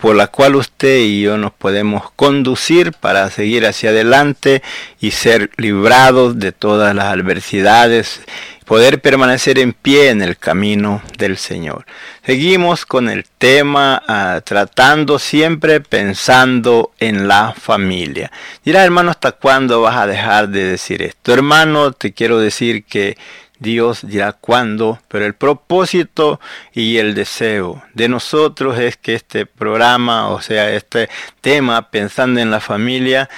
por 0.00 0.16
la 0.16 0.28
cual 0.28 0.56
usted 0.56 1.00
y 1.00 1.20
yo 1.20 1.36
nos 1.36 1.52
podemos 1.52 2.10
conducir 2.16 2.92
para 2.92 3.28
seguir 3.30 3.66
hacia 3.66 3.90
adelante 3.90 4.62
y 5.00 5.10
ser 5.10 5.50
librados 5.58 6.38
de 6.38 6.52
todas 6.52 6.94
las 6.94 7.06
adversidades, 7.06 8.22
poder 8.64 9.02
permanecer 9.02 9.58
en 9.58 9.74
pie 9.74 10.08
en 10.08 10.22
el 10.22 10.38
camino 10.38 11.02
del 11.18 11.36
Señor. 11.36 11.84
Seguimos 12.24 12.86
con 12.86 13.10
el 13.10 13.26
tema 13.36 14.02
ah, 14.08 14.40
tratando 14.42 15.18
siempre 15.18 15.80
pensando 15.80 16.92
en 16.98 17.28
la 17.28 17.52
familia. 17.52 18.32
Dirá 18.64 18.82
hermano, 18.82 19.10
¿hasta 19.10 19.32
cuándo 19.32 19.82
vas 19.82 19.96
a 19.96 20.06
dejar 20.06 20.48
de 20.48 20.64
decir 20.64 21.02
esto? 21.02 21.34
Hermano, 21.34 21.92
te 21.92 22.14
quiero 22.14 22.38
decir 22.38 22.84
que 22.84 23.18
Dios 23.58 24.00
dirá 24.02 24.32
cuándo, 24.32 25.00
pero 25.08 25.24
el 25.24 25.34
propósito 25.34 26.40
y 26.72 26.98
el 26.98 27.14
deseo 27.14 27.82
de 27.94 28.08
nosotros 28.08 28.78
es 28.78 28.96
que 28.96 29.14
este 29.14 29.46
programa, 29.46 30.28
o 30.28 30.40
sea, 30.40 30.70
este 30.72 31.08
tema, 31.40 31.90
pensando 31.90 32.40
en 32.40 32.50
la 32.50 32.60
familia, 32.60 33.30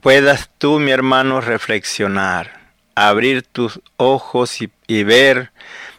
puedas 0.00 0.50
tú, 0.58 0.78
mi 0.78 0.90
hermano, 0.90 1.40
reflexionar, 1.40 2.60
abrir 2.94 3.42
tus 3.42 3.80
ojos 3.96 4.58
y, 4.60 5.04
ver, 5.04 5.52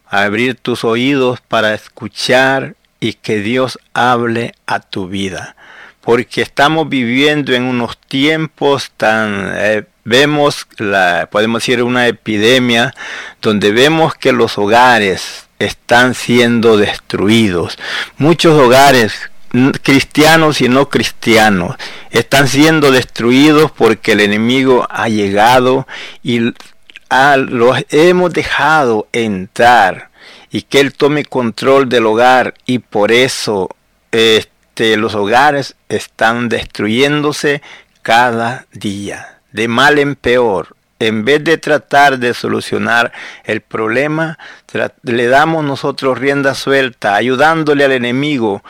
abrir 0.05 0.55
tus 0.55 0.83
oídos 0.83 1.41
para 1.41 1.73
escuchar 1.73 2.75
y 2.99 3.13
que 3.13 3.39
Dios 3.39 3.79
hable 3.93 4.53
a 4.67 4.79
tu 4.79 5.07
vida. 5.07 5.55
Porque 6.01 6.41
estamos 6.41 6.89
viviendo 6.89 7.53
en 7.53 7.63
unos 7.63 7.97
tiempos 7.97 8.91
tan 8.97 9.53
eh, 9.55 9.85
vemos 10.03 10.67
la, 10.77 11.27
podemos 11.31 11.61
decir 11.61 11.83
una 11.83 12.07
epidemia 12.07 12.93
donde 13.41 13.71
vemos 13.71 14.15
que 14.15 14.31
los 14.31 14.57
hogares 14.57 15.47
están 15.59 16.13
siendo 16.13 16.77
destruidos. 16.77 17.77
Muchos 18.17 18.59
hogares 18.59 19.29
cristianos 19.83 20.61
y 20.61 20.67
no 20.67 20.89
cristianos 20.89 21.75
están 22.09 22.47
siendo 22.47 22.91
destruidos 22.91 23.71
porque 23.71 24.13
el 24.13 24.21
enemigo 24.21 24.87
ha 24.89 25.09
llegado 25.09 25.87
y 26.23 26.53
a, 27.09 27.37
los 27.37 27.77
hemos 27.89 28.33
dejado 28.33 29.07
entrar 29.11 30.09
y 30.49 30.63
que 30.63 30.79
él 30.79 30.93
tome 30.93 31.23
control 31.25 31.87
del 31.87 32.07
hogar 32.07 32.55
y 32.65 32.79
por 32.79 33.11
eso 33.11 33.69
este, 34.11 34.97
los 34.97 35.13
hogares 35.13 35.75
están 35.87 36.49
destruyéndose 36.49 37.61
cada 38.01 38.65
día 38.71 39.32
de 39.53 39.67
mal 39.67 39.97
en 39.99 40.15
peor. 40.15 40.75
En 40.99 41.25
vez 41.25 41.43
de 41.43 41.57
tratar 41.57 42.19
de 42.19 42.33
solucionar 42.33 43.11
el 43.43 43.61
problema, 43.61 44.37
le 45.03 45.27
damos 45.27 45.63
nosotros 45.63 46.17
rienda 46.17 46.53
suelta, 46.55 47.15
ayudándole 47.15 47.83
al 47.83 47.91
enemigo, 47.91 48.63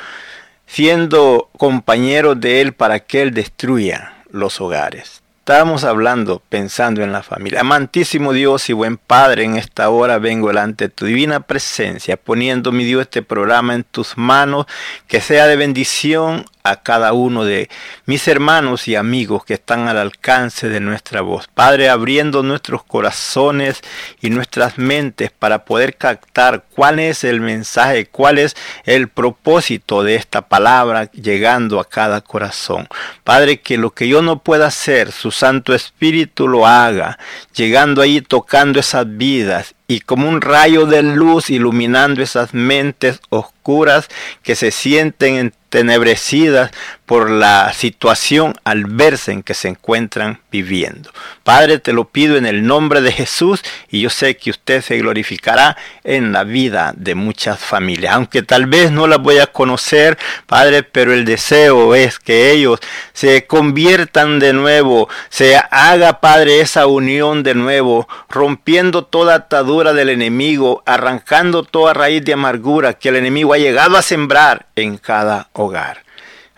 siendo 0.66 1.50
compañeros 1.58 2.40
de 2.40 2.62
él 2.62 2.74
para 2.74 3.00
que 3.00 3.22
él 3.22 3.34
destruya 3.34 4.14
los 4.32 4.62
hogares. 4.62 5.24
Estamos 5.40 5.84
hablando, 5.84 6.42
pensando 6.48 7.04
en 7.04 7.12
la 7.12 7.22
familia. 7.22 7.60
Amantísimo 7.60 8.32
Dios 8.32 8.70
y 8.70 8.74
buen 8.74 8.96
Padre, 8.96 9.44
en 9.44 9.58
esta 9.58 9.90
hora 9.90 10.18
vengo 10.18 10.48
delante 10.48 10.86
de 10.86 10.90
tu 10.90 11.06
divina 11.06 11.42
presencia, 11.42 12.16
poniendo, 12.16 12.72
mi 12.72 12.86
Dios, 12.86 13.02
este 13.02 13.22
programa 13.24 13.76
en 13.76 13.84
tus 13.84 14.18
manos, 14.18 14.68
que 15.06 15.20
sea 15.20 15.46
de 15.46 15.58
bendición 15.58 16.46
a 16.66 16.78
cada 16.78 17.12
uno 17.12 17.44
de 17.44 17.70
mis 18.06 18.26
hermanos 18.30 18.88
y 18.88 18.96
amigos 18.96 19.44
que 19.44 19.56
están 19.56 19.90
al 19.90 19.98
alcance 19.98 20.70
de 20.70 20.80
nuestra 20.80 21.20
voz. 21.20 21.50
Padre, 21.54 21.90
abriendo 21.90 22.42
nuestros 22.42 22.86
corazones 22.86 23.82
y 24.22 24.30
nuestras 24.30 24.78
mentes 24.78 25.30
para 25.32 25.66
poder 25.66 25.98
captar 25.98 26.64
cuál 26.74 27.00
es 27.00 27.26
el 27.26 27.42
mensaje, 27.42 28.06
cuál 28.06 28.40
es 28.40 28.56
el 28.86 29.10
propósito 29.10 30.04
de 30.04 30.16
esta 30.16 30.48
palabra 30.48 31.12
llegando 31.12 31.82
a 31.82 31.90
cada 31.90 32.22
corazón. 32.22 32.88
Padre, 33.26 33.60
que 33.60 33.78
lo 33.78 33.90
que 33.90 34.08
yo 34.08 34.22
no 34.22 34.40
pueda 34.42 34.68
hacer, 34.68 35.12
su 35.12 35.32
Santo 35.32 35.74
Espíritu 35.74 36.48
lo 36.48 36.66
haga, 36.66 37.20
llegando 37.54 38.02
ahí 38.02 38.22
tocando 38.22 38.80
esas 38.80 39.06
vidas 39.18 39.76
y 39.88 40.00
como 40.02 40.30
un 40.30 40.42
rayo 40.42 40.86
de 40.86 41.04
luz 41.04 41.50
iluminando 41.50 42.22
esas 42.22 42.54
mentes 42.54 43.20
oscuras 43.30 44.08
que 44.42 44.56
se 44.56 44.72
sienten 44.72 45.36
entenebrecidas 45.36 46.72
por 47.06 47.30
la 47.30 47.74
situación 47.74 48.56
adversa 48.64 49.32
en 49.32 49.44
que 49.44 49.54
se 49.54 49.68
encuentran 49.68 50.40
viviendo. 50.52 51.12
Padre, 51.44 51.80
te 51.80 51.92
lo 51.92 52.06
pido 52.06 52.38
en 52.38 52.46
el 52.46 52.66
nombre 52.66 53.02
de 53.02 53.12
Jesús 53.12 53.62
y 53.90 54.02
yo 54.02 54.10
sé 54.10 54.38
que 54.38 54.52
usted 54.52 54.82
se 54.82 54.98
glorificará 54.98 55.76
en 56.04 56.32
la 56.32 56.44
vida 56.44 56.94
de 56.96 57.16
muchas 57.16 57.60
familias, 57.60 58.14
aunque 58.14 58.42
tal 58.42 58.68
vez 58.68 58.92
no 58.92 59.08
las 59.08 59.20
voy 59.20 59.40
a 59.40 59.48
conocer, 59.48 60.18
Padre, 60.48 60.84
pero 60.84 61.14
el 61.14 61.26
deseo 61.26 61.96
es 61.96 62.20
que 62.20 62.52
ellos 62.52 62.80
se 63.12 63.46
conviertan 63.48 64.40
de 64.40 64.54
nuevo, 64.54 65.10
se 65.30 65.58
haga, 65.72 66.22
Padre, 66.22 66.62
esa 66.62 66.88
unión 66.88 67.44
de 67.44 67.56
nuevo, 67.56 68.08
rompiendo 68.30 69.04
toda 69.04 69.36
atadura 69.36 69.94
del 69.94 70.10
enemigo, 70.10 70.84
arrancando 70.86 71.64
toda 71.64 71.94
raíz 71.94 72.24
de 72.24 72.34
amargura 72.34 72.94
que 72.94 73.10
el 73.10 73.18
enemigo 73.18 73.54
ha 73.54 73.58
llegado 73.58 73.98
a 73.98 74.02
sembrar 74.02 74.68
en 74.76 74.98
cada 74.98 75.50
hogar. 75.54 76.03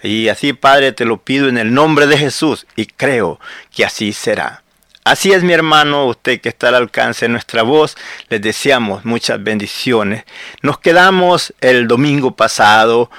Y 0.05 0.29
así, 0.29 0.53
Padre, 0.53 0.91
te 0.91 1.05
lo 1.05 1.17
pido 1.17 1.49
en 1.49 1.57
el 1.57 1.73
nombre 1.73 2.07
de 2.07 2.17
Jesús 2.17 2.65
y 2.75 2.85
creo 2.85 3.39
que 3.73 3.85
así 3.85 4.13
será. 4.13 4.63
Así 5.03 5.31
es, 5.31 5.43
mi 5.43 5.53
hermano, 5.53 6.07
usted 6.07 6.41
que 6.41 6.49
está 6.49 6.69
al 6.69 6.75
alcance 6.75 7.25
de 7.25 7.29
nuestra 7.29 7.61
voz, 7.61 7.95
les 8.29 8.41
deseamos 8.41 9.05
muchas 9.05 9.43
bendiciones. 9.43 10.23
Nos 10.63 10.79
quedamos 10.79 11.53
el 11.61 11.87
domingo 11.87 12.35
pasado 12.35 13.11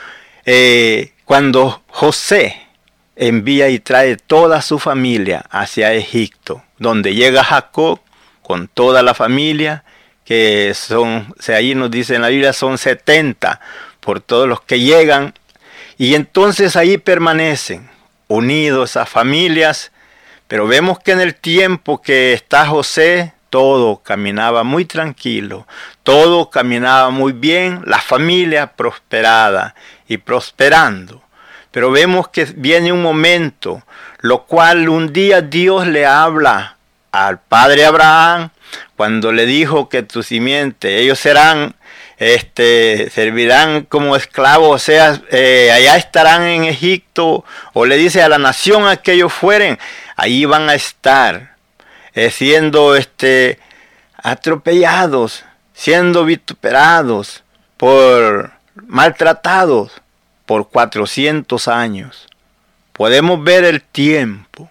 eh, 0.44 1.12
cuando 1.24 1.84
José 1.86 2.60
envía 3.14 3.68
y 3.68 3.78
trae 3.78 4.16
toda 4.16 4.62
su 4.62 4.78
familia 4.78 5.44
hacia 5.50 5.92
Egipto, 5.92 6.64
donde 6.78 7.14
llega 7.14 7.44
Jacob 7.44 8.00
con 8.42 8.68
toda 8.68 9.02
la 9.02 9.14
familia, 9.14 9.84
que 10.24 10.72
son, 10.74 11.34
ahí 11.48 11.74
nos 11.76 11.90
dice 11.90 12.16
en 12.16 12.22
la 12.22 12.28
Biblia, 12.28 12.52
son 12.52 12.78
70 12.78 13.60
por 14.00 14.20
todos 14.20 14.48
los 14.48 14.60
que 14.60 14.80
llegan 14.80 15.34
y 15.98 16.14
entonces 16.14 16.76
ahí 16.76 16.98
permanecen 16.98 17.88
unidos 18.28 18.96
a 18.96 19.06
familias, 19.06 19.92
pero 20.48 20.66
vemos 20.66 20.98
que 20.98 21.12
en 21.12 21.20
el 21.20 21.34
tiempo 21.34 22.02
que 22.02 22.32
está 22.32 22.66
José, 22.66 23.32
todo 23.50 24.02
caminaba 24.02 24.64
muy 24.64 24.84
tranquilo, 24.84 25.66
todo 26.02 26.50
caminaba 26.50 27.10
muy 27.10 27.32
bien, 27.32 27.82
la 27.86 28.00
familia 28.00 28.72
prosperada 28.72 29.74
y 30.08 30.18
prosperando. 30.18 31.22
Pero 31.70 31.90
vemos 31.90 32.28
que 32.28 32.44
viene 32.44 32.92
un 32.92 33.02
momento, 33.02 33.82
lo 34.20 34.44
cual 34.44 34.88
un 34.88 35.12
día 35.12 35.40
Dios 35.40 35.86
le 35.86 36.06
habla 36.06 36.76
al 37.12 37.40
padre 37.40 37.84
Abraham, 37.84 38.50
cuando 38.96 39.32
le 39.32 39.46
dijo 39.46 39.88
que 39.88 40.02
tu 40.02 40.22
simiente, 40.22 40.98
ellos 40.98 41.18
serán 41.18 41.74
este, 42.18 43.10
servirán 43.10 43.82
como 43.84 44.16
esclavos, 44.16 44.74
o 44.74 44.78
sea, 44.78 45.20
eh, 45.30 45.70
allá 45.72 45.96
estarán 45.96 46.42
en 46.42 46.64
Egipto, 46.64 47.44
o 47.72 47.84
le 47.84 47.96
dice 47.96 48.22
a 48.22 48.28
la 48.28 48.38
nación 48.38 48.86
a 48.86 48.96
que 48.96 49.12
ellos 49.12 49.32
fueren, 49.32 49.78
ahí 50.16 50.44
van 50.44 50.68
a 50.68 50.74
estar, 50.74 51.56
eh, 52.14 52.30
siendo 52.30 52.96
este, 52.96 53.58
atropellados, 54.16 55.44
siendo 55.74 56.24
vituperados, 56.24 57.44
por 57.76 58.52
maltratados 58.86 59.92
por 60.46 60.68
400 60.68 61.68
años. 61.68 62.26
Podemos 62.92 63.42
ver 63.42 63.64
el 63.64 63.82
tiempo, 63.82 64.70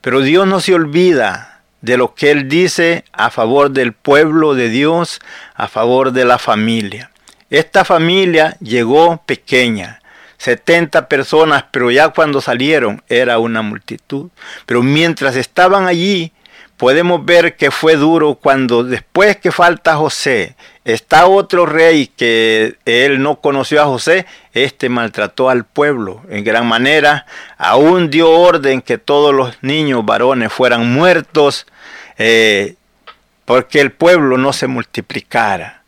pero 0.00 0.20
Dios 0.20 0.46
no 0.46 0.60
se 0.60 0.74
olvida 0.74 1.55
de 1.80 1.96
lo 1.96 2.14
que 2.14 2.30
él 2.30 2.48
dice 2.48 3.04
a 3.12 3.30
favor 3.30 3.70
del 3.70 3.92
pueblo 3.92 4.54
de 4.54 4.68
Dios, 4.68 5.20
a 5.54 5.68
favor 5.68 6.12
de 6.12 6.24
la 6.24 6.38
familia. 6.38 7.10
Esta 7.50 7.84
familia 7.84 8.56
llegó 8.60 9.22
pequeña, 9.24 10.00
70 10.38 11.08
personas, 11.08 11.64
pero 11.70 11.90
ya 11.90 12.08
cuando 12.08 12.40
salieron 12.40 13.02
era 13.08 13.38
una 13.38 13.62
multitud. 13.62 14.30
Pero 14.66 14.82
mientras 14.82 15.36
estaban 15.36 15.86
allí, 15.86 16.32
podemos 16.76 17.24
ver 17.24 17.56
que 17.56 17.70
fue 17.70 17.96
duro 17.96 18.34
cuando 18.34 18.84
después 18.84 19.36
que 19.36 19.50
falta 19.50 19.96
José, 19.96 20.56
está 20.84 21.26
otro 21.26 21.66
rey 21.66 22.08
que 22.08 22.76
él 22.84 23.22
no 23.22 23.40
conoció 23.40 23.82
a 23.82 23.86
José, 23.86 24.26
este 24.52 24.88
maltrató 24.88 25.48
al 25.48 25.64
pueblo 25.64 26.22
en 26.28 26.44
gran 26.44 26.66
manera, 26.66 27.26
aún 27.56 28.10
dio 28.10 28.30
orden 28.30 28.82
que 28.82 28.98
todos 28.98 29.34
los 29.34 29.62
niños 29.62 30.04
varones 30.04 30.52
fueran 30.52 30.92
muertos, 30.92 31.66
eh, 32.18 32.74
porque 33.44 33.80
el 33.80 33.92
pueblo 33.92 34.38
no 34.38 34.52
se 34.52 34.66
multiplicara. 34.66 35.82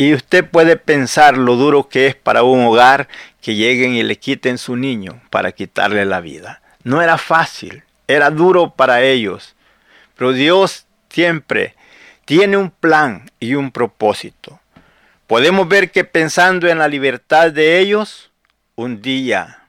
Y 0.00 0.14
usted 0.14 0.48
puede 0.48 0.76
pensar 0.76 1.36
lo 1.36 1.56
duro 1.56 1.88
que 1.88 2.06
es 2.06 2.14
para 2.14 2.44
un 2.44 2.64
hogar 2.64 3.08
que 3.42 3.56
lleguen 3.56 3.94
y 3.94 4.04
le 4.04 4.16
quiten 4.16 4.56
su 4.56 4.76
niño 4.76 5.20
para 5.30 5.50
quitarle 5.50 6.04
la 6.04 6.20
vida. 6.20 6.62
No 6.84 7.02
era 7.02 7.18
fácil, 7.18 7.82
era 8.06 8.30
duro 8.30 8.70
para 8.70 9.02
ellos. 9.02 9.56
Pero 10.18 10.32
Dios 10.32 10.86
siempre 11.08 11.76
tiene 12.24 12.56
un 12.56 12.72
plan 12.72 13.30
y 13.38 13.54
un 13.54 13.70
propósito. 13.70 14.60
Podemos 15.28 15.68
ver 15.68 15.92
que 15.92 16.02
pensando 16.02 16.66
en 16.68 16.78
la 16.78 16.88
libertad 16.88 17.52
de 17.52 17.78
ellos, 17.78 18.32
un 18.74 19.00
día, 19.00 19.62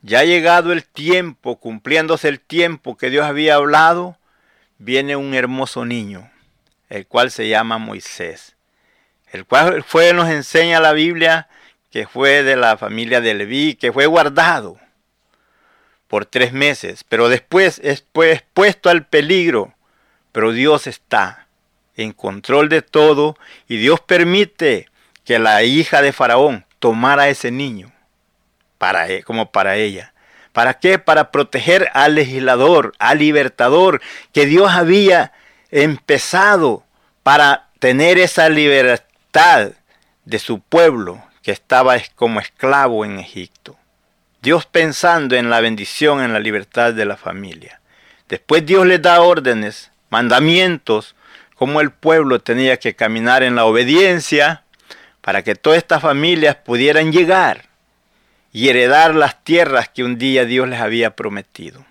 ya 0.00 0.24
llegado 0.24 0.72
el 0.72 0.84
tiempo, 0.84 1.56
cumpliéndose 1.56 2.28
el 2.28 2.40
tiempo 2.40 2.96
que 2.96 3.10
Dios 3.10 3.26
había 3.26 3.56
hablado, 3.56 4.16
viene 4.78 5.14
un 5.14 5.34
hermoso 5.34 5.84
niño, 5.84 6.30
el 6.88 7.06
cual 7.06 7.30
se 7.30 7.46
llama 7.46 7.76
Moisés, 7.76 8.56
el 9.30 9.44
cual 9.44 9.84
fue, 9.84 10.14
nos 10.14 10.30
enseña 10.30 10.80
la 10.80 10.94
Biblia 10.94 11.48
que 11.90 12.06
fue 12.06 12.42
de 12.42 12.56
la 12.56 12.78
familia 12.78 13.20
de 13.20 13.34
Leví, 13.34 13.74
que 13.74 13.92
fue 13.92 14.06
guardado 14.06 14.78
por 16.10 16.26
tres 16.26 16.52
meses, 16.52 17.04
pero 17.08 17.28
después 17.28 17.80
es 17.84 18.04
pues, 18.12 18.42
puesto 18.52 18.90
al 18.90 19.06
peligro. 19.06 19.72
Pero 20.32 20.50
Dios 20.50 20.88
está 20.88 21.46
en 21.96 22.12
control 22.12 22.68
de 22.68 22.82
todo 22.82 23.36
y 23.68 23.76
Dios 23.76 24.00
permite 24.00 24.88
que 25.24 25.38
la 25.38 25.62
hija 25.62 26.02
de 26.02 26.12
Faraón 26.12 26.66
tomara 26.80 27.22
a 27.22 27.28
ese 27.28 27.52
niño 27.52 27.92
para, 28.76 29.08
e, 29.08 29.22
como 29.22 29.52
para 29.52 29.76
ella. 29.76 30.12
¿Para 30.52 30.74
qué? 30.74 30.98
Para 30.98 31.30
proteger 31.30 31.88
al 31.94 32.16
legislador, 32.16 32.92
al 32.98 33.18
libertador, 33.18 34.02
que 34.32 34.46
Dios 34.46 34.72
había 34.72 35.32
empezado 35.70 36.82
para 37.22 37.68
tener 37.78 38.18
esa 38.18 38.48
libertad 38.48 39.70
de 40.24 40.38
su 40.40 40.58
pueblo 40.58 41.22
que 41.42 41.52
estaba 41.52 41.96
como 42.16 42.40
esclavo 42.40 43.04
en 43.04 43.20
Egipto. 43.20 43.76
Dios 44.42 44.66
pensando 44.66 45.36
en 45.36 45.50
la 45.50 45.60
bendición, 45.60 46.22
en 46.22 46.32
la 46.32 46.40
libertad 46.40 46.94
de 46.94 47.04
la 47.04 47.16
familia. 47.16 47.80
Después 48.28 48.64
Dios 48.64 48.86
les 48.86 49.02
da 49.02 49.20
órdenes, 49.20 49.90
mandamientos, 50.08 51.14
como 51.54 51.80
el 51.80 51.90
pueblo 51.90 52.40
tenía 52.40 52.78
que 52.78 52.94
caminar 52.94 53.42
en 53.42 53.54
la 53.54 53.66
obediencia 53.66 54.64
para 55.20 55.42
que 55.42 55.54
todas 55.54 55.78
estas 55.78 56.00
familias 56.00 56.56
pudieran 56.56 57.12
llegar 57.12 57.66
y 58.52 58.68
heredar 58.68 59.14
las 59.14 59.44
tierras 59.44 59.88
que 59.88 60.04
un 60.04 60.16
día 60.16 60.44
Dios 60.46 60.68
les 60.68 60.80
había 60.80 61.14
prometido. 61.14 61.84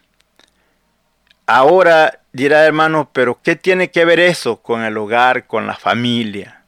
Ahora 1.45 2.19
dirá 2.31 2.65
hermano, 2.65 3.09
pero 3.13 3.39
¿qué 3.43 3.55
tiene 3.55 3.91
que 3.91 4.05
ver 4.05 4.19
eso 4.19 4.61
con 4.61 4.83
el 4.83 4.97
hogar, 4.97 5.45
con 5.45 5.67
la 5.67 5.75
familia? 5.75 6.63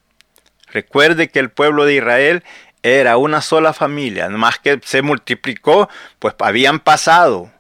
Recuerde 0.67 1.29
que 1.29 1.39
el 1.39 1.50
pueblo 1.50 1.85
de 1.85 1.95
Israel 1.95 2.43
era 2.83 3.17
una 3.17 3.41
sola 3.41 3.73
familia, 3.73 4.29
más 4.29 4.59
que 4.59 4.79
se 4.83 5.01
multiplicó, 5.01 5.89
pues 6.19 6.33
habían 6.39 6.79
pasado 6.79 7.51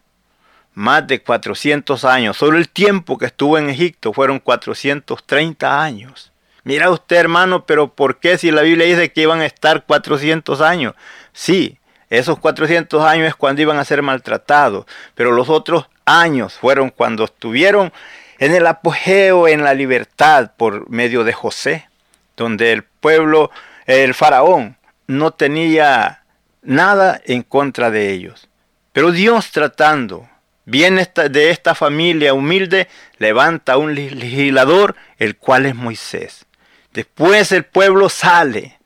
más 0.73 1.05
de 1.07 1.21
400 1.21 2.05
años. 2.05 2.37
Solo 2.37 2.57
el 2.57 2.69
tiempo 2.69 3.17
que 3.17 3.25
estuvo 3.25 3.57
en 3.57 3.69
Egipto 3.69 4.13
fueron 4.13 4.39
430 4.39 5.83
años. 5.83 6.31
Mira 6.63 6.89
usted, 6.89 7.17
hermano, 7.17 7.65
pero 7.65 7.93
¿por 7.93 8.19
qué 8.19 8.37
si 8.37 8.51
la 8.51 8.61
Biblia 8.61 8.85
dice 8.85 9.11
que 9.11 9.21
iban 9.21 9.41
a 9.41 9.45
estar 9.45 9.85
400 9.85 10.61
años? 10.61 10.93
Sí, 11.33 11.79
esos 12.09 12.39
400 12.39 13.03
años 13.03 13.27
es 13.27 13.35
cuando 13.35 13.61
iban 13.61 13.77
a 13.77 13.85
ser 13.85 14.01
maltratados, 14.01 14.85
pero 15.15 15.31
los 15.31 15.49
otros 15.49 15.87
años 16.05 16.53
fueron 16.53 16.89
cuando 16.89 17.23
estuvieron 17.23 17.91
en 18.37 18.53
el 18.53 18.67
apogeo, 18.67 19.47
en 19.47 19.63
la 19.63 19.73
libertad 19.73 20.51
por 20.57 20.89
medio 20.89 21.23
de 21.23 21.33
José, 21.33 21.87
donde 22.35 22.73
el 22.73 22.83
pueblo, 22.83 23.49
el 23.85 24.13
faraón, 24.13 24.77
no 25.11 25.31
tenía 25.31 26.23
nada 26.61 27.21
en 27.25 27.43
contra 27.43 27.91
de 27.91 28.11
ellos. 28.11 28.49
Pero 28.93 29.11
Dios 29.11 29.51
tratando 29.51 30.27
bien 30.65 30.99
de 31.15 31.49
esta 31.49 31.75
familia 31.75 32.33
humilde, 32.33 32.87
levanta 33.17 33.77
un 33.77 33.95
legislador, 33.95 34.95
el 35.17 35.35
cual 35.37 35.65
es 35.65 35.75
Moisés. 35.75 36.45
Después 36.93 37.51
el 37.51 37.65
pueblo 37.65 38.09
sale, 38.09 38.79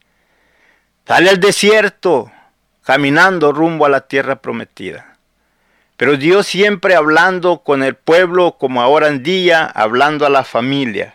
sale 1.07 1.29
al 1.29 1.39
desierto, 1.39 2.31
caminando 2.83 3.51
rumbo 3.51 3.85
a 3.85 3.89
la 3.89 4.01
tierra 4.01 4.37
prometida. 4.37 5.17
Pero 5.97 6.17
Dios 6.17 6.45
siempre 6.45 6.95
hablando 6.95 7.59
con 7.59 7.81
el 7.83 7.95
pueblo 7.95 8.57
como 8.57 8.81
ahora 8.81 9.07
en 9.07 9.23
día, 9.23 9.65
hablando 9.65 10.25
a 10.25 10.29
la 10.29 10.43
familia. 10.43 11.14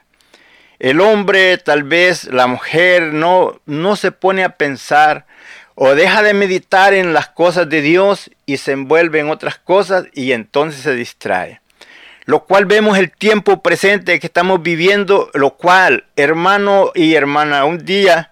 El 0.80 1.02
hombre, 1.02 1.58
tal 1.58 1.82
vez 1.82 2.25
la 2.25 2.46
mujer, 2.46 3.12
no, 3.12 3.60
no 3.66 3.96
se 3.96 4.12
pone 4.12 4.44
a 4.44 4.56
pensar 4.56 5.26
O 5.75 5.94
deja 5.94 6.22
de 6.22 6.32
meditar 6.32 6.94
en 6.94 7.12
las 7.12 7.28
cosas 7.28 7.68
de 7.68 7.82
Dios 7.82 8.30
y 8.46 8.56
se 8.56 8.72
envuelve 8.72 9.20
en 9.20 9.30
otras 9.30 9.58
cosas 9.58 10.06
y 10.14 10.32
entonces 10.32 10.82
se 10.82 10.94
distrae. 10.94 11.60
Lo 12.25 12.44
cual 12.44 12.64
vemos 12.64 12.99
el 12.99 13.10
tiempo 13.10 13.62
presente 13.62 14.20
que 14.20 14.26
estamos 14.26 14.62
viviendo, 14.62 15.30
lo 15.34 15.50
cual, 15.50 16.04
hermano 16.16 16.92
y 16.94 17.14
hermana, 17.14 17.64
un 17.64 17.84
día, 17.84 18.30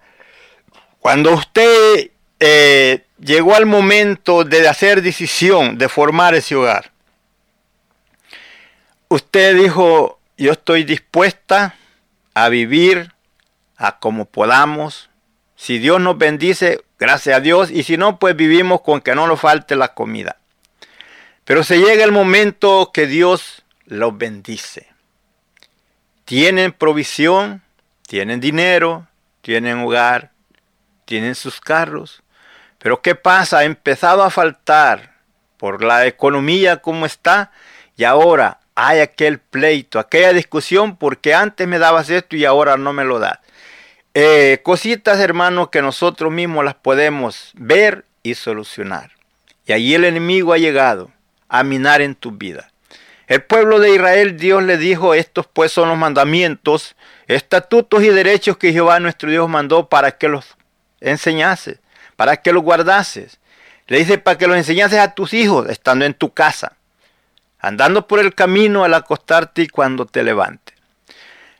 cuando 0.99 1.33
usted 1.33 2.11
eh, 2.39 3.03
llegó 3.19 3.55
al 3.55 3.65
momento 3.65 4.43
de 4.43 4.67
hacer 4.67 5.01
decisión, 5.01 5.77
de 5.77 5.89
formar 5.89 6.35
ese 6.35 6.55
hogar, 6.55 6.91
usted 9.07 9.55
dijo, 9.55 10.19
yo 10.37 10.51
estoy 10.51 10.83
dispuesta 10.83 11.75
a 12.33 12.49
vivir 12.49 13.13
a 13.77 13.99
como 13.99 14.25
podamos. 14.25 15.09
Si 15.55 15.79
Dios 15.79 15.99
nos 15.99 16.17
bendice, 16.17 16.83
gracias 16.97 17.37
a 17.37 17.39
Dios. 17.39 17.71
Y 17.71 17.83
si 17.83 17.97
no, 17.97 18.19
pues 18.19 18.35
vivimos 18.35 18.81
con 18.81 19.01
que 19.01 19.15
no 19.15 19.27
nos 19.27 19.39
falte 19.39 19.75
la 19.75 19.93
comida. 19.93 20.37
Pero 21.45 21.63
se 21.63 21.79
llega 21.79 22.03
el 22.03 22.11
momento 22.11 22.91
que 22.93 23.07
Dios 23.07 23.63
los 23.85 24.17
bendice. 24.17 24.87
Tienen 26.25 26.71
provisión, 26.71 27.63
tienen 28.07 28.39
dinero, 28.39 29.07
tienen 29.41 29.79
hogar, 29.79 30.31
tienen 31.05 31.33
sus 31.35 31.59
carros. 31.59 32.21
Pero 32.77 33.01
¿qué 33.01 33.15
pasa? 33.15 33.59
Ha 33.59 33.63
empezado 33.63 34.23
a 34.23 34.29
faltar 34.29 35.15
por 35.57 35.83
la 35.83 36.05
economía 36.05 36.77
como 36.77 37.05
está 37.05 37.51
y 37.97 38.03
ahora 38.05 38.58
hay 38.81 39.01
aquel 39.01 39.39
pleito, 39.39 39.99
aquella 39.99 40.31
discusión 40.31 40.95
porque 40.95 41.33
antes 41.33 41.67
me 41.67 41.79
dabas 41.79 42.09
esto 42.09 42.37
y 42.37 42.45
ahora 42.45 42.77
no 42.77 42.93
me 42.93 43.03
lo 43.03 43.19
das. 43.19 43.37
Eh, 44.13 44.61
cositas, 44.63 45.19
hermanos, 45.19 45.67
que 45.69 45.81
nosotros 45.81 46.31
mismos 46.31 46.63
las 46.63 46.75
podemos 46.75 47.51
ver 47.55 48.05
y 48.23 48.35
solucionar. 48.35 49.11
Y 49.65 49.73
allí 49.73 49.95
el 49.95 50.05
enemigo 50.05 50.53
ha 50.53 50.57
llegado 50.57 51.11
a 51.49 51.63
minar 51.63 52.01
en 52.01 52.15
tu 52.15 52.31
vida. 52.31 52.71
El 53.27 53.43
pueblo 53.43 53.79
de 53.79 53.93
Israel, 53.93 54.37
Dios 54.37 54.63
le 54.63 54.77
dijo, 54.77 55.13
estos 55.13 55.45
pues 55.45 55.73
son 55.73 55.89
los 55.89 55.97
mandamientos, 55.97 56.95
estatutos 57.27 58.01
y 58.01 58.07
derechos 58.07 58.55
que 58.55 58.71
Jehová 58.71 59.01
nuestro 59.01 59.29
Dios 59.29 59.49
mandó 59.49 59.89
para 59.89 60.11
que 60.17 60.29
los 60.29 60.55
enseñases, 61.01 61.79
para 62.15 62.37
que 62.37 62.53
los 62.53 62.63
guardases. 62.63 63.39
Le 63.87 63.97
dice 63.97 64.19
para 64.19 64.37
que 64.37 64.47
los 64.47 64.55
enseñases 64.55 64.99
a 64.99 65.13
tus 65.15 65.33
hijos 65.33 65.67
estando 65.69 66.05
en 66.05 66.13
tu 66.13 66.33
casa 66.33 66.77
andando 67.59 68.07
por 68.07 68.19
el 68.19 68.33
camino 68.33 68.83
al 68.83 68.93
acostarte 68.93 69.63
y 69.63 69.67
cuando 69.67 70.05
te 70.05 70.23
levantes. 70.23 70.75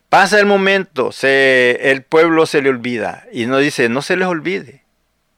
Pasa 0.10 0.39
el 0.39 0.46
momento, 0.48 1.12
se, 1.12 1.91
el 1.91 2.03
pueblo 2.03 2.46
se 2.46 2.62
le 2.62 2.70
olvida 2.70 3.25
y 3.32 3.46
nos 3.46 3.62
dice, 3.62 3.89
no 3.89 4.01
se 4.01 4.18
les 4.18 4.27
olvide, 4.27 4.84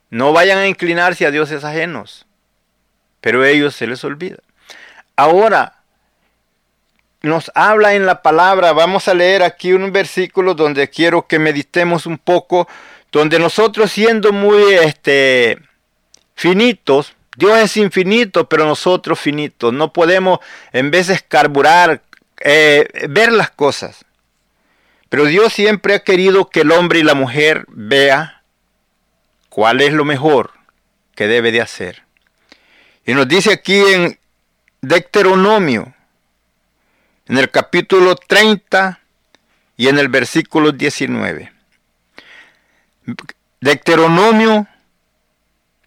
no 0.10 0.32
vayan 0.32 0.60
a 0.60 0.68
inclinarse 0.68 1.25
a 1.25 1.32
dioses 1.32 1.65
ajenos, 1.65 2.25
pero 3.20 3.44
ellos 3.44 3.75
se 3.75 3.88
les 3.88 4.03
olvida. 4.06 4.38
Ahora, 5.18 5.82
nos 7.22 7.51
habla 7.53 7.96
en 7.96 8.06
la 8.06 8.22
palabra, 8.22 8.72
vamos 8.72 9.08
a 9.08 9.13
leer 9.13 9.44
aquí 9.44 9.74
un 9.74 9.91
versículo 9.91 10.56
donde 10.56 10.89
quiero 10.89 11.27
que 11.27 11.38
meditemos 11.38 12.06
un 12.06 12.18
poco, 12.18 12.68
donde 13.12 13.39
nosotros 13.39 13.91
siendo 13.91 14.32
muy 14.32 14.74
este, 14.74 15.60
finitos, 16.34 17.13
Dios 17.41 17.57
es 17.57 17.77
infinito, 17.77 18.48
pero 18.48 18.67
nosotros 18.67 19.19
finitos. 19.19 19.74
No 19.74 19.91
podemos 19.91 20.38
en 20.71 20.91
vez 20.91 21.07
de 21.07 21.19
carburar, 21.19 22.03
eh, 22.39 22.88
ver 23.10 23.31
las 23.31 23.50
cosas. 23.50 24.05
Pero 25.10 25.25
Dios 25.25 25.51
siempre 25.51 25.95
ha 25.95 26.03
querido 26.03 26.51
que 26.51 26.62
el 26.62 26.71
hombre 26.71 27.00
y 27.00 27.03
la 27.03 27.15
mujer 27.15 27.65
vea 27.69 28.43
cuál 29.50 29.81
es 29.81 29.91
lo 29.91 30.05
mejor 30.05 30.51
que 31.15 31.25
debe 31.25 31.51
de 31.51 31.62
hacer. 31.62 32.03
Y 33.07 33.15
nos 33.15 33.27
dice 33.27 33.53
aquí 33.53 33.79
en 33.79 34.19
Deuteronomio, 34.81 35.95
en 37.25 37.39
el 37.39 37.50
capítulo 37.50 38.15
30 38.15 39.00
y 39.77 39.88
en 39.88 39.98
el 39.98 40.10
versículo 40.10 40.71
19. 40.71 41.51
Deuteronomio 43.60 44.67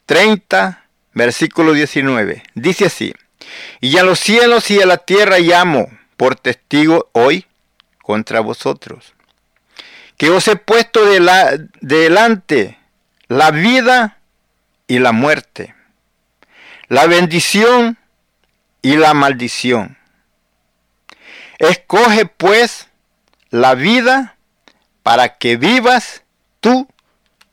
30 0.05 0.84
versículo 1.15 1.73
19. 1.73 2.43
Dice 2.55 2.87
así, 2.87 3.15
y 3.81 3.97
a 3.99 4.03
los 4.03 4.19
cielos 4.19 4.71
y 4.71 4.81
a 4.81 4.87
la 4.87 4.99
tierra 4.99 5.39
llamo 5.39 5.89
por 6.17 6.37
testigo 6.37 7.09
hoy 7.13 7.47
contra 8.03 8.41
vosotros, 8.41 9.15
que 10.17 10.31
os 10.31 10.47
he 10.49 10.57
puesto 10.57 11.05
de 11.07 11.21
la, 11.21 11.57
delante 11.81 12.79
la 13.29 13.51
vida 13.51 14.19
y 14.87 14.99
la 14.99 15.13
muerte, 15.13 15.75
la 16.89 17.07
bendición 17.07 17.99
y 18.83 18.97
la 18.97 19.15
maldición. 19.15 19.97
Escoge 21.59 22.27
pues 22.27 22.89
la 23.51 23.75
vida 23.75 24.37
para 25.03 25.39
que 25.39 25.57
vivas 25.57 26.23
tú 26.61 26.89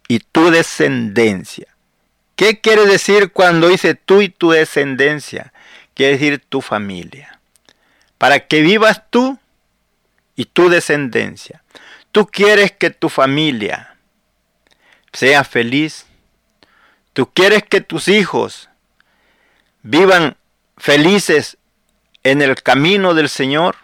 y 0.07 0.19
tu 0.19 0.51
descendencia. 0.51 1.70
¿Qué 2.41 2.59
quiere 2.59 2.87
decir 2.87 3.31
cuando 3.31 3.67
dice 3.67 3.93
tú 3.93 4.23
y 4.23 4.29
tu 4.29 4.49
descendencia? 4.49 5.53
Quiere 5.93 6.13
decir 6.13 6.39
tu 6.39 6.61
familia. 6.61 7.39
Para 8.17 8.47
que 8.47 8.61
vivas 8.61 9.03
tú 9.11 9.37
y 10.35 10.45
tu 10.45 10.67
descendencia. 10.67 11.63
Tú 12.11 12.25
quieres 12.25 12.71
que 12.71 12.89
tu 12.89 13.09
familia 13.09 13.95
sea 15.13 15.43
feliz. 15.43 16.07
Tú 17.13 17.31
quieres 17.31 17.61
que 17.61 17.79
tus 17.79 18.07
hijos 18.07 18.71
vivan 19.83 20.35
felices 20.77 21.59
en 22.23 22.41
el 22.41 22.63
camino 22.63 23.13
del 23.13 23.29
Señor. 23.29 23.75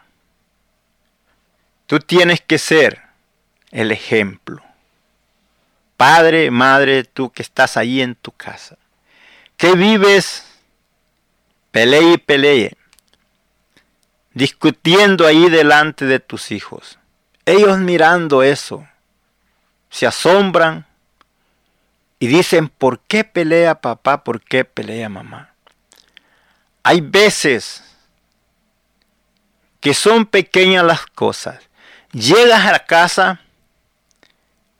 Tú 1.85 1.99
tienes 1.99 2.41
que 2.41 2.57
ser 2.57 3.03
el 3.69 3.91
ejemplo. 3.91 4.66
Padre, 5.97 6.51
madre, 6.51 7.03
tú 7.03 7.31
que 7.31 7.41
estás 7.41 7.75
ahí 7.75 8.01
en 8.01 8.13
tu 8.13 8.31
casa, 8.31 8.77
que 9.57 9.73
vives, 9.73 10.45
pelee 11.71 12.13
y 12.13 12.17
pelee, 12.17 12.77
discutiendo 14.33 15.25
ahí 15.25 15.49
delante 15.49 16.05
de 16.05 16.19
tus 16.19 16.51
hijos. 16.51 16.99
Ellos 17.45 17.79
mirando 17.79 18.43
eso, 18.43 18.87
se 19.89 20.05
asombran 20.05 20.85
y 22.19 22.27
dicen, 22.27 22.69
¿por 22.69 22.99
qué 22.99 23.23
pelea 23.23 23.81
papá? 23.81 24.23
¿Por 24.23 24.41
qué 24.41 24.65
pelea 24.65 25.09
mamá? 25.09 25.53
Hay 26.83 27.01
veces 27.01 27.83
que 29.79 29.95
son 29.95 30.25
pequeñas 30.25 30.83
las 30.83 31.05
cosas. 31.07 31.59
Llegas 32.11 32.65
a 32.65 32.71
la 32.71 32.85
casa 32.85 33.41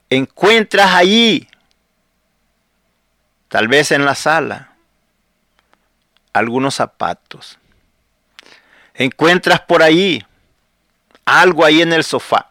encuentras 0.10 0.94
allí, 0.94 1.48
tal 3.50 3.68
vez 3.68 3.92
en 3.92 4.06
la 4.06 4.16
sala, 4.16 4.74
algunos 6.34 6.76
zapatos. 6.76 7.58
Encuentras 8.94 9.62
por 9.62 9.84
allí 9.84 10.26
algo 11.26 11.66
ahí 11.66 11.82
en 11.82 11.94
el 11.94 12.04
sofá. 12.04 12.48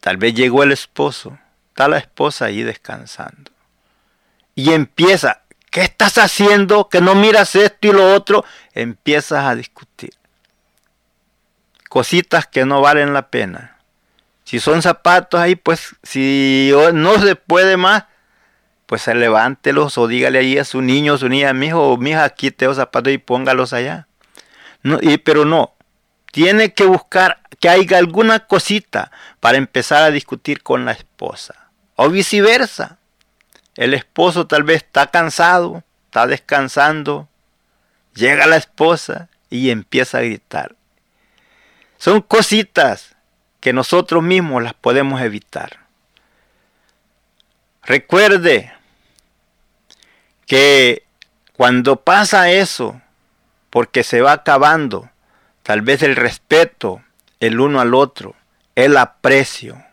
Tal 0.00 0.16
vez 0.16 0.34
llegó 0.34 0.62
el 0.62 0.72
esposo, 0.72 1.38
está 1.68 1.88
la 1.88 1.98
esposa 1.98 2.46
ahí 2.46 2.62
descansando. 2.62 3.50
Y 4.54 4.72
empieza, 4.72 5.42
¿qué 5.70 5.82
estás 5.82 6.16
haciendo? 6.18 6.88
Que 6.88 7.00
no 7.00 7.14
miras 7.14 7.54
esto 7.56 7.88
y 7.88 7.92
lo 7.92 8.14
otro. 8.14 8.44
Empiezas 8.72 9.44
a 9.44 9.54
discutir. 9.54 10.14
Cositas 11.88 12.46
que 12.46 12.64
no 12.64 12.80
valen 12.80 13.12
la 13.12 13.28
pena 13.30 13.75
si 14.46 14.60
son 14.60 14.80
zapatos 14.80 15.40
ahí, 15.40 15.56
pues 15.56 15.96
si 16.04 16.72
no 16.94 17.18
se 17.18 17.34
puede 17.34 17.76
más, 17.76 18.04
pues 18.86 19.04
levántelos 19.08 19.98
o 19.98 20.06
dígale 20.06 20.38
ahí 20.38 20.56
a 20.56 20.64
su 20.64 20.82
niño, 20.82 21.18
su 21.18 21.28
niña, 21.28 21.52
mi 21.52 21.66
hijo, 21.66 21.96
mi 21.96 22.10
hija, 22.10 22.30
quite 22.30 22.66
los 22.66 22.76
zapatos 22.76 23.12
y 23.12 23.18
póngalos 23.18 23.72
allá. 23.72 24.06
No, 24.84 24.98
y, 25.02 25.18
pero 25.18 25.44
no, 25.44 25.74
tiene 26.30 26.72
que 26.74 26.84
buscar 26.84 27.40
que 27.58 27.68
haya 27.68 27.98
alguna 27.98 28.46
cosita 28.46 29.10
para 29.40 29.58
empezar 29.58 30.04
a 30.04 30.12
discutir 30.12 30.62
con 30.62 30.84
la 30.84 30.92
esposa. 30.92 31.72
O 31.96 32.08
viceversa. 32.08 32.98
El 33.74 33.94
esposo 33.94 34.46
tal 34.46 34.62
vez 34.62 34.84
está 34.84 35.08
cansado, 35.08 35.82
está 36.04 36.28
descansando, 36.28 37.28
llega 38.14 38.46
la 38.46 38.58
esposa 38.58 39.28
y 39.50 39.70
empieza 39.70 40.18
a 40.18 40.22
gritar. 40.22 40.76
Son 41.98 42.20
cositas 42.20 43.15
que 43.66 43.72
nosotros 43.72 44.22
mismos 44.22 44.62
las 44.62 44.74
podemos 44.74 45.20
evitar. 45.20 45.80
Recuerde 47.82 48.72
que 50.46 51.02
cuando 51.56 51.96
pasa 51.96 52.48
eso, 52.48 53.00
porque 53.70 54.04
se 54.04 54.20
va 54.20 54.30
acabando, 54.30 55.10
tal 55.64 55.82
vez 55.82 56.04
el 56.04 56.14
respeto 56.14 57.02
el 57.40 57.58
uno 57.58 57.80
al 57.80 57.96
otro, 57.96 58.36
el 58.76 58.96
aprecio, 58.96 59.84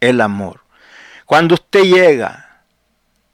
el 0.00 0.22
amor. 0.22 0.64
Cuando 1.24 1.54
usted 1.54 1.84
llega 1.84 2.64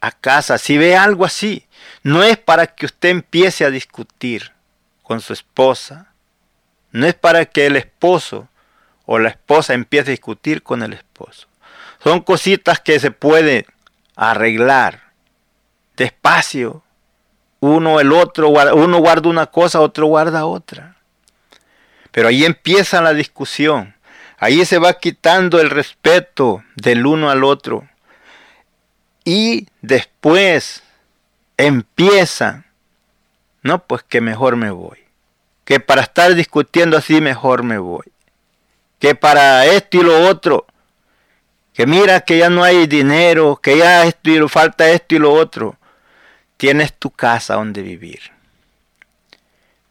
a 0.02 0.12
casa, 0.12 0.58
si 0.58 0.76
ve 0.76 0.94
algo 0.94 1.24
así, 1.24 1.66
no 2.02 2.22
es 2.22 2.36
para 2.36 2.66
que 2.66 2.84
usted 2.84 3.08
empiece 3.08 3.64
a 3.64 3.70
discutir 3.70 4.52
con 5.02 5.22
su 5.22 5.32
esposa, 5.32 6.12
no 6.92 7.06
es 7.06 7.14
para 7.14 7.46
que 7.46 7.64
el 7.64 7.76
esposo 7.76 8.50
o 9.06 9.18
la 9.18 9.30
esposa 9.30 9.72
empiece 9.74 10.10
a 10.10 10.12
discutir 10.12 10.62
con 10.62 10.82
el 10.82 10.92
esposo. 10.92 11.46
Son 12.02 12.20
cositas 12.20 12.80
que 12.80 13.00
se 13.00 13.10
pueden 13.10 13.64
arreglar 14.16 15.12
despacio. 15.96 16.82
Uno 17.60 18.00
el 18.00 18.12
otro, 18.12 18.48
uno 18.48 18.98
guarda 18.98 19.28
una 19.28 19.46
cosa, 19.46 19.80
otro 19.80 20.06
guarda 20.06 20.44
otra. 20.44 20.96
Pero 22.10 22.28
ahí 22.28 22.44
empieza 22.44 23.00
la 23.00 23.14
discusión. 23.14 23.94
Ahí 24.38 24.64
se 24.64 24.78
va 24.78 24.94
quitando 24.94 25.60
el 25.60 25.70
respeto 25.70 26.62
del 26.74 27.06
uno 27.06 27.30
al 27.30 27.44
otro. 27.44 27.88
Y 29.24 29.66
después 29.80 30.82
empieza, 31.56 32.64
no, 33.62 33.82
pues 33.84 34.02
que 34.02 34.20
mejor 34.20 34.56
me 34.56 34.70
voy. 34.70 34.98
Que 35.64 35.80
para 35.80 36.02
estar 36.02 36.34
discutiendo 36.34 36.96
así 36.96 37.20
mejor 37.20 37.62
me 37.62 37.78
voy. 37.78 38.04
Que 39.06 39.14
para 39.14 39.66
esto 39.66 39.98
y 39.98 40.02
lo 40.02 40.28
otro. 40.28 40.66
Que 41.72 41.86
mira 41.86 42.22
que 42.22 42.38
ya 42.38 42.50
no 42.50 42.64
hay 42.64 42.88
dinero, 42.88 43.54
que 43.54 43.78
ya 43.78 44.02
lo 44.24 44.48
falta 44.48 44.90
esto 44.90 45.14
y 45.14 45.20
lo 45.20 45.32
otro. 45.32 45.76
Tienes 46.56 46.92
tu 46.92 47.12
casa 47.12 47.54
donde 47.54 47.82
vivir. 47.82 48.18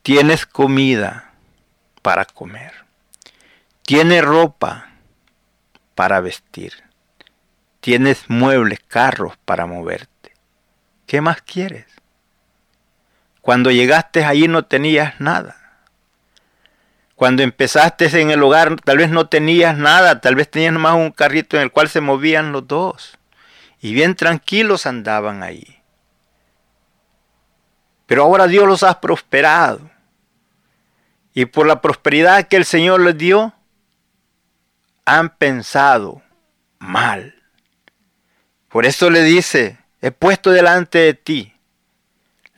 Tienes 0.04 0.46
comida 0.46 1.32
para 2.02 2.26
comer. 2.26 2.74
Tienes 3.84 4.22
ropa 4.22 4.90
para 5.96 6.20
vestir. 6.20 6.74
Tienes 7.80 8.30
muebles, 8.30 8.82
carros 8.86 9.38
para 9.46 9.66
moverte. 9.66 10.34
¿Qué 11.08 11.22
más 11.22 11.42
quieres? 11.42 11.86
Cuando 13.40 13.72
llegaste 13.72 14.26
allí 14.26 14.50
no 14.50 14.66
tenías 14.66 15.22
nada. 15.22 15.65
Cuando 17.16 17.44
empezaste 17.44 18.06
en 18.20 18.30
el 18.30 18.44
hogar 18.44 18.76
tal 18.82 18.98
vez 18.98 19.10
no 19.10 19.28
tenías 19.30 19.78
nada, 19.78 20.20
tal 20.20 20.36
vez 20.36 20.52
tenías 20.52 20.74
nomás 20.74 20.96
un 20.96 21.12
carrito 21.12 21.56
en 21.56 21.64
el 21.64 21.72
cual 21.72 21.88
se 21.88 22.02
movían 22.02 22.52
los 22.52 22.68
dos. 22.68 23.18
Y 23.80 23.94
bien 23.94 24.16
tranquilos 24.16 24.86
andaban 24.86 25.42
ahí. 25.42 25.82
Pero 28.06 28.24
ahora 28.24 28.48
Dios 28.48 28.68
los 28.68 28.84
ha 28.84 29.00
prosperado. 29.00 29.90
Y 31.34 31.46
por 31.46 31.68
la 31.68 31.82
prosperidad 31.82 32.48
que 32.48 32.58
el 32.58 32.66
Señor 32.66 33.00
les 33.02 33.18
dio, 33.18 33.54
han 35.06 35.30
pensado 35.30 36.22
mal. 36.80 37.36
Por 38.70 38.86
eso 38.86 39.10
le 39.10 39.24
dice, 39.24 39.78
he 40.02 40.12
puesto 40.12 40.52
delante 40.52 40.98
de 40.98 41.14
ti 41.14 41.54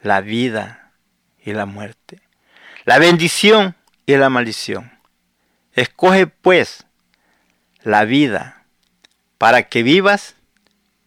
la 0.01 0.21
vida 0.21 0.91
y 1.43 1.53
la 1.53 1.65
muerte, 1.65 2.21
la 2.85 2.97
bendición 2.99 3.76
y 4.07 4.15
la 4.15 4.29
maldición. 4.31 4.91
Escoge 5.73 6.25
pues 6.25 6.87
la 7.83 8.05
vida 8.05 8.63
para 9.37 9.69
que 9.69 9.83
vivas 9.83 10.35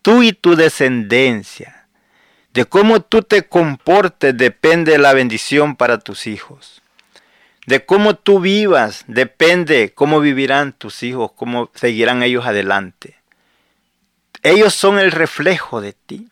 tú 0.03 0.23
y 0.23 0.33
tu 0.33 0.55
descendencia. 0.55 1.89
De 2.53 2.65
cómo 2.65 3.01
tú 3.01 3.23
te 3.23 3.49
comportes 3.49 4.37
depende 4.37 4.99
la 4.99 5.13
bendición 5.13 5.75
para 5.77 5.99
tus 5.99 6.27
hijos. 6.29 6.83
De 7.67 7.85
cómo 7.85 8.15
tú 8.15 8.41
vivas 8.41 9.05
depende 9.07 9.93
cómo 9.95 10.21
vivirán 10.21 10.73
tus 10.73 11.03
hijos, 11.03 11.33
cómo 11.33 11.71
seguirán 11.75 12.23
ellos 12.23 12.47
adelante. 12.47 13.17
Ellos 14.43 14.75
son 14.75 14.99
el 14.99 15.11
reflejo 15.13 15.81
de 15.81 15.93
ti. 15.93 16.29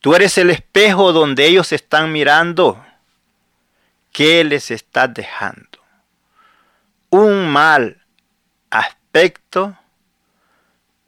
Tú 0.00 0.14
eres 0.14 0.38
el 0.38 0.50
espejo 0.50 1.12
donde 1.12 1.46
ellos 1.46 1.72
están 1.72 2.12
mirando. 2.12 2.84
¿Qué 4.12 4.44
les 4.44 4.70
estás 4.70 5.12
dejando? 5.14 5.78
Un 7.10 7.48
mal 7.48 8.04
aspecto 8.70 9.76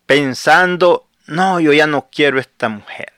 pensando, 0.06 1.08
no, 1.26 1.60
yo 1.60 1.72
ya 1.72 1.86
no 1.86 2.08
quiero 2.10 2.40
esta 2.40 2.68
mujer. 2.68 3.12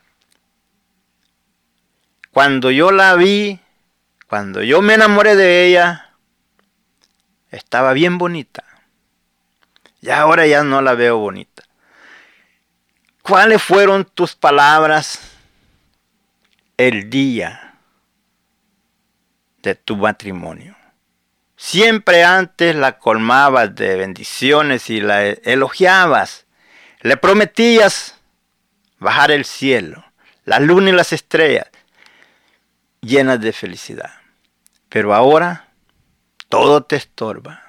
Cuando 2.31 2.71
yo 2.71 2.91
la 2.91 3.15
vi, 3.15 3.61
cuando 4.29 4.63
yo 4.63 4.83
me 4.83 4.95
enamoré 4.95 5.37
de 5.37 5.67
ella, 5.67 6.17
estaba 7.51 7.93
bien 7.93 8.19
bonita. 8.19 8.65
Y 10.01 10.11
ahora 10.11 10.47
ya 10.47 10.65
no 10.65 10.83
la 10.83 10.95
veo 10.95 11.19
bonita. 11.19 11.63
¿Cuáles 13.23 13.63
fueron 13.63 14.05
tus 14.05 14.35
palabras 14.35 15.21
el 16.77 17.09
día 17.09 17.62
de 19.63 19.75
tu 19.75 19.97
matrimonio? 19.97 20.77
Siempre 21.57 22.25
antes 22.25 22.75
la 22.75 22.99
colmabas 22.99 23.75
de 23.75 23.97
bendiciones 23.97 24.91
y 24.91 25.01
la 25.01 25.27
elogiabas. 25.27 26.47
Le 27.01 27.17
prometías 27.17 28.17
bajar 28.99 29.31
el 29.31 29.45
cielo, 29.45 30.05
la 30.45 30.59
luna 30.59 30.91
y 30.91 30.93
las 30.93 31.13
estrellas 31.13 31.69
llenas 33.01 33.41
de 33.41 33.53
felicidad. 33.53 34.11
Pero 34.89 35.15
ahora 35.15 35.69
todo 36.49 36.83
te 36.83 36.97
estorba. 36.97 37.63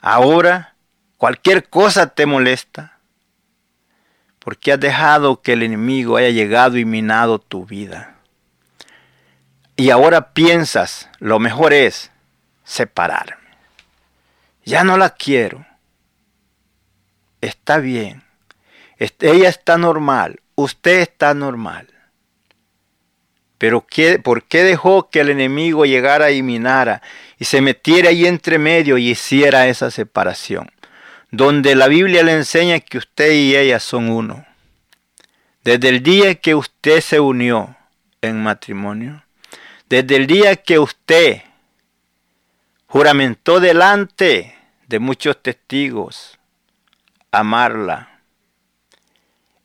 Ahora 0.00 0.74
cualquier 1.16 1.68
cosa 1.68 2.08
te 2.08 2.26
molesta. 2.26 2.98
Porque 4.38 4.72
has 4.72 4.80
dejado 4.80 5.42
que 5.42 5.52
el 5.52 5.62
enemigo 5.62 6.16
haya 6.16 6.30
llegado 6.30 6.78
y 6.78 6.84
minado 6.84 7.38
tu 7.38 7.66
vida. 7.66 8.19
Y 9.80 9.88
ahora 9.88 10.34
piensas, 10.34 11.08
lo 11.20 11.38
mejor 11.38 11.72
es 11.72 12.10
separarme. 12.64 13.48
Ya 14.62 14.84
no 14.84 14.98
la 14.98 15.08
quiero. 15.08 15.64
Está 17.40 17.78
bien. 17.78 18.22
Ella 18.98 19.48
está 19.48 19.78
normal. 19.78 20.40
Usted 20.54 21.00
está 21.00 21.32
normal. 21.32 21.88
Pero 23.56 23.86
¿qué, 23.86 24.18
¿por 24.18 24.42
qué 24.44 24.64
dejó 24.64 25.08
que 25.08 25.20
el 25.20 25.30
enemigo 25.30 25.86
llegara 25.86 26.30
y 26.30 26.42
minara 26.42 27.00
y 27.38 27.46
se 27.46 27.62
metiera 27.62 28.10
ahí 28.10 28.26
entre 28.26 28.58
medio 28.58 28.98
y 28.98 29.08
hiciera 29.08 29.66
esa 29.66 29.90
separación? 29.90 30.70
Donde 31.30 31.74
la 31.74 31.88
Biblia 31.88 32.22
le 32.22 32.34
enseña 32.34 32.80
que 32.80 32.98
usted 32.98 33.32
y 33.32 33.56
ella 33.56 33.80
son 33.80 34.10
uno. 34.10 34.44
Desde 35.64 35.88
el 35.88 36.02
día 36.02 36.34
que 36.34 36.54
usted 36.54 37.00
se 37.00 37.18
unió 37.18 37.74
en 38.20 38.42
matrimonio, 38.42 39.22
desde 39.90 40.14
el 40.14 40.28
día 40.28 40.54
que 40.54 40.78
usted 40.78 41.42
juramentó 42.86 43.58
delante 43.58 44.54
de 44.86 45.00
muchos 45.00 45.42
testigos 45.42 46.38
amarla, 47.32 48.20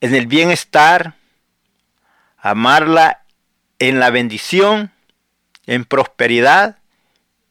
en 0.02 0.16
el 0.16 0.26
bienestar, 0.26 1.14
amarla 2.38 3.24
en 3.78 4.00
la 4.00 4.10
bendición, 4.10 4.92
en 5.68 5.86
prosperidad 5.86 6.80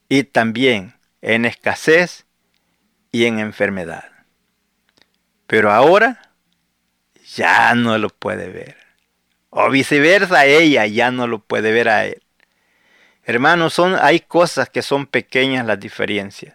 y 0.08 0.24
también 0.24 0.94
en 1.22 1.44
escasez 1.44 2.26
y 3.12 3.26
en 3.26 3.38
enfermedad. 3.38 4.10
Pero 5.46 5.70
ahora 5.70 6.32
ya 7.36 7.72
no 7.76 7.98
lo 7.98 8.08
puede 8.08 8.48
ver. 8.48 8.76
O 9.50 9.70
viceversa, 9.70 10.46
ella 10.46 10.86
ya 10.86 11.12
no 11.12 11.28
lo 11.28 11.38
puede 11.38 11.70
ver 11.70 11.88
a 11.88 12.06
él. 12.06 12.23
Hermanos, 13.26 13.74
son, 13.74 13.96
hay 14.00 14.20
cosas 14.20 14.68
que 14.68 14.82
son 14.82 15.06
pequeñas 15.06 15.66
las 15.66 15.80
diferencias. 15.80 16.54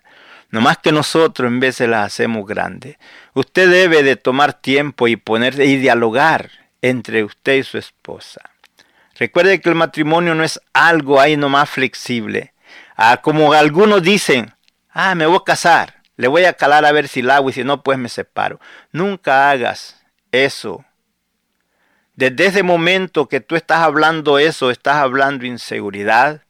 No 0.52 0.62
más 0.62 0.78
que 0.78 0.92
nosotros 0.92 1.52
en 1.52 1.60
de 1.60 1.88
las 1.88 2.08
hacemos 2.08 2.46
grandes. 2.48 2.98
Usted 3.34 3.70
debe 3.70 4.04
de 4.04 4.16
tomar 4.16 4.54
tiempo 4.54 5.08
y 5.08 5.16
ponerse 5.16 5.66
y 5.66 5.78
dialogar 5.78 6.50
entre 6.82 7.24
usted 7.24 7.58
y 7.58 7.64
su 7.64 7.78
esposa. 7.78 8.42
Recuerde 9.16 9.62
que 9.62 9.70
el 9.70 9.76
matrimonio 9.76 10.34
no 10.34 10.44
es 10.44 10.60
algo 10.74 11.20
ahí 11.20 11.38
nomás 11.38 11.70
flexible. 11.70 12.54
Ah, 12.96 13.18
como 13.22 13.54
algunos 13.54 14.02
dicen, 14.02 14.54
ah, 14.92 15.14
me 15.14 15.26
voy 15.26 15.38
a 15.38 15.44
casar, 15.46 16.02
le 16.16 16.28
voy 16.28 16.46
a 16.46 16.54
calar 16.54 16.86
a 16.86 16.92
ver 16.92 17.08
si 17.08 17.22
la 17.22 17.38
hago 17.38 17.50
y 17.50 17.54
si 17.54 17.64
no, 17.64 17.84
pues 17.84 17.98
me 17.98 18.10
separo. 18.10 18.60
Nunca 18.92 19.50
hagas 19.50 20.02
eso. 20.32 20.86
Desde 22.16 22.48
ese 22.48 22.64
momento 22.64 23.28
que 23.28 23.40
tú 23.40 23.56
estás 23.56 23.80
hablando 23.80 24.40
eso, 24.40 24.72
estás 24.72 24.96
hablando 24.96 25.46
inseguridad 25.46 26.44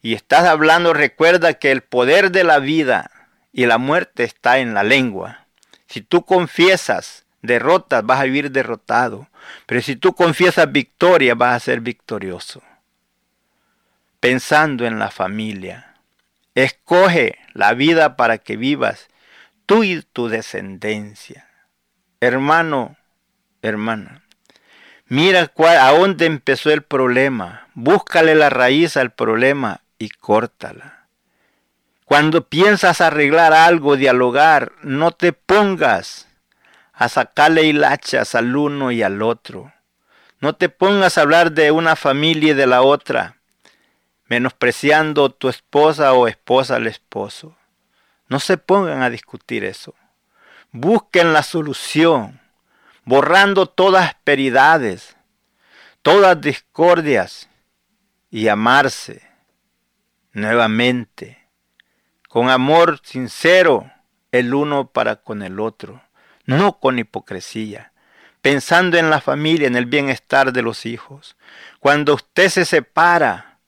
y 0.00 0.14
estás 0.14 0.44
hablando, 0.44 0.92
recuerda 0.94 1.54
que 1.54 1.72
el 1.72 1.82
poder 1.82 2.30
de 2.30 2.44
la 2.44 2.58
vida 2.58 3.10
y 3.52 3.66
la 3.66 3.78
muerte 3.78 4.24
está 4.24 4.58
en 4.58 4.74
la 4.74 4.82
lengua. 4.82 5.46
Si 5.86 6.02
tú 6.02 6.24
confiesas 6.24 7.26
derrotas, 7.42 8.04
vas 8.04 8.20
a 8.20 8.24
vivir 8.24 8.50
derrotado. 8.50 9.28
Pero 9.66 9.80
si 9.80 9.96
tú 9.96 10.14
confiesas 10.14 10.70
victoria, 10.70 11.34
vas 11.34 11.56
a 11.56 11.64
ser 11.64 11.80
victorioso. 11.80 12.62
Pensando 14.20 14.86
en 14.86 14.98
la 14.98 15.10
familia. 15.10 15.94
Escoge 16.54 17.38
la 17.52 17.74
vida 17.74 18.16
para 18.16 18.38
que 18.38 18.56
vivas 18.56 19.08
tú 19.66 19.84
y 19.84 20.02
tu 20.02 20.28
descendencia. 20.28 21.48
Hermano, 22.20 22.96
hermana, 23.62 24.22
Mira 25.10 25.50
a 25.56 25.90
dónde 25.92 26.26
empezó 26.26 26.70
el 26.70 26.82
problema. 26.82 27.66
Búscale 27.72 28.34
la 28.34 28.50
raíz 28.50 28.98
al 28.98 29.10
problema 29.10 29.80
y 29.98 30.10
córtala. 30.10 31.08
Cuando 32.08 32.48
piensas 32.48 33.02
arreglar 33.02 33.52
algo, 33.52 33.96
dialogar, 33.96 34.72
no 34.82 35.10
te 35.10 35.34
pongas 35.34 36.26
a 36.94 37.10
sacarle 37.10 37.64
hilachas 37.64 38.34
al 38.34 38.56
uno 38.56 38.90
y 38.90 39.02
al 39.02 39.20
otro. 39.20 39.74
No 40.40 40.54
te 40.54 40.70
pongas 40.70 41.18
a 41.18 41.20
hablar 41.20 41.52
de 41.52 41.70
una 41.70 41.96
familia 41.96 42.52
y 42.52 42.54
de 42.54 42.66
la 42.66 42.80
otra, 42.80 43.36
menospreciando 44.26 45.30
tu 45.30 45.50
esposa 45.50 46.14
o 46.14 46.28
esposa 46.28 46.76
al 46.76 46.86
esposo. 46.86 47.56
No 48.28 48.40
se 48.40 48.56
pongan 48.56 49.02
a 49.02 49.10
discutir 49.10 49.64
eso. 49.64 49.94
Busquen 50.72 51.34
la 51.34 51.42
solución, 51.42 52.40
borrando 53.04 53.66
todas 53.66 54.08
asperidades, 54.08 55.14
todas 56.02 56.40
discordias 56.40 57.50
y 58.30 58.48
amarse 58.48 59.27
nuevamente, 60.38 61.38
con 62.28 62.50
amor 62.50 63.00
sincero 63.02 63.90
el 64.32 64.54
uno 64.54 64.88
para 64.88 65.16
con 65.16 65.42
el 65.42 65.60
otro, 65.60 66.02
no 66.44 66.78
con 66.78 66.98
hipocresía 66.98 67.92
pensando 68.42 68.98
en 68.98 69.10
la 69.10 69.20
familia, 69.20 69.66
en 69.66 69.76
el 69.76 69.86
bienestar 69.86 70.52
de 70.52 70.62
los 70.62 70.86
hijos. 70.86 71.36
Cuando 71.80 72.14
usted 72.14 72.48
se 72.48 72.64
separa, 72.64 73.58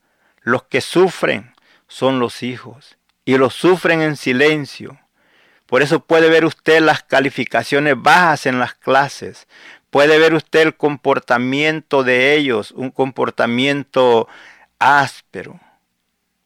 los 0.41 0.63
que 0.63 0.81
sufren 0.81 1.53
son 1.87 2.19
los 2.19 2.41
hijos 2.43 2.97
y 3.25 3.37
los 3.37 3.53
sufren 3.53 4.01
en 4.01 4.15
silencio. 4.15 4.99
Por 5.65 5.81
eso 5.81 6.01
puede 6.01 6.29
ver 6.29 6.45
usted 6.45 6.81
las 6.81 7.03
calificaciones 7.03 7.95
bajas 7.97 8.45
en 8.45 8.59
las 8.59 8.73
clases. 8.73 9.47
Puede 9.89 10.17
ver 10.17 10.33
usted 10.33 10.61
el 10.61 10.75
comportamiento 10.75 12.03
de 12.03 12.33
ellos, 12.33 12.71
un 12.71 12.91
comportamiento 12.91 14.27
áspero. 14.79 15.59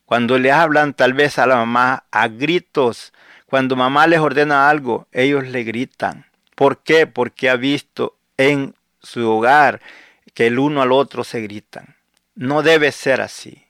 Cuando 0.06 0.38
le 0.38 0.52
hablan 0.52 0.94
tal 0.94 1.14
vez 1.14 1.40
a 1.40 1.48
la 1.48 1.56
mamá 1.58 2.06
a 2.12 2.28
gritos, 2.28 3.14
cuando 3.46 3.76
mamá 3.76 4.08
les 4.08 4.20
ordena 4.20 4.70
algo, 4.70 5.08
ellos 5.12 5.48
le 5.48 5.64
gritan. 5.64 6.26
¿Por 6.56 6.84
qué? 6.84 7.08
Porque 7.08 7.50
ha 7.50 7.56
visto 7.56 8.16
en 8.38 8.76
su 9.02 9.30
hogar 9.30 9.82
que 10.34 10.48
el 10.48 10.60
uno 10.60 10.82
al 10.82 10.92
otro 10.92 11.24
se 11.24 11.42
gritan. 11.42 11.96
No 12.36 12.62
debe 12.64 12.92
ser 12.92 13.22
así. 13.22 13.66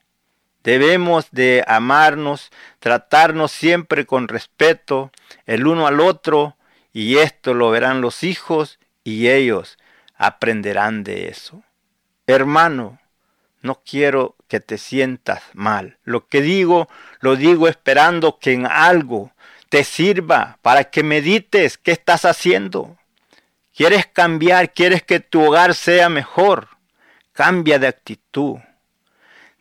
Debemos 0.64 1.28
de 1.32 1.64
amarnos, 1.68 2.52
tratarnos 2.80 3.52
siempre 3.52 4.06
con 4.06 4.28
respeto 4.28 5.12
el 5.46 5.68
uno 5.68 5.86
al 5.86 6.00
otro 6.00 6.58
y 6.92 7.18
esto 7.18 7.54
lo 7.54 7.70
verán 7.70 8.02
los 8.02 8.24
hijos 8.24 8.80
y 9.04 9.28
ellos 9.28 9.78
aprenderán 10.16 11.04
de 11.04 11.28
eso. 11.28 11.62
Hermano, 12.26 13.00
no 13.66 13.82
quiero 13.84 14.36
que 14.48 14.60
te 14.60 14.78
sientas 14.78 15.42
mal. 15.54 15.98
Lo 16.04 16.28
que 16.28 16.42
digo, 16.42 16.88
lo 17.20 17.36
digo 17.36 17.68
esperando 17.68 18.38
que 18.40 18.54
en 18.54 18.68
algo 18.68 19.32
te 19.70 19.84
sirva 19.84 20.60
para 20.62 20.86
que 20.86 21.02
medites 21.02 21.78
qué 21.80 21.92
estás 21.92 22.26
haciendo. 22.26 22.96
¿Quieres 23.76 24.06
cambiar? 24.06 24.72
¿Quieres 24.72 25.02
que 25.02 25.20
tu 25.20 25.44
hogar 25.44 25.74
sea 25.74 26.10
mejor? 26.10 26.70
Cambia 27.34 27.80
de 27.80 27.88
actitud. 27.88 28.58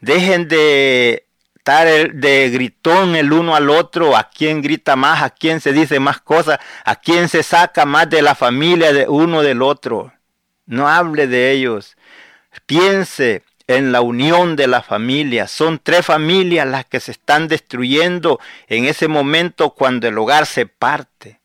Dejen 0.01 0.49
de 0.49 1.27
estar 1.57 2.13
de 2.13 2.51
gritón 2.51 3.17
el 3.17 3.33
uno 3.33 3.57
al 3.57 3.71
otro, 3.71 4.19
a 4.19 4.29
quién 4.29 4.61
grita 4.61 4.97
más, 4.97 5.23
a 5.23 5.31
quién 5.31 5.63
se 5.63 5.73
dice 5.73 5.99
más 5.99 6.21
cosas, 6.21 6.61
a 6.85 6.97
quién 6.97 7.31
se 7.31 7.43
saca 7.43 7.87
más 7.87 8.11
de 8.11 8.21
la 8.21 8.35
familia 8.35 8.93
de 8.93 9.09
uno 9.09 9.43
del 9.43 9.63
otro. 9.63 10.13
No 10.67 10.89
hable 10.89 11.27
de 11.27 11.53
ellos. 11.53 11.97
Piense 12.67 13.43
en 13.67 13.93
la 13.93 14.01
unión 14.01 14.57
de 14.57 14.67
la 14.67 14.83
familia. 14.83 15.47
Son 15.49 15.79
tres 15.83 16.05
familias 16.05 16.67
las 16.67 16.85
que 16.85 17.01
se 17.01 17.13
están 17.13 17.49
destruyendo 17.49 18.41
en 18.69 18.85
ese 18.85 19.09
momento 19.09 19.71
cuando 19.71 20.09
el 20.09 20.19
hogar 20.19 20.47
se 20.47 20.67
parte. 20.67 21.41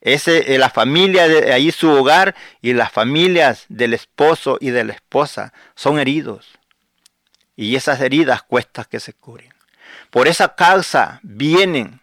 Ese, 0.00 0.54
eh, 0.54 0.58
la 0.58 0.68
familia 0.68 1.28
de 1.28 1.52
ahí 1.52 1.70
su 1.70 1.88
hogar 1.90 2.34
y 2.60 2.74
las 2.74 2.92
familias 2.92 3.64
del 3.68 3.94
esposo 3.94 4.58
y 4.60 4.70
de 4.70 4.84
la 4.84 4.92
esposa 4.92 5.54
son 5.74 5.98
heridos. 5.98 6.58
Y 7.56 7.76
esas 7.76 8.00
heridas 8.00 8.42
cuestan 8.42 8.86
que 8.90 9.00
se 9.00 9.14
curen. 9.14 9.54
Por 10.10 10.28
esa 10.28 10.54
causa 10.54 11.20
vienen 11.22 12.00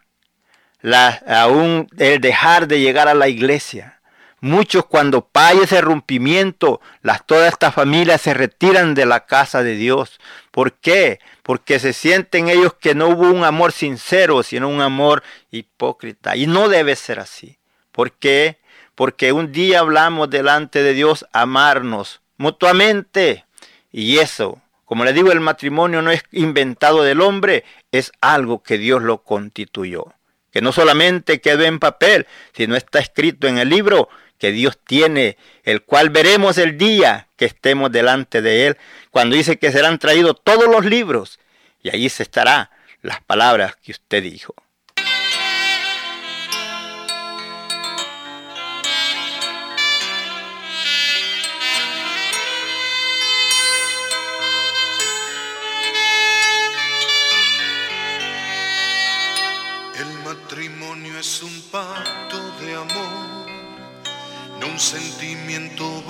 la, 0.82 1.10
aún 1.28 1.88
el 1.98 2.20
dejar 2.20 2.68
de 2.68 2.80
llegar 2.80 3.08
a 3.08 3.14
la 3.14 3.28
iglesia. 3.28 4.01
Muchos 4.44 4.88
cuando 4.88 5.22
pague 5.28 5.66
ese 5.66 5.82
rompimiento, 5.82 6.82
las, 7.04 7.28
todas 7.28 7.54
estas 7.54 7.76
familias 7.76 8.22
se 8.22 8.34
retiran 8.34 8.96
de 8.96 9.06
la 9.06 9.28
casa 9.28 9.62
de 9.62 9.76
Dios. 9.76 10.20
¿Por 10.50 10.74
qué? 10.74 11.20
Porque 11.44 11.78
se 11.78 11.94
sienten 11.94 12.50
ellos 12.50 12.74
que 12.74 12.96
no 12.96 13.10
hubo 13.10 13.30
un 13.30 13.44
amor 13.44 13.72
sincero, 13.72 14.42
sino 14.42 14.68
un 14.68 14.82
amor 14.82 15.22
hipócrita. 15.52 16.36
Y 16.36 16.48
no 16.48 16.70
debe 16.70 16.96
ser 16.96 17.20
así. 17.20 17.60
¿Por 17.92 18.14
qué? 18.14 18.58
Porque 18.96 19.32
un 19.32 19.52
día 19.52 19.82
hablamos 19.82 20.32
delante 20.32 20.82
de 20.82 20.94
Dios 20.96 21.24
amarnos 21.34 22.22
mutuamente. 22.38 23.46
Y 23.92 24.18
eso, 24.18 24.60
como 24.86 25.06
le 25.06 25.14
digo, 25.14 25.32
el 25.32 25.40
matrimonio 25.40 26.02
no 26.02 26.10
es 26.10 26.24
inventado 26.32 27.04
del 27.04 27.22
hombre, 27.22 27.64
es 27.92 28.12
algo 28.22 28.64
que 28.64 28.80
Dios 28.80 29.04
lo 29.04 29.20
constituyó. 29.20 30.14
Que 30.52 30.62
no 30.62 30.72
solamente 30.72 31.42
quedó 31.42 31.64
en 31.64 31.78
papel, 31.78 32.26
sino 32.54 32.76
está 32.76 32.98
escrito 32.98 33.48
en 33.48 33.60
el 33.60 33.70
libro 33.70 34.10
que 34.42 34.52
Dios 34.52 34.80
tiene, 34.84 35.38
el 35.64 35.84
cual 35.84 36.10
veremos 36.10 36.58
el 36.58 36.76
día 36.76 37.28
que 37.38 37.46
estemos 37.46 37.92
delante 37.92 38.42
de 38.42 38.66
Él, 38.66 38.78
cuando 39.12 39.36
dice 39.36 39.60
que 39.60 39.72
serán 39.72 40.00
traídos 40.00 40.38
todos 40.44 40.66
los 40.66 40.84
libros, 40.84 41.40
y 41.84 41.90
allí 41.90 42.10
se 42.10 42.24
estará 42.24 42.72
las 43.04 43.22
palabras 43.22 43.76
que 43.76 43.92
usted 43.92 44.24
dijo. 44.24 44.56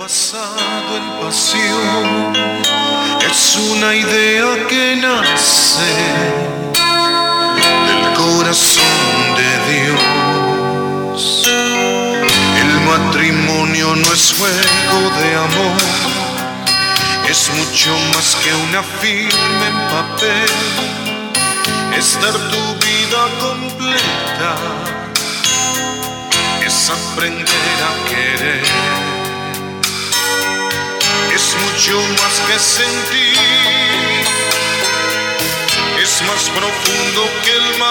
Basado 0.02 0.96
en 0.96 1.06
pasión. 1.20 2.32
Es 3.30 3.56
una 3.70 3.94
idea 3.94 4.66
que 4.68 4.96
nace 4.96 5.92
del 7.88 8.04
corazón 8.14 9.14
de 9.40 9.50
Dios. 9.70 11.22
El 12.62 12.72
matrimonio 12.90 13.94
no 13.94 14.12
es 14.12 14.34
juego 14.38 15.00
de 15.20 15.28
amor, 15.48 15.82
es 17.30 17.40
mucho 17.58 17.90
más 18.14 18.36
que 18.42 18.50
una 18.68 18.82
firma 19.00 19.64
en 19.70 19.78
papel. 19.96 20.52
Es 21.96 22.08
dar 22.20 22.36
tu 22.52 22.62
vida 22.86 23.20
completa 23.40 24.56
es 26.66 26.90
aprender 26.90 27.78
a 27.88 28.08
querer. 28.08 28.62
Es 31.42 31.56
mucho 31.56 32.00
más 32.22 32.40
que 32.46 32.56
sentir, 32.56 33.36
es 36.00 36.22
más 36.22 36.48
profundo 36.50 37.28
que 37.44 37.50
el. 37.50 37.81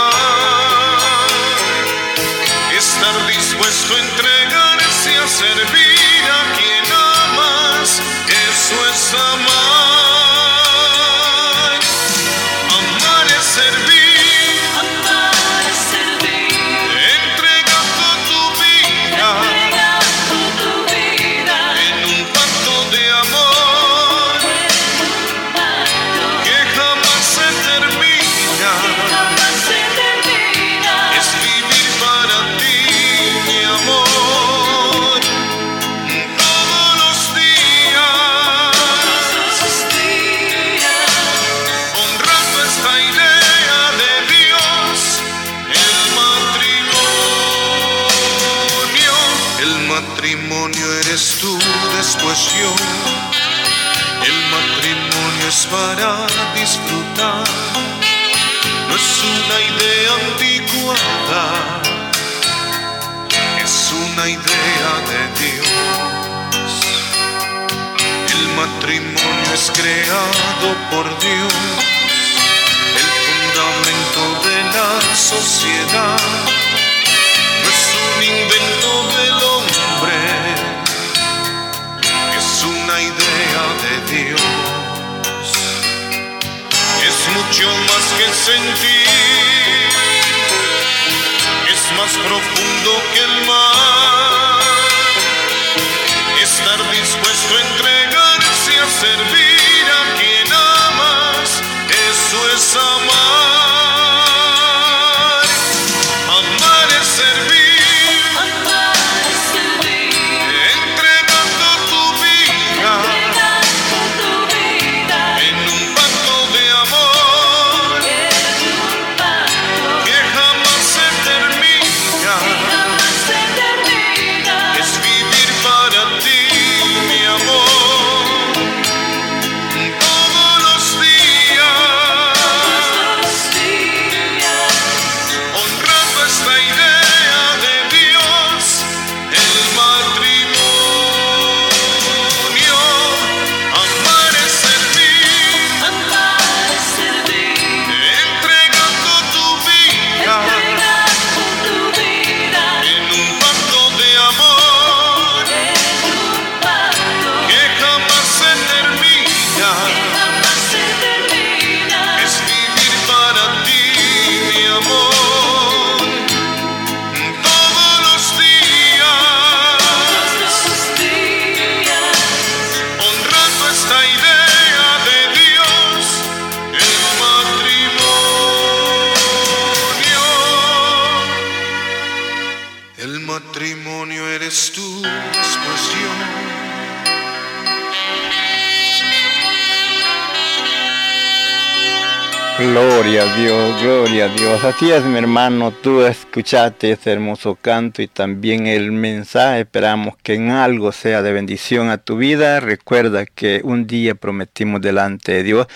Así 194.81 194.91
es, 194.91 195.03
mi 195.03 195.19
hermano, 195.19 195.69
tú 195.69 196.01
escuchaste 196.01 196.93
ese 196.93 197.11
hermoso 197.11 197.53
canto 197.53 198.01
y 198.01 198.07
también 198.07 198.65
el 198.65 198.91
mensaje. 198.91 199.59
Esperamos 199.59 200.15
que 200.23 200.33
en 200.33 200.49
algo 200.49 200.91
sea 200.91 201.21
de 201.21 201.31
bendición 201.31 201.91
a 201.91 201.99
tu 201.99 202.17
vida. 202.17 202.59
Recuerda 202.59 203.27
que 203.27 203.61
un 203.63 203.85
día 203.85 204.15
prometimos 204.15 204.81
delante 204.81 205.33
de 205.33 205.43
Dios 205.43 205.67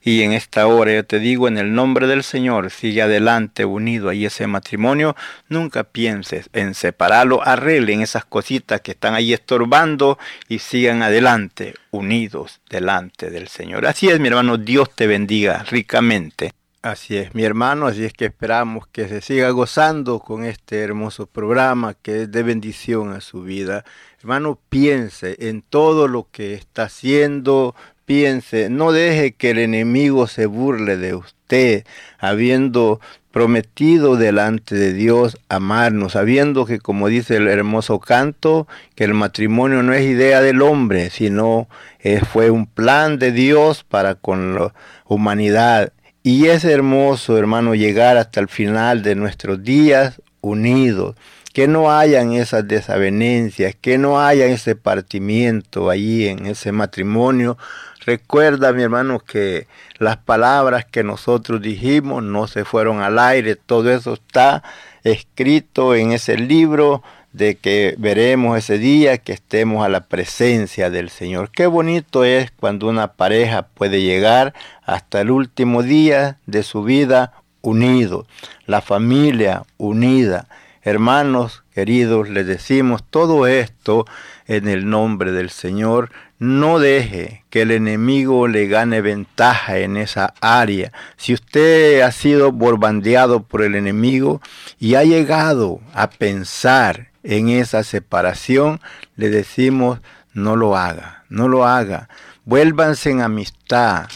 y 0.00 0.22
en 0.22 0.32
esta 0.32 0.68
hora 0.68 0.94
yo 0.94 1.04
te 1.04 1.18
digo 1.18 1.48
en 1.48 1.58
el 1.58 1.74
nombre 1.74 2.06
del 2.06 2.22
Señor, 2.22 2.70
sigue 2.70 3.02
adelante 3.02 3.64
unido 3.64 4.08
ahí 4.08 4.26
ese 4.26 4.46
matrimonio. 4.46 5.16
Nunca 5.48 5.82
pienses 5.82 6.48
en 6.52 6.74
separarlo, 6.74 7.44
arreglen 7.44 8.00
esas 8.00 8.24
cositas 8.24 8.80
que 8.80 8.92
están 8.92 9.14
ahí 9.14 9.32
estorbando 9.32 10.20
y 10.48 10.60
sigan 10.60 11.02
adelante 11.02 11.74
unidos 11.90 12.60
delante 12.70 13.28
del 13.28 13.48
Señor. 13.48 13.86
Así 13.86 14.08
es, 14.08 14.20
mi 14.20 14.28
hermano, 14.28 14.56
Dios 14.56 14.94
te 14.94 15.08
bendiga 15.08 15.64
ricamente. 15.68 16.52
Así 16.82 17.16
es, 17.16 17.32
mi 17.32 17.44
hermano, 17.44 17.86
así 17.86 18.04
es 18.04 18.12
que 18.12 18.24
esperamos 18.24 18.88
que 18.88 19.06
se 19.06 19.20
siga 19.20 19.50
gozando 19.50 20.18
con 20.18 20.44
este 20.44 20.80
hermoso 20.80 21.28
programa 21.28 21.94
que 21.94 22.22
es 22.22 22.32
de 22.32 22.42
bendición 22.42 23.12
a 23.12 23.20
su 23.20 23.44
vida. 23.44 23.84
Hermano, 24.18 24.58
piense 24.68 25.36
en 25.38 25.62
todo 25.62 26.08
lo 26.08 26.26
que 26.32 26.54
está 26.54 26.84
haciendo, 26.84 27.76
piense, 28.04 28.68
no 28.68 28.90
deje 28.90 29.30
que 29.30 29.50
el 29.50 29.58
enemigo 29.58 30.26
se 30.26 30.46
burle 30.46 30.96
de 30.96 31.14
usted, 31.14 31.84
habiendo 32.18 33.00
prometido 33.30 34.16
delante 34.16 34.74
de 34.74 34.92
Dios 34.92 35.38
amarnos, 35.48 36.14
sabiendo 36.14 36.66
que 36.66 36.80
como 36.80 37.06
dice 37.06 37.36
el 37.36 37.46
hermoso 37.46 38.00
canto, 38.00 38.66
que 38.96 39.04
el 39.04 39.14
matrimonio 39.14 39.84
no 39.84 39.92
es 39.92 40.02
idea 40.02 40.40
del 40.40 40.60
hombre, 40.62 41.10
sino 41.10 41.68
eh, 42.00 42.22
fue 42.24 42.50
un 42.50 42.66
plan 42.66 43.20
de 43.20 43.30
Dios 43.30 43.84
para 43.84 44.16
con 44.16 44.56
la 44.56 44.74
humanidad. 45.06 45.92
Y 46.22 46.46
es 46.46 46.64
hermoso, 46.64 47.36
hermano, 47.36 47.74
llegar 47.74 48.16
hasta 48.16 48.38
el 48.38 48.48
final 48.48 49.02
de 49.02 49.16
nuestros 49.16 49.62
días 49.64 50.22
unidos 50.40 51.16
que 51.52 51.68
no 51.68 51.92
hayan 51.92 52.32
esas 52.32 52.66
desavenencias, 52.66 53.74
que 53.78 53.98
no 53.98 54.20
haya 54.20 54.46
ese 54.46 54.74
partimiento 54.74 55.90
allí 55.90 56.28
en 56.28 56.46
ese 56.46 56.72
matrimonio. 56.72 57.58
Recuerda, 58.06 58.72
mi 58.72 58.82
hermano, 58.82 59.20
que 59.20 59.66
las 59.98 60.16
palabras 60.16 60.86
que 60.86 61.04
nosotros 61.04 61.60
dijimos 61.60 62.22
no 62.22 62.46
se 62.46 62.64
fueron 62.64 63.00
al 63.00 63.18
aire, 63.18 63.56
todo 63.56 63.90
eso 63.90 64.14
está 64.14 64.62
escrito 65.04 65.94
en 65.94 66.12
ese 66.12 66.36
libro 66.36 67.02
de 67.32 67.56
que 67.56 67.94
veremos 67.98 68.58
ese 68.58 68.78
día 68.78 69.18
que 69.18 69.32
estemos 69.32 69.84
a 69.84 69.88
la 69.88 70.06
presencia 70.06 70.90
del 70.90 71.10
Señor. 71.10 71.50
Qué 71.50 71.66
bonito 71.66 72.24
es 72.24 72.50
cuando 72.50 72.88
una 72.88 73.14
pareja 73.14 73.62
puede 73.62 74.02
llegar 74.02 74.54
hasta 74.84 75.20
el 75.20 75.30
último 75.30 75.82
día 75.82 76.38
de 76.46 76.62
su 76.62 76.82
vida 76.82 77.32
unido, 77.62 78.26
la 78.66 78.80
familia 78.80 79.62
unida. 79.78 80.48
Hermanos 80.82 81.62
queridos, 81.74 82.28
les 82.28 82.46
decimos 82.46 83.02
todo 83.08 83.46
esto 83.46 84.04
en 84.46 84.68
el 84.68 84.90
nombre 84.90 85.32
del 85.32 85.50
Señor. 85.50 86.10
No 86.38 86.80
deje 86.80 87.44
que 87.50 87.62
el 87.62 87.70
enemigo 87.70 88.48
le 88.48 88.66
gane 88.66 89.00
ventaja 89.00 89.78
en 89.78 89.96
esa 89.96 90.34
área. 90.40 90.92
Si 91.16 91.32
usted 91.32 92.00
ha 92.00 92.10
sido 92.10 92.50
borbandeado 92.50 93.44
por 93.44 93.62
el 93.62 93.76
enemigo 93.76 94.42
y 94.80 94.96
ha 94.96 95.04
llegado 95.04 95.80
a 95.94 96.10
pensar 96.10 97.11
en 97.22 97.48
esa 97.48 97.82
separación, 97.84 98.80
le 99.16 99.30
decimos 99.30 100.00
no 100.34 100.56
lo 100.56 100.76
haga, 100.76 101.24
no 101.28 101.48
lo 101.48 101.66
haga. 101.66 102.08
Vuélvanse 102.44 103.10
en 103.10 103.20
amistad, 103.20 104.08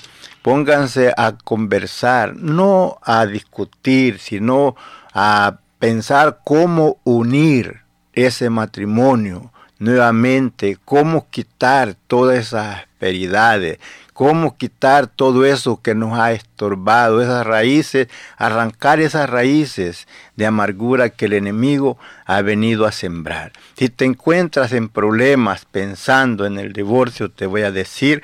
pónganse 0.43 1.13
a 1.17 1.33
conversar, 1.33 2.35
no 2.37 2.99
a 3.03 3.27
discutir, 3.27 4.19
sino 4.19 4.77
a 5.13 5.59
pensar 5.79 6.41
cómo 6.45 6.99
unir 7.05 7.83
ese 8.13 8.51
matrimonio 8.51 9.53
nuevamente, 9.79 10.79
cómo 10.85 11.29
quitar 11.31 11.97
todas 12.07 12.39
esas 12.39 12.79
asperidades, 12.79 13.79
cómo 14.17 14.57
quitar 14.57 15.09
todo 15.09 15.45
eso 15.45 15.83
que 15.83 15.95
nos 15.95 16.19
ha 16.19 16.33
estorbado, 16.33 17.21
esas 17.21 17.47
raíces, 17.47 18.09
arrancar 18.39 18.99
esas 18.99 19.29
raíces 19.29 20.09
de 20.37 20.47
amargura 20.47 21.11
que 21.11 21.27
el 21.27 21.35
enemigo 21.35 21.99
ha 22.25 22.41
venido 22.41 22.87
a 22.87 22.93
sembrar. 22.93 23.53
Si 23.77 23.91
te 23.91 24.07
encuentras 24.07 24.73
en 24.73 24.89
problemas 24.89 25.67
pensando 25.67 26.47
en 26.47 26.59
el 26.59 26.73
divorcio, 26.73 27.31
te 27.31 27.45
voy 27.45 27.61
a 27.61 27.71
decir, 27.71 28.23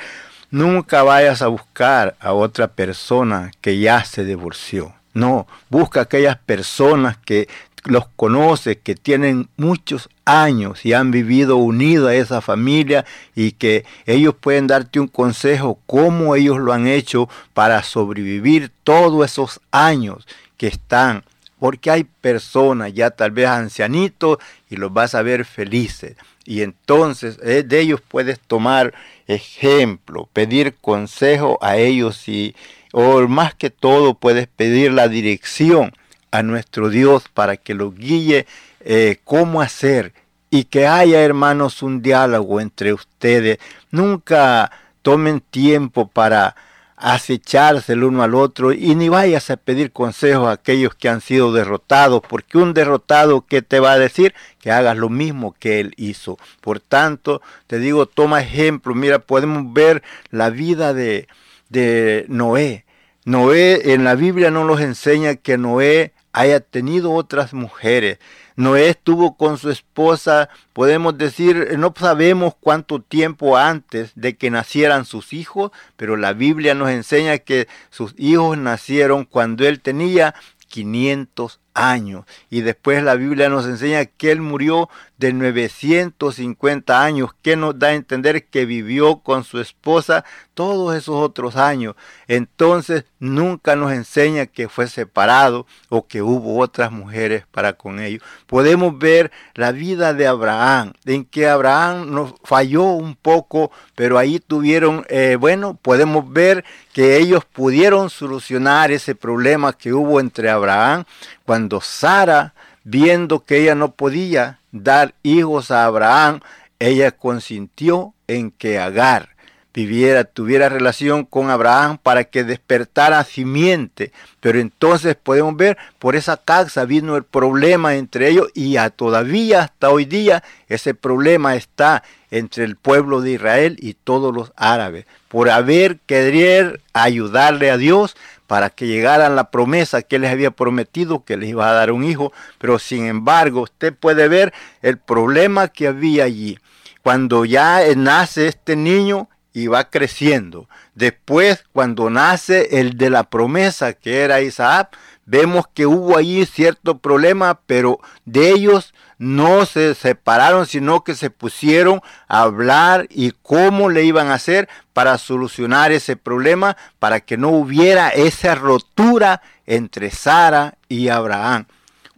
nunca 0.50 1.02
vayas 1.02 1.42
a 1.42 1.48
buscar 1.48 2.16
a 2.20 2.32
otra 2.32 2.68
persona 2.68 3.50
que 3.60 3.78
ya 3.78 4.02
se 4.02 4.24
divorció. 4.24 4.94
No, 5.12 5.46
busca 5.68 6.00
aquellas 6.00 6.38
personas 6.38 7.18
que 7.18 7.48
los 7.84 8.06
conoces, 8.16 8.78
que 8.82 8.94
tienen 8.94 9.48
muchos 9.56 10.08
años 10.24 10.84
y 10.84 10.92
han 10.92 11.10
vivido 11.10 11.56
unidos 11.56 12.10
a 12.10 12.14
esa 12.14 12.40
familia 12.40 13.04
y 13.34 13.52
que 13.52 13.84
ellos 14.06 14.34
pueden 14.38 14.66
darte 14.66 15.00
un 15.00 15.08
consejo 15.08 15.78
cómo 15.86 16.36
ellos 16.36 16.58
lo 16.58 16.72
han 16.72 16.86
hecho 16.86 17.28
para 17.54 17.82
sobrevivir 17.82 18.70
todos 18.84 19.24
esos 19.24 19.60
años 19.70 20.26
que 20.56 20.68
están. 20.68 21.24
Porque 21.58 21.90
hay 21.90 22.04
personas 22.04 22.92
ya 22.92 23.10
tal 23.10 23.30
vez 23.30 23.46
ancianitos 23.46 24.38
y 24.68 24.76
los 24.76 24.92
vas 24.92 25.14
a 25.14 25.22
ver 25.22 25.44
felices. 25.44 26.16
Y 26.44 26.62
entonces 26.62 27.38
eh, 27.42 27.62
de 27.62 27.80
ellos 27.80 28.00
puedes 28.00 28.40
tomar 28.40 28.94
ejemplo, 29.28 30.28
pedir 30.32 30.74
consejo 30.80 31.58
a 31.62 31.76
ellos 31.76 32.28
y, 32.28 32.56
o 32.92 33.20
más 33.28 33.54
que 33.54 33.70
todo 33.70 34.14
puedes 34.14 34.48
pedir 34.48 34.92
la 34.92 35.08
dirección 35.08 35.92
a 36.32 36.42
nuestro 36.42 36.90
Dios 36.90 37.28
para 37.32 37.56
que 37.56 37.74
lo 37.74 37.92
guíe 37.92 38.46
eh, 38.80 39.18
cómo 39.22 39.62
hacer 39.62 40.12
y 40.50 40.64
que 40.64 40.86
haya 40.86 41.20
hermanos 41.20 41.82
un 41.82 42.02
diálogo 42.02 42.60
entre 42.60 42.92
ustedes. 42.92 43.58
Nunca 43.90 44.72
tomen 45.02 45.40
tiempo 45.40 46.08
para 46.08 46.56
acecharse 46.96 47.94
el 47.94 48.04
uno 48.04 48.22
al 48.22 48.34
otro 48.34 48.72
y 48.72 48.94
ni 48.94 49.08
vayas 49.08 49.50
a 49.50 49.56
pedir 49.56 49.90
consejos 49.92 50.46
a 50.48 50.52
aquellos 50.52 50.94
que 50.94 51.08
han 51.08 51.20
sido 51.20 51.52
derrotados, 51.52 52.22
porque 52.28 52.58
un 52.58 52.74
derrotado 52.74 53.44
que 53.44 53.60
te 53.60 53.80
va 53.80 53.92
a 53.92 53.98
decir 53.98 54.34
que 54.60 54.70
hagas 54.70 54.96
lo 54.96 55.08
mismo 55.08 55.54
que 55.58 55.80
él 55.80 55.94
hizo. 55.96 56.38
Por 56.60 56.80
tanto, 56.80 57.42
te 57.66 57.78
digo, 57.78 58.06
toma 58.06 58.40
ejemplo, 58.40 58.94
mira, 58.94 59.18
podemos 59.18 59.72
ver 59.72 60.02
la 60.30 60.50
vida 60.50 60.94
de, 60.94 61.26
de 61.68 62.24
Noé. 62.28 62.84
Noé 63.24 63.94
en 63.94 64.04
la 64.04 64.14
Biblia 64.14 64.50
no 64.50 64.64
nos 64.64 64.80
enseña 64.80 65.36
que 65.36 65.58
Noé 65.58 66.12
haya 66.32 66.60
tenido 66.60 67.12
otras 67.12 67.52
mujeres. 67.52 68.18
Noé 68.56 68.88
estuvo 68.88 69.36
con 69.36 69.58
su 69.58 69.70
esposa, 69.70 70.48
podemos 70.72 71.16
decir, 71.16 71.78
no 71.78 71.94
sabemos 71.96 72.54
cuánto 72.58 73.00
tiempo 73.00 73.56
antes 73.56 74.12
de 74.14 74.36
que 74.36 74.50
nacieran 74.50 75.04
sus 75.04 75.32
hijos, 75.32 75.70
pero 75.96 76.16
la 76.16 76.32
Biblia 76.32 76.74
nos 76.74 76.90
enseña 76.90 77.38
que 77.38 77.68
sus 77.90 78.14
hijos 78.18 78.58
nacieron 78.58 79.24
cuando 79.24 79.66
él 79.66 79.80
tenía 79.80 80.34
500 80.68 81.60
años. 81.74 82.24
Y 82.50 82.60
después 82.62 83.02
la 83.02 83.14
Biblia 83.14 83.48
nos 83.48 83.66
enseña 83.66 84.04
que 84.06 84.30
él 84.30 84.40
murió 84.40 84.88
de 85.22 85.32
950 85.32 87.02
años, 87.02 87.30
que 87.42 87.56
nos 87.56 87.78
da 87.78 87.88
a 87.88 87.94
entender 87.94 88.44
que 88.46 88.66
vivió 88.66 89.18
con 89.18 89.44
su 89.44 89.60
esposa 89.60 90.24
todos 90.54 90.96
esos 90.96 91.14
otros 91.14 91.56
años. 91.56 91.94
Entonces 92.26 93.04
nunca 93.20 93.76
nos 93.76 93.92
enseña 93.92 94.46
que 94.46 94.68
fue 94.68 94.88
separado 94.88 95.66
o 95.88 96.06
que 96.08 96.22
hubo 96.22 96.58
otras 96.58 96.90
mujeres 96.90 97.44
para 97.50 97.74
con 97.74 98.00
ellos. 98.00 98.22
Podemos 98.46 98.98
ver 98.98 99.30
la 99.54 99.70
vida 99.70 100.12
de 100.12 100.26
Abraham, 100.26 100.92
en 101.04 101.24
que 101.24 101.48
Abraham 101.48 102.10
nos 102.12 102.34
falló 102.42 102.84
un 102.84 103.14
poco, 103.14 103.70
pero 103.94 104.18
ahí 104.18 104.40
tuvieron, 104.40 105.06
eh, 105.08 105.36
bueno, 105.38 105.78
podemos 105.80 106.30
ver 106.32 106.64
que 106.92 107.16
ellos 107.16 107.44
pudieron 107.44 108.10
solucionar 108.10 108.90
ese 108.90 109.14
problema 109.14 109.72
que 109.72 109.92
hubo 109.92 110.20
entre 110.20 110.50
Abraham 110.50 111.04
cuando 111.44 111.61
Sara, 111.80 112.54
viendo 112.84 113.44
que 113.44 113.62
ella 113.62 113.74
no 113.74 113.92
podía 113.92 114.58
dar 114.72 115.14
hijos 115.22 115.70
a 115.70 115.84
Abraham, 115.84 116.40
ella 116.78 117.12
consintió 117.12 118.14
en 118.26 118.50
que 118.50 118.78
Agar 118.78 119.32
viviera, 119.72 120.24
tuviera 120.24 120.68
relación 120.68 121.24
con 121.24 121.50
Abraham 121.50 121.98
para 122.02 122.24
que 122.24 122.44
despertara 122.44 123.24
simiente. 123.24 124.12
Pero 124.40 124.58
entonces 124.58 125.14
podemos 125.14 125.56
ver, 125.56 125.78
por 125.98 126.16
esa 126.16 126.36
causa 126.36 126.84
vino 126.84 127.16
el 127.16 127.24
problema 127.24 127.94
entre 127.94 128.28
ellos 128.28 128.48
y 128.54 128.76
a 128.76 128.90
todavía 128.90 129.62
hasta 129.62 129.90
hoy 129.90 130.04
día 130.04 130.42
ese 130.68 130.94
problema 130.94 131.54
está 131.54 132.02
entre 132.30 132.64
el 132.64 132.76
pueblo 132.76 133.20
de 133.20 133.32
Israel 133.32 133.76
y 133.78 133.94
todos 133.94 134.34
los 134.34 134.52
árabes, 134.56 135.04
por 135.28 135.50
haber 135.50 135.98
querer 136.06 136.80
ayudarle 136.94 137.70
a 137.70 137.76
Dios 137.76 138.16
para 138.52 138.68
que 138.68 138.86
llegaran 138.86 139.34
la 139.34 139.50
promesa 139.50 140.02
que 140.02 140.18
les 140.18 140.30
había 140.30 140.50
prometido 140.50 141.24
que 141.24 141.38
les 141.38 141.48
iba 141.48 141.70
a 141.70 141.72
dar 141.72 141.90
un 141.90 142.04
hijo, 142.04 142.34
pero 142.58 142.78
sin 142.78 143.06
embargo 143.06 143.62
usted 143.62 143.94
puede 143.94 144.28
ver 144.28 144.52
el 144.82 144.98
problema 144.98 145.68
que 145.68 145.86
había 145.86 146.24
allí. 146.24 146.58
Cuando 147.02 147.46
ya 147.46 147.80
nace 147.96 148.48
este 148.48 148.76
niño 148.76 149.30
y 149.54 149.68
va 149.68 149.88
creciendo, 149.88 150.68
después 150.94 151.64
cuando 151.72 152.10
nace 152.10 152.78
el 152.78 152.98
de 152.98 153.08
la 153.08 153.24
promesa 153.24 153.94
que 153.94 154.20
era 154.20 154.42
Isaac, 154.42 154.98
vemos 155.26 155.66
que 155.72 155.86
hubo 155.86 156.16
allí 156.16 156.44
cierto 156.46 156.98
problema, 156.98 157.60
pero 157.66 158.00
de 158.24 158.50
ellos 158.50 158.94
no 159.18 159.66
se 159.66 159.94
separaron, 159.94 160.66
sino 160.66 161.04
que 161.04 161.14
se 161.14 161.30
pusieron 161.30 162.00
a 162.28 162.42
hablar 162.42 163.06
y 163.08 163.32
cómo 163.42 163.88
le 163.88 164.04
iban 164.04 164.28
a 164.28 164.34
hacer 164.34 164.68
para 164.92 165.16
solucionar 165.18 165.92
ese 165.92 166.16
problema, 166.16 166.76
para 166.98 167.20
que 167.20 167.36
no 167.36 167.50
hubiera 167.50 168.08
esa 168.08 168.54
rotura 168.54 169.42
entre 169.66 170.10
Sara 170.10 170.74
y 170.88 171.08
Abraham. 171.08 171.66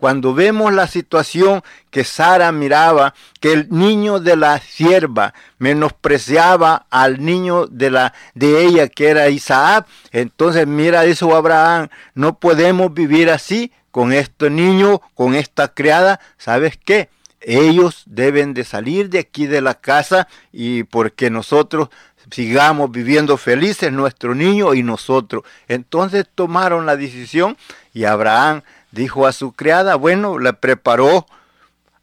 Cuando 0.05 0.35
vemos 0.35 0.71
la 0.75 0.87
situación 0.87 1.63
que 1.91 2.05
Sara 2.05 2.53
miraba, 2.53 3.15
que 3.41 3.55
el 3.55 3.71
niño 3.71 4.21
de 4.21 4.37
la 4.37 4.59
sierva 4.59 5.33
menospreciaba 5.57 6.85
al 6.91 7.25
niño 7.25 7.67
de 7.69 7.91
la 7.91 8.13
de 8.35 8.67
ella 8.67 8.89
que 8.89 9.09
era 9.09 9.31
Isaac, 9.31 9.87
entonces 10.13 10.67
mira 10.67 11.07
eso 11.07 11.35
Abraham, 11.35 11.89
no 12.15 12.39
podemos 12.39 12.93
vivir 12.93 13.31
así, 13.31 13.73
con 13.93 14.13
este 14.13 14.51
niño, 14.51 15.01
con 15.15 15.35
esta 15.35 15.69
criada, 15.69 16.21
¿sabes 16.37 16.79
qué? 16.85 17.09
Ellos 17.41 18.03
deben 18.05 18.53
de 18.53 18.65
salir 18.65 19.09
de 19.09 19.21
aquí 19.21 19.47
de 19.47 19.63
la 19.63 19.73
casa 19.73 20.29
y 20.53 20.83
porque 20.83 21.31
nosotros 21.31 21.89
sigamos 22.31 22.91
viviendo 22.91 23.37
felices, 23.37 23.93
nuestro 23.93 24.35
niño 24.35 24.75
y 24.75 24.83
nosotros. 24.83 25.45
Entonces 25.69 26.27
tomaron 26.35 26.85
la 26.85 26.97
decisión 26.97 27.57
y 27.93 28.05
Abraham 28.05 28.63
dijo 28.95 29.27
a 29.27 29.33
su 29.33 29.53
criada, 29.53 29.97
bueno, 29.97 30.39
le 30.39 30.53
preparó 30.53 31.27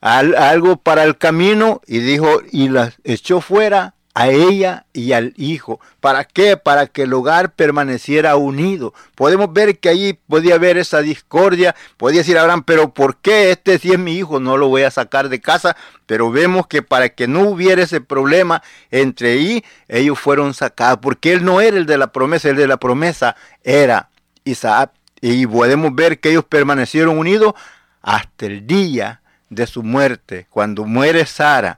al- 0.02 0.36
algo 0.36 0.78
para 0.78 1.04
el 1.04 1.18
camino 1.18 1.82
y 1.88 2.00
dijo, 2.00 2.42
y 2.52 2.70
la 2.70 2.94
echó 3.04 3.42
fuera 3.42 3.96
a 4.14 4.28
ella 4.28 4.86
y 4.92 5.14
al 5.14 5.34
hijo. 5.38 5.80
¿Para 6.02 6.26
qué? 6.26 6.58
Para 6.58 6.88
que 6.88 7.04
el 7.04 7.14
hogar 7.14 7.54
permaneciera 7.54 8.36
unido. 8.36 8.94
Podemos 9.16 9.54
ver 9.54 9.80
que 9.80 9.88
allí 9.88 10.20
podía 10.28 10.56
haber 10.56 10.78
esa 10.78 11.02
discordia. 11.02 11.76
Podía 11.96 12.20
decir 12.20 12.38
Abraham, 12.38 12.64
pero 12.64 12.94
¿por 12.94 13.16
qué 13.18 13.52
este 13.52 13.80
si 13.80 13.94
es 13.94 14.00
mi 14.00 14.18
hijo? 14.18 14.42
No 14.42 14.58
lo 14.58 14.68
voy 14.68 14.84
a 14.84 14.92
sacar 14.92 15.30
de 15.30 15.40
casa. 15.40 15.78
Pero 16.08 16.30
vemos 16.30 16.68
que 16.68 16.82
para 16.82 17.08
que 17.08 17.30
no 17.30 17.44
hubiera 17.44 17.84
ese 17.84 18.02
problema 18.02 18.62
entre 18.90 19.32
ahí, 19.32 19.64
ellos 19.88 20.20
fueron 20.20 20.54
sacados. 20.54 21.00
Porque 21.02 21.32
él 21.32 21.46
no 21.46 21.62
era 21.62 21.78
el 21.78 21.86
de 21.86 21.98
la 21.98 22.12
promesa, 22.12 22.50
el 22.50 22.58
de 22.58 22.68
la 22.68 22.76
promesa 22.78 23.38
era 23.64 24.10
Isaac. 24.44 24.92
Y 25.22 25.46
podemos 25.46 25.94
ver 25.94 26.20
que 26.20 26.32
ellos 26.32 26.46
permanecieron 26.46 27.18
unidos 27.18 27.54
hasta 28.02 28.48
el 28.48 28.66
día 28.66 29.22
de 29.50 29.68
su 29.68 29.84
muerte. 29.84 30.48
Cuando 30.50 30.86
muere 30.86 31.26
Sara, 31.26 31.78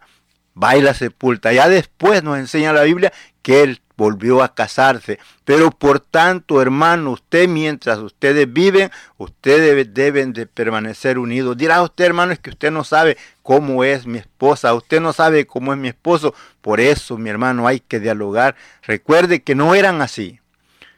va 0.62 0.78
y 0.78 0.82
la 0.82 0.94
sepulta. 0.94 1.52
Ya 1.52 1.68
después 1.68 2.24
nos 2.24 2.38
enseña 2.38 2.72
la 2.72 2.84
Biblia 2.84 3.12
que 3.42 3.64
él 3.64 3.82
volvió 3.98 4.42
a 4.42 4.56
casarse. 4.56 5.20
Pero 5.44 5.72
por 5.72 6.00
tanto, 6.00 6.62
hermano, 6.62 7.12
usted 7.12 7.48
mientras 7.48 8.00
ustedes 8.00 8.52
viven, 8.52 8.90
ustedes 9.18 9.94
deben 9.94 10.34
de 10.34 10.46
permanecer 10.46 11.18
unidos. 11.20 11.58
Dirá 11.58 11.82
usted, 11.82 12.06
hermano, 12.06 12.32
es 12.32 12.40
que 12.40 12.52
usted 12.52 12.72
no 12.72 12.84
sabe 12.84 13.18
cómo 13.42 13.84
es 13.84 14.06
mi 14.06 14.20
esposa, 14.20 14.74
usted 14.74 15.02
no 15.02 15.14
sabe 15.14 15.46
cómo 15.46 15.74
es 15.74 15.80
mi 15.80 15.90
esposo. 15.90 16.34
Por 16.62 16.80
eso, 16.80 17.18
mi 17.18 17.30
hermano, 17.30 17.68
hay 17.68 17.80
que 17.80 18.00
dialogar. 18.00 18.56
Recuerde 18.84 19.44
que 19.44 19.56
no 19.56 19.76
eran 19.76 20.02
así. 20.02 20.40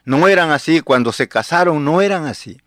No 0.06 0.26
eran 0.26 0.50
así. 0.50 0.80
Cuando 0.80 1.12
se 1.12 1.28
casaron, 1.28 1.84
no 1.84 2.00
eran 2.00 2.24
así. 2.24 2.58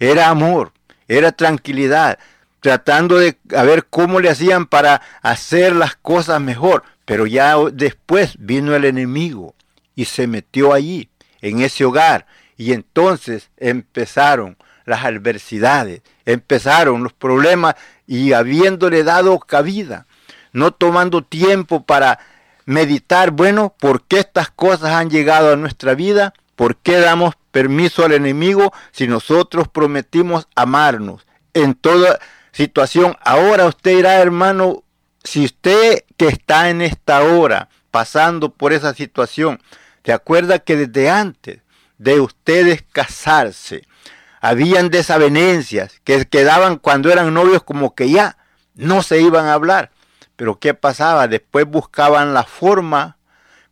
Era 0.00 0.28
amor, 0.28 0.72
era 1.06 1.30
tranquilidad 1.30 2.18
tratando 2.66 3.18
de 3.18 3.38
ver 3.44 3.86
cómo 3.86 4.18
le 4.18 4.28
hacían 4.28 4.66
para 4.66 5.00
hacer 5.22 5.76
las 5.76 5.94
cosas 5.94 6.40
mejor. 6.40 6.82
Pero 7.04 7.28
ya 7.28 7.54
después 7.72 8.34
vino 8.40 8.74
el 8.74 8.84
enemigo 8.84 9.54
y 9.94 10.06
se 10.06 10.26
metió 10.26 10.72
allí, 10.72 11.08
en 11.40 11.60
ese 11.60 11.84
hogar. 11.84 12.26
Y 12.56 12.72
entonces 12.72 13.50
empezaron 13.56 14.56
las 14.84 15.04
adversidades, 15.04 16.02
empezaron 16.24 17.04
los 17.04 17.12
problemas 17.12 17.76
y 18.04 18.32
habiéndole 18.32 19.04
dado 19.04 19.38
cabida, 19.38 20.06
no 20.52 20.72
tomando 20.72 21.22
tiempo 21.22 21.84
para 21.84 22.18
meditar, 22.64 23.30
bueno, 23.30 23.74
¿por 23.78 24.02
qué 24.02 24.18
estas 24.18 24.50
cosas 24.50 24.90
han 24.90 25.08
llegado 25.08 25.52
a 25.52 25.56
nuestra 25.56 25.94
vida? 25.94 26.34
¿Por 26.56 26.76
qué 26.76 26.98
damos 26.98 27.34
permiso 27.52 28.04
al 28.04 28.12
enemigo 28.12 28.72
si 28.90 29.06
nosotros 29.06 29.68
prometimos 29.68 30.48
amarnos 30.56 31.26
en 31.54 31.74
toda 31.74 32.18
situación? 32.52 33.16
Ahora 33.20 33.66
usted 33.66 33.96
dirá, 33.96 34.14
hermano, 34.14 34.82
si 35.22 35.44
usted 35.44 36.04
que 36.16 36.26
está 36.26 36.70
en 36.70 36.82
esta 36.82 37.22
hora 37.22 37.68
pasando 37.90 38.52
por 38.52 38.72
esa 38.72 38.94
situación, 38.94 39.60
¿se 40.04 40.12
acuerda 40.12 40.58
que 40.58 40.76
desde 40.76 41.10
antes 41.10 41.60
de 41.98 42.20
ustedes 42.20 42.84
casarse, 42.92 43.82
habían 44.40 44.90
desavenencias 44.90 46.00
que 46.04 46.26
quedaban 46.26 46.76
cuando 46.76 47.10
eran 47.10 47.34
novios 47.34 47.62
como 47.62 47.94
que 47.94 48.10
ya 48.10 48.36
no 48.74 49.02
se 49.02 49.20
iban 49.20 49.46
a 49.46 49.54
hablar. 49.54 49.90
Pero 50.36 50.58
¿qué 50.58 50.74
pasaba? 50.74 51.28
Después 51.28 51.66
buscaban 51.66 52.34
la 52.34 52.44
forma 52.44 53.16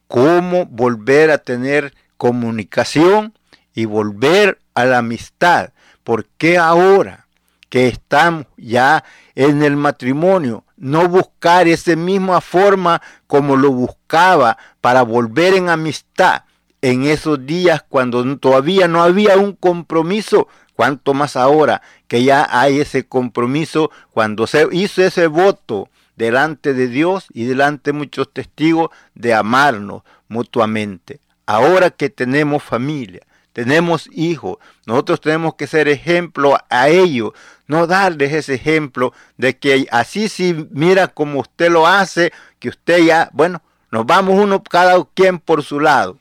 cómo 0.09 0.67
volver 0.67 1.31
a 1.31 1.39
tener 1.39 1.95
comunicación 2.17 3.35
y 3.75 3.85
volver 3.85 4.61
a 4.75 4.85
la 4.85 4.99
amistad. 4.99 5.71
¿Por 6.03 6.27
qué 6.39 6.59
ahora 6.59 7.27
que 7.69 7.89
estamos 7.89 8.47
ya 8.57 9.05
en 9.35 9.63
el 9.63 9.77
matrimonio 9.77 10.65
no 10.77 11.09
buscar 11.09 11.67
esa 11.67 11.97
misma 11.97 12.41
forma 12.41 13.01
como 13.27 13.57
lo 13.57 13.73
buscaba 13.73 14.59
para 14.81 15.03
volver 15.03 15.55
en 15.55 15.69
amistad 15.69 16.43
en 16.83 17.05
esos 17.05 17.47
días 17.47 17.83
cuando 17.89 18.37
todavía 18.39 18.87
no 18.87 19.03
había 19.03 19.37
un 19.37 19.55
compromiso? 19.55 20.49
Cuanto 20.75 21.15
más 21.15 21.37
ahora 21.37 21.83
que 22.09 22.25
ya 22.25 22.49
hay 22.51 22.81
ese 22.81 23.07
compromiso, 23.07 23.91
cuando 24.11 24.47
se 24.47 24.67
hizo 24.73 25.03
ese 25.03 25.29
voto 25.29 25.89
delante 26.17 26.75
de 26.75 26.89
Dios 26.89 27.27
y 27.33 27.45
delante 27.45 27.93
de 27.93 27.99
muchos 27.99 28.33
testigos 28.33 28.91
de 29.15 29.35
amarnos 29.35 30.03
mutuamente. 30.29 31.21
Ahora 31.47 31.91
que 31.91 32.11
tenemos 32.11 32.63
familia, 32.63 33.23
tenemos 33.53 34.09
hijos, 34.13 34.59
nosotros 34.87 35.21
tenemos 35.21 35.55
que 35.55 35.67
ser 35.67 35.89
ejemplo 35.89 36.59
a 36.71 36.89
ellos, 36.89 37.33
no 37.67 37.87
darles 37.87 38.33
ese 38.33 38.55
ejemplo 38.55 39.13
de 39.37 39.57
que 39.57 39.87
así 39.91 40.29
si 40.29 40.69
mira 40.71 41.09
como 41.09 41.41
usted 41.41 41.71
lo 41.71 41.87
hace, 41.87 42.33
que 42.59 42.71
usted 42.71 43.05
ya, 43.05 43.31
bueno, 43.33 43.63
nos 43.91 44.07
vamos 44.07 44.43
uno 44.43 44.63
cada 44.63 45.03
quien 45.15 45.39
por 45.39 45.63
su 45.63 45.79
lado. 45.79 46.19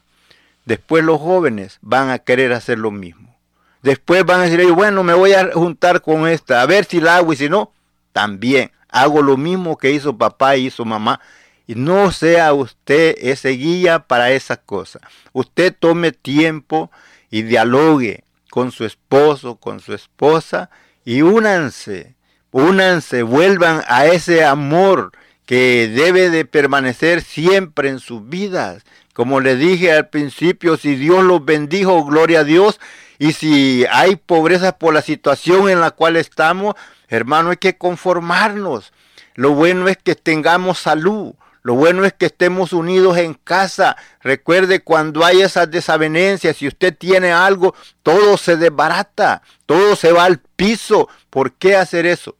Después 0.65 1.03
los 1.03 1.19
jóvenes 1.19 1.79
van 1.81 2.09
a 2.09 2.19
querer 2.19 2.53
hacer 2.53 2.77
lo 2.77 2.91
mismo. 2.91 3.35
Después 3.81 4.23
van 4.23 4.41
a 4.41 4.43
decir, 4.43 4.71
bueno, 4.71 5.03
me 5.03 5.13
voy 5.13 5.33
a 5.33 5.51
juntar 5.53 6.01
con 6.01 6.27
esta, 6.27 6.61
a 6.61 6.65
ver 6.65 6.85
si 6.85 7.01
la 7.01 7.17
hago 7.17 7.33
y 7.33 7.35
si 7.35 7.49
no, 7.49 7.71
también 8.11 8.71
hago 8.89 9.21
lo 9.21 9.35
mismo 9.35 9.77
que 9.77 9.91
hizo 9.91 10.17
papá 10.17 10.55
y 10.55 10.67
hizo 10.67 10.85
mamá. 10.85 11.19
Y 11.67 11.75
no 11.75 12.11
sea 12.11 12.53
usted 12.53 13.15
ese 13.19 13.49
guía 13.49 13.99
para 13.99 14.31
esas 14.31 14.59
cosas. 14.65 15.01
Usted 15.31 15.73
tome 15.77 16.11
tiempo 16.11 16.91
y 17.29 17.43
dialogue 17.43 18.23
con 18.49 18.71
su 18.71 18.85
esposo, 18.85 19.55
con 19.55 19.79
su 19.79 19.93
esposa 19.93 20.69
y 21.05 21.21
únanse, 21.21 22.15
únanse, 22.51 23.23
vuelvan 23.23 23.83
a 23.87 24.05
ese 24.05 24.43
amor 24.43 25.11
que 25.45 25.89
debe 25.93 26.29
de 26.29 26.45
permanecer 26.45 27.21
siempre 27.21 27.89
en 27.89 27.99
sus 27.99 28.27
vidas. 28.27 28.83
Como 29.13 29.39
le 29.39 29.55
dije 29.55 29.91
al 29.91 30.09
principio, 30.09 30.77
si 30.77 30.95
Dios 30.95 31.23
los 31.23 31.43
bendijo, 31.43 32.03
gloria 32.05 32.41
a 32.41 32.43
Dios. 32.43 32.79
Y 33.19 33.33
si 33.33 33.85
hay 33.91 34.15
pobreza 34.15 34.77
por 34.77 34.93
la 34.93 35.01
situación 35.01 35.69
en 35.69 35.79
la 35.79 35.91
cual 35.91 36.15
estamos, 36.15 36.75
hermano, 37.07 37.51
hay 37.51 37.57
que 37.57 37.77
conformarnos. 37.77 38.91
Lo 39.35 39.51
bueno 39.51 39.87
es 39.87 39.97
que 39.97 40.15
tengamos 40.15 40.79
salud. 40.79 41.33
Lo 41.63 41.75
bueno 41.75 42.03
es 42.03 42.11
que 42.13 42.25
estemos 42.25 42.73
unidos 42.73 43.17
en 43.17 43.33
casa. 43.33 43.95
Recuerde 44.21 44.83
cuando 44.83 45.25
hay 45.25 45.41
esas 45.41 45.71
desavenencias, 45.71 46.57
si 46.57 46.67
usted 46.67 46.95
tiene 46.95 47.31
algo, 47.31 47.73
todo 48.03 48.37
se 48.37 48.57
desbarata, 48.57 49.41
todo 49.65 49.95
se 49.95 50.11
va 50.11 50.25
al 50.25 50.39
piso. 50.39 51.07
¿Por 51.29 51.53
qué 51.53 51.77
hacer 51.77 52.05
eso? 52.05 52.35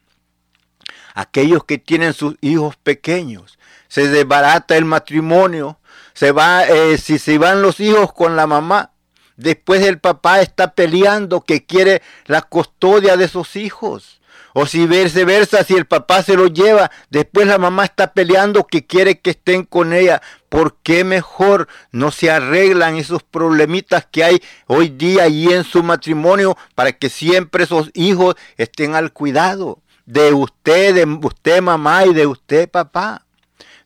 Aquellos 1.15 1.63
que 1.63 1.77
tienen 1.77 2.13
sus 2.13 2.35
hijos 2.41 2.75
pequeños, 2.75 3.57
se 3.87 4.09
desbarata 4.09 4.75
el 4.75 4.85
matrimonio, 4.85 5.79
se 6.13 6.31
va, 6.31 6.65
eh, 6.65 6.97
si 6.97 7.17
se 7.17 7.37
van 7.37 7.61
los 7.61 7.79
hijos 7.79 8.11
con 8.11 8.35
la 8.35 8.45
mamá, 8.45 8.91
después 9.37 9.83
el 9.83 9.99
papá 9.99 10.41
está 10.41 10.73
peleando 10.73 11.41
que 11.41 11.65
quiere 11.65 12.01
la 12.25 12.41
custodia 12.41 13.15
de 13.15 13.27
sus 13.29 13.55
hijos. 13.55 14.19
O 14.53 14.67
si 14.67 14.85
viceversa, 14.85 15.63
si 15.63 15.73
el 15.73 15.85
papá 15.85 16.21
se 16.21 16.35
lo 16.35 16.47
lleva, 16.47 16.91
después 17.09 17.47
la 17.47 17.57
mamá 17.57 17.85
está 17.85 18.13
peleando 18.13 18.67
que 18.67 18.85
quiere 18.85 19.19
que 19.19 19.31
estén 19.31 19.63
con 19.63 19.93
ella. 19.93 20.21
¿Por 20.49 20.75
qué 20.83 21.03
mejor 21.03 21.67
no 21.91 22.11
se 22.11 22.29
arreglan 22.29 22.95
esos 22.95 23.23
problemitas 23.23 24.07
que 24.11 24.23
hay 24.23 24.41
hoy 24.67 24.89
día 24.89 25.27
y 25.27 25.51
en 25.51 25.63
su 25.63 25.81
matrimonio 25.81 26.55
para 26.75 26.91
que 26.91 27.09
siempre 27.09 27.63
esos 27.63 27.89
hijos 27.95 28.35
estén 28.57 28.93
al 28.93 29.11
cuidado 29.11 29.79
de 30.05 30.33
usted, 30.33 30.93
de 30.93 31.05
usted 31.05 31.61
mamá 31.61 32.05
y 32.05 32.13
de 32.13 32.27
usted 32.27 32.69
papá? 32.69 33.22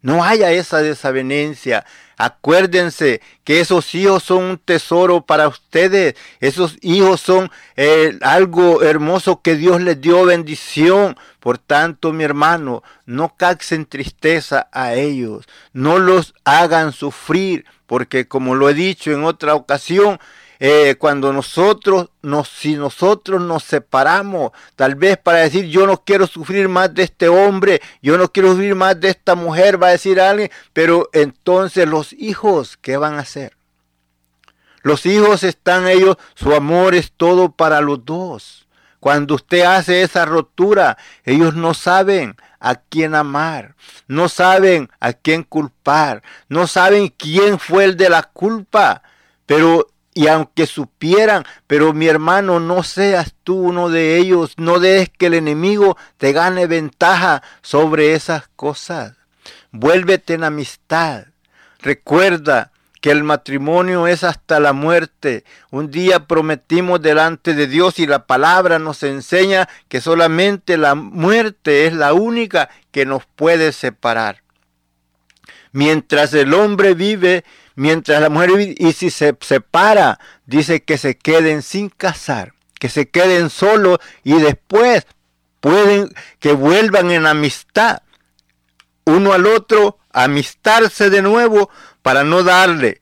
No 0.02 0.24
haya 0.24 0.52
esa 0.52 0.82
desavenencia. 0.82 1.86
Acuérdense 2.18 3.22
que 3.44 3.60
esos 3.60 3.94
hijos 3.94 4.24
son 4.24 4.44
un 4.44 4.58
tesoro 4.58 5.22
para 5.22 5.48
ustedes. 5.48 6.16
Esos 6.40 6.78
hijos 6.82 7.22
son 7.22 7.52
eh, 7.76 8.18
algo 8.22 8.82
hermoso 8.82 9.42
que 9.42 9.56
Dios 9.56 9.82
les 9.82 10.02
dio 10.02 10.26
bendición. 10.26 11.16
Por 11.40 11.60
tanto, 11.60 12.14
mi 12.14 12.24
hermano, 12.24 12.84
no 13.06 13.36
caxen 13.36 13.86
tristeza 13.86 14.68
a 14.72 14.96
ellos. 14.96 15.46
No 15.74 16.00
los 16.00 16.34
hagan 16.44 16.92
sufrir. 16.92 17.66
Porque 17.86 18.28
como 18.28 18.56
lo 18.56 18.70
he 18.70 18.74
dicho 18.74 19.12
en 19.12 19.24
otra 19.24 19.56
ocasión, 19.56 20.20
eh, 20.60 20.96
cuando 20.98 21.32
nosotros 21.34 22.10
nos, 22.22 22.48
si 22.50 22.76
nosotros 22.76 23.42
nos 23.42 23.64
separamos, 23.64 24.52
tal 24.76 24.96
vez 24.96 25.18
para 25.18 25.40
decir 25.40 25.66
yo 25.66 25.86
no 25.86 26.04
quiero 26.04 26.28
sufrir 26.28 26.68
más 26.68 26.94
de 26.94 27.04
este 27.04 27.30
hombre, 27.30 27.82
yo 28.02 28.18
no 28.18 28.32
quiero 28.32 28.52
sufrir 28.52 28.76
más 28.76 29.00
de 29.00 29.10
esta 29.10 29.36
mujer, 29.36 29.82
va 29.82 29.88
a 29.88 29.92
decir 29.92 30.20
alguien, 30.20 30.50
pero 30.74 31.10
entonces 31.14 31.88
los 31.88 32.14
hijos, 32.14 32.78
¿qué 32.78 32.98
van 32.98 33.16
a 33.16 33.20
hacer? 33.20 33.58
Los 34.82 35.06
hijos 35.06 35.44
están 35.44 35.88
ellos, 35.88 36.18
su 36.36 36.54
amor 36.54 36.96
es 36.96 37.12
todo 37.12 37.52
para 37.52 37.82
los 37.82 38.06
dos. 38.06 38.68
Cuando 39.00 39.36
usted 39.36 39.62
hace 39.62 40.02
esa 40.02 40.26
rotura, 40.26 40.98
ellos 41.24 41.56
no 41.56 41.74
saben 41.74 42.36
a 42.60 42.76
quién 42.76 43.14
amar, 43.14 43.76
no 44.08 44.30
saben 44.30 44.90
a 45.00 45.14
quién 45.14 45.44
culpar, 45.44 46.24
no 46.50 46.68
saben 46.68 47.10
quién 47.10 47.60
fue 47.60 47.84
el 47.84 47.98
de 47.98 48.10
la 48.10 48.24
culpa, 48.24 49.04
pero 49.46 49.88
y 50.18 50.28
aunque 50.30 50.66
supieran, 50.66 51.46
pero 51.68 51.94
mi 51.94 52.08
hermano, 52.08 52.60
no 52.60 52.82
seas 52.82 53.36
tú 53.44 53.56
uno 53.56 53.88
de 53.90 54.18
ellos, 54.18 54.56
no 54.58 54.80
dejes 54.80 55.12
que 55.16 55.28
el 55.28 55.36
enemigo 55.36 55.96
te 56.18 56.32
gane 56.32 56.66
ventaja 56.66 57.44
sobre 57.62 58.16
esas 58.16 58.48
cosas. 58.56 59.14
Vuélvete 59.72 60.34
en 60.34 60.44
amistad. 60.44 61.26
Recuerda 61.82 62.72
que 63.00 63.12
el 63.12 63.24
matrimonio 63.24 64.08
es 64.08 64.24
hasta 64.24 64.60
la 64.60 64.74
muerte. 64.74 65.44
Un 65.70 65.92
día 65.92 66.26
prometimos 66.26 67.00
delante 67.00 67.54
de 67.54 67.68
Dios 67.68 68.00
y 68.00 68.08
la 68.08 68.26
palabra 68.26 68.80
nos 68.80 69.04
enseña 69.04 69.70
que 69.88 70.02
solamente 70.02 70.78
la 70.78 70.96
muerte 70.96 71.86
es 71.86 71.94
la 71.94 72.14
única 72.14 72.70
que 72.92 73.06
nos 73.06 73.28
puede 73.36 73.72
separar. 73.72 74.42
Mientras 75.74 76.34
el 76.34 76.56
hombre 76.56 76.96
vive, 76.96 77.46
mientras 77.78 78.20
la 78.22 78.30
mujer 78.30 78.76
y 78.78 78.92
si 78.92 79.10
se 79.12 79.38
separa, 79.40 80.20
dice 80.46 80.84
que 80.84 80.98
se 80.98 81.18
queden 81.18 81.62
sin 81.62 81.90
casar, 81.90 82.54
que 82.80 82.90
se 82.90 83.10
queden 83.10 83.50
solos 83.50 84.00
y 84.24 84.34
después 84.34 85.06
pueden 85.62 86.10
que 86.40 86.54
vuelvan 86.54 87.12
en 87.12 87.26
amistad 87.26 88.02
uno 89.06 89.32
al 89.32 89.46
otro, 89.46 90.00
amistarse 90.12 91.10
de 91.10 91.22
nuevo 91.22 91.70
para 92.02 92.24
no 92.24 92.44
darle 92.44 93.00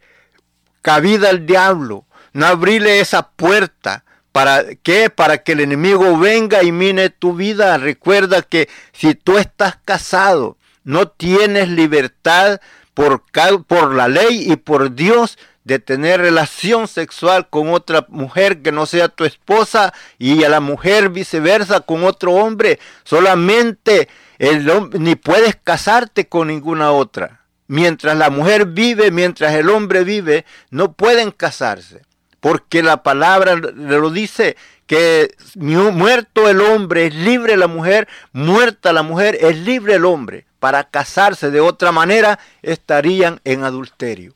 cabida 0.82 1.30
al 1.30 1.46
diablo, 1.46 2.06
no 2.34 2.46
abrirle 2.46 3.00
esa 3.00 3.30
puerta. 3.30 4.04
¿Para 4.32 4.76
qué? 4.84 5.10
Para 5.10 5.40
que 5.40 5.54
el 5.54 5.62
enemigo 5.62 6.20
venga 6.20 6.62
y 6.62 6.74
mine 6.74 7.10
tu 7.10 7.34
vida. 7.34 7.78
Recuerda 7.78 8.42
que 8.42 8.70
si 8.92 9.16
tú 9.16 9.38
estás 9.38 9.78
casado, 9.84 10.58
no 10.84 11.08
tienes 11.08 11.70
libertad 11.70 12.60
por, 12.96 13.24
por 13.68 13.94
la 13.94 14.08
ley 14.08 14.52
y 14.52 14.56
por 14.56 14.96
Dios 14.96 15.38
de 15.66 15.80
tener 15.80 16.22
relación 16.22 16.88
sexual 16.88 17.50
con 17.50 17.70
otra 17.70 18.06
mujer 18.10 18.62
que 18.62 18.72
no 18.72 18.86
sea 18.86 19.10
tu 19.10 19.26
esposa 19.26 19.94
y 20.18 20.44
a 20.44 20.50
la 20.50 20.60
mujer 20.60 21.10
viceversa 21.10 21.82
con 21.82 22.04
otro 22.04 22.34
hombre. 22.34 22.80
Solamente 23.04 24.08
el 24.40 24.70
ni 25.00 25.16
puedes 25.16 25.56
casarte 25.56 26.28
con 26.28 26.48
ninguna 26.48 26.92
otra. 26.92 27.42
Mientras 27.68 28.16
la 28.16 28.30
mujer 28.30 28.68
vive, 28.68 29.10
mientras 29.12 29.54
el 29.56 29.70
hombre 29.70 30.04
vive, 30.04 30.46
no 30.70 30.94
pueden 30.94 31.32
casarse. 31.32 32.04
Porque 32.40 32.84
la 32.84 33.02
palabra 33.02 33.56
lo 33.56 34.12
dice 34.12 34.56
que 34.86 35.36
muerto 35.56 36.48
el 36.48 36.62
hombre 36.62 37.08
es 37.08 37.16
libre 37.16 37.58
la 37.58 37.66
mujer, 37.66 38.08
muerta 38.34 38.94
la 38.94 39.02
mujer 39.02 39.36
es 39.42 39.58
libre 39.58 39.96
el 39.96 40.06
hombre. 40.06 40.46
Para 40.60 40.86
casarse 40.86 41.52
de 41.52 41.62
otra 41.62 41.92
manera 41.92 42.40
estarían 42.62 43.42
en 43.44 43.64
adulterio. 43.64 44.34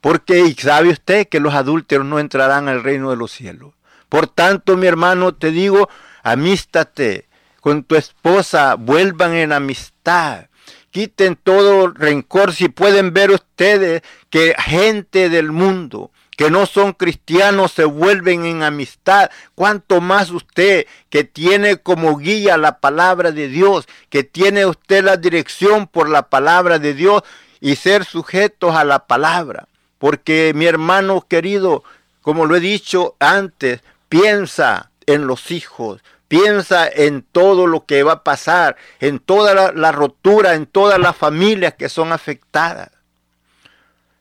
Porque 0.00 0.54
sabe 0.58 0.90
usted 0.90 1.28
que 1.28 1.40
los 1.40 1.54
adúlteros 1.54 2.06
no 2.06 2.18
entrarán 2.18 2.68
al 2.68 2.82
reino 2.82 3.10
de 3.10 3.16
los 3.16 3.32
cielos. 3.32 3.74
Por 4.08 4.26
tanto, 4.26 4.76
mi 4.76 4.86
hermano, 4.86 5.34
te 5.34 5.50
digo, 5.50 5.88
amístate 6.22 7.28
con 7.60 7.84
tu 7.84 7.96
esposa, 7.96 8.76
vuelvan 8.76 9.34
en 9.34 9.52
amistad 9.52 10.48
quiten 10.90 11.36
todo 11.36 11.88
rencor. 11.88 12.52
Si 12.52 12.68
pueden 12.68 13.12
ver 13.12 13.30
ustedes 13.30 14.02
que 14.30 14.54
gente 14.58 15.28
del 15.28 15.52
mundo 15.52 16.10
que 16.38 16.52
no 16.52 16.66
son 16.66 16.92
cristianos 16.92 17.72
se 17.72 17.84
vuelven 17.84 18.46
en 18.46 18.62
amistad. 18.62 19.28
Cuanto 19.56 20.00
más 20.00 20.30
usted 20.30 20.86
que 21.10 21.24
tiene 21.24 21.78
como 21.78 22.16
guía 22.16 22.56
la 22.56 22.78
palabra 22.78 23.32
de 23.32 23.48
Dios, 23.48 23.88
que 24.08 24.22
tiene 24.22 24.64
usted 24.64 25.02
la 25.02 25.16
dirección 25.16 25.88
por 25.88 26.08
la 26.08 26.28
palabra 26.28 26.78
de 26.78 26.94
Dios 26.94 27.24
y 27.60 27.74
ser 27.74 28.04
sujetos 28.04 28.76
a 28.76 28.84
la 28.84 29.08
palabra. 29.08 29.66
Porque 29.98 30.52
mi 30.54 30.66
hermano 30.66 31.26
querido, 31.26 31.82
como 32.22 32.46
lo 32.46 32.54
he 32.54 32.60
dicho 32.60 33.16
antes, 33.18 33.80
piensa 34.08 34.92
en 35.06 35.26
los 35.26 35.50
hijos, 35.50 36.04
piensa 36.28 36.86
en 36.86 37.22
todo 37.22 37.66
lo 37.66 37.84
que 37.84 38.04
va 38.04 38.12
a 38.12 38.22
pasar, 38.22 38.76
en 39.00 39.18
toda 39.18 39.54
la, 39.54 39.72
la 39.72 39.90
rotura, 39.90 40.54
en 40.54 40.66
todas 40.66 41.00
las 41.00 41.16
familias 41.16 41.74
que 41.74 41.88
son 41.88 42.12
afectadas. 42.12 42.92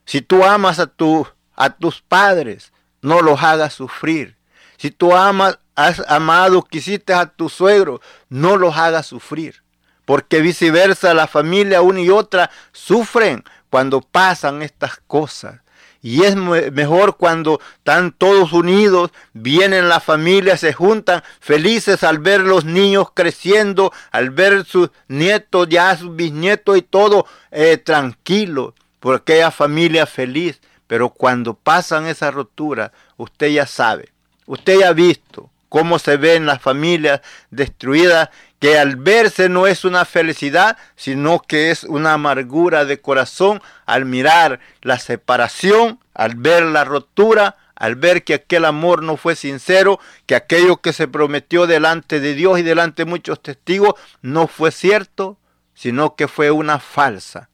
Si 0.05 0.21
tú 0.21 0.43
amas 0.45 0.79
a, 0.79 0.87
tu, 0.87 1.27
a 1.57 1.71
tus 1.71 2.01
padres, 2.01 2.71
no 3.01 3.21
los 3.21 3.43
hagas 3.43 3.73
sufrir. 3.73 4.37
Si 4.77 4.91
tú 4.91 5.15
amas, 5.15 5.59
has 5.75 6.01
amado, 6.07 6.61
quisiste 6.61 7.13
a 7.13 7.25
tu 7.25 7.49
suegro, 7.49 7.99
no 8.29 8.55
los 8.57 8.77
hagas 8.77 9.07
sufrir. 9.07 9.63
Porque 10.05 10.39
viceversa, 10.39 11.13
la 11.13 11.27
familia 11.27 11.81
una 11.81 11.99
y 11.99 12.09
otra 12.09 12.49
sufren 12.71 13.43
cuando 13.69 13.99
pasan 14.01 14.61
estas 14.61 15.01
cosas. 15.07 15.59
Y 16.01 16.23
es 16.23 16.35
me- 16.35 16.71
mejor 16.71 17.17
cuando 17.17 17.59
están 17.79 18.11
todos 18.11 18.53
unidos, 18.53 19.11
vienen 19.33 19.89
las 19.89 20.03
familias, 20.03 20.61
se 20.61 20.71
juntan 20.71 21.23
felices 21.41 22.03
al 22.03 22.19
ver 22.19 22.41
los 22.41 22.63
niños 22.63 23.07
creciendo, 23.13 23.91
al 24.11 24.29
ver 24.29 24.63
sus 24.63 24.89
nietos, 25.07 25.67
ya 25.69 25.97
sus 25.97 26.15
bisnietos 26.15 26.77
y 26.77 26.83
todo 26.83 27.25
eh, 27.51 27.77
tranquilo, 27.77 28.75
por 28.99 29.15
aquella 29.15 29.51
familia 29.51 30.05
feliz. 30.05 30.61
Pero 30.87 31.09
cuando 31.09 31.53
pasan 31.53 32.07
esa 32.07 32.31
rotura, 32.31 32.91
usted 33.17 33.47
ya 33.47 33.67
sabe, 33.67 34.09
usted 34.45 34.79
ya 34.79 34.89
ha 34.89 34.93
visto 34.93 35.49
cómo 35.69 35.99
se 35.99 36.17
ven 36.17 36.45
las 36.45 36.61
familias 36.61 37.21
destruidas, 37.51 38.29
que 38.59 38.79
al 38.79 38.95
verse 38.95 39.49
no 39.49 39.67
es 39.67 39.85
una 39.85 40.05
felicidad, 40.05 40.77
sino 40.95 41.39
que 41.39 41.69
es 41.69 41.83
una 41.83 42.13
amargura 42.13 42.85
de 42.85 42.99
corazón 42.99 43.61
al 43.85 44.05
mirar 44.05 44.59
la 44.81 44.97
separación, 44.97 45.99
al 46.13 46.35
ver 46.35 46.63
la 46.63 46.83
rotura, 46.83 47.57
al 47.75 47.95
ver 47.95 48.23
que 48.23 48.33
aquel 48.33 48.65
amor 48.65 49.03
no 49.03 49.17
fue 49.17 49.35
sincero, 49.35 49.99
que 50.25 50.35
aquello 50.35 50.77
que 50.77 50.93
se 50.93 51.07
prometió 51.07 51.67
delante 51.67 52.19
de 52.19 52.33
Dios 52.33 52.57
y 52.57 52.63
delante 52.63 53.03
de 53.03 53.11
muchos 53.11 53.43
testigos 53.43 53.93
no 54.23 54.47
fue 54.47 54.71
cierto, 54.71 55.37
sino 55.75 56.15
que 56.15 56.27
fue 56.27 56.49
una 56.49 56.79
falsa, 56.79 57.49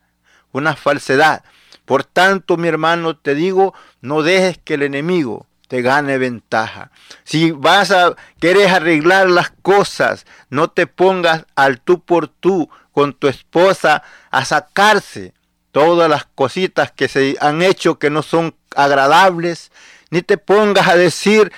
una 0.53 0.77
falsedad. 0.77 1.43
Por 1.85 2.03
tanto, 2.03 2.57
mi 2.57 2.67
hermano, 2.67 3.15
te 3.15 3.35
digo, 3.35 3.73
no 4.01 4.23
dejes 4.23 4.57
que 4.57 4.75
el 4.75 4.83
enemigo 4.83 5.47
te 5.67 5.81
gane 5.81 6.17
ventaja. 6.17 6.91
Si 7.23 7.51
vas 7.51 7.91
a 7.91 8.15
querer 8.39 8.69
arreglar 8.69 9.29
las 9.29 9.51
cosas, 9.61 10.25
no 10.49 10.69
te 10.69 10.87
pongas 10.87 11.45
al 11.55 11.81
tú 11.81 11.99
por 11.99 12.27
tú 12.27 12.69
con 12.91 13.13
tu 13.13 13.27
esposa 13.27 14.03
a 14.29 14.45
sacarse 14.45 15.33
todas 15.71 16.09
las 16.09 16.25
cositas 16.35 16.91
que 16.91 17.07
se 17.07 17.35
han 17.41 17.63
hecho 17.63 17.97
que 17.97 18.11
no 18.11 18.21
son 18.21 18.55
agradables, 18.75 19.71
ni 20.11 20.21
te 20.21 20.37
pongas 20.37 20.87
a 20.87 20.95
decir 20.95 21.51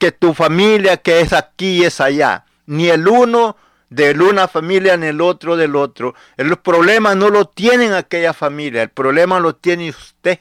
que 0.00 0.10
tu 0.10 0.34
familia 0.34 0.96
que 0.96 1.20
es 1.20 1.32
aquí 1.32 1.78
y 1.78 1.84
es 1.84 2.00
allá, 2.00 2.44
ni 2.66 2.88
el 2.88 3.06
uno 3.06 3.56
de 3.90 4.12
una 4.12 4.48
familia 4.48 4.96
ni 4.96 5.08
el 5.08 5.20
otro 5.20 5.56
del 5.56 5.76
otro. 5.76 6.14
El 6.36 6.56
problema 6.56 7.14
no 7.14 7.28
lo 7.28 7.46
tienen 7.46 7.92
aquella 7.92 8.32
familia, 8.32 8.82
el 8.82 8.90
problema 8.90 9.40
lo 9.40 9.54
tiene 9.56 9.90
usted. 9.90 10.38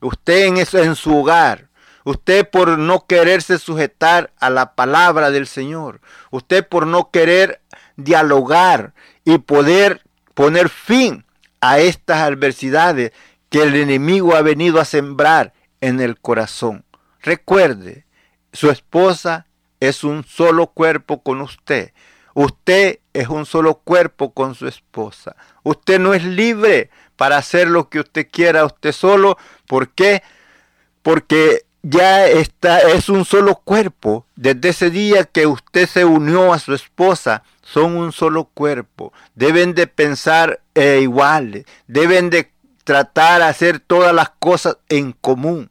Usted 0.00 0.46
en, 0.46 0.56
eso, 0.58 0.78
en 0.78 0.94
su 0.94 1.16
hogar. 1.16 1.68
Usted 2.04 2.48
por 2.48 2.78
no 2.78 3.06
quererse 3.06 3.58
sujetar 3.58 4.32
a 4.38 4.50
la 4.50 4.74
palabra 4.74 5.30
del 5.30 5.46
Señor. 5.46 6.00
Usted 6.30 6.66
por 6.66 6.86
no 6.86 7.10
querer 7.10 7.60
dialogar 7.96 8.92
y 9.24 9.38
poder 9.38 10.02
poner 10.34 10.68
fin 10.68 11.24
a 11.60 11.78
estas 11.78 12.18
adversidades 12.18 13.12
que 13.48 13.62
el 13.62 13.74
enemigo 13.74 14.36
ha 14.36 14.42
venido 14.42 14.80
a 14.80 14.84
sembrar 14.84 15.52
en 15.80 16.00
el 16.00 16.18
corazón. 16.20 16.84
Recuerde, 17.22 18.06
su 18.52 18.70
esposa 18.70 19.46
es 19.80 20.04
un 20.04 20.24
solo 20.24 20.68
cuerpo 20.68 21.22
con 21.22 21.40
usted. 21.40 21.92
Usted 22.36 22.98
es 23.14 23.28
un 23.28 23.46
solo 23.46 23.76
cuerpo 23.76 24.34
con 24.34 24.54
su 24.54 24.68
esposa. 24.68 25.36
Usted 25.62 25.98
no 25.98 26.12
es 26.12 26.22
libre 26.22 26.90
para 27.16 27.38
hacer 27.38 27.66
lo 27.66 27.88
que 27.88 28.00
usted 28.00 28.28
quiera 28.30 28.66
usted 28.66 28.92
solo. 28.92 29.38
¿Por 29.66 29.88
qué? 29.88 30.22
Porque 31.00 31.64
ya 31.80 32.26
está, 32.26 32.80
es 32.80 33.08
un 33.08 33.24
solo 33.24 33.54
cuerpo. 33.54 34.26
Desde 34.36 34.68
ese 34.68 34.90
día 34.90 35.24
que 35.24 35.46
usted 35.46 35.88
se 35.88 36.04
unió 36.04 36.52
a 36.52 36.58
su 36.58 36.74
esposa, 36.74 37.42
son 37.62 37.96
un 37.96 38.12
solo 38.12 38.44
cuerpo. 38.44 39.14
Deben 39.34 39.74
de 39.74 39.86
pensar 39.86 40.60
eh, 40.74 40.98
iguales. 41.00 41.64
Deben 41.86 42.28
de 42.28 42.52
tratar 42.84 43.40
de 43.40 43.46
hacer 43.46 43.80
todas 43.80 44.14
las 44.14 44.28
cosas 44.38 44.76
en 44.90 45.12
común. 45.12 45.70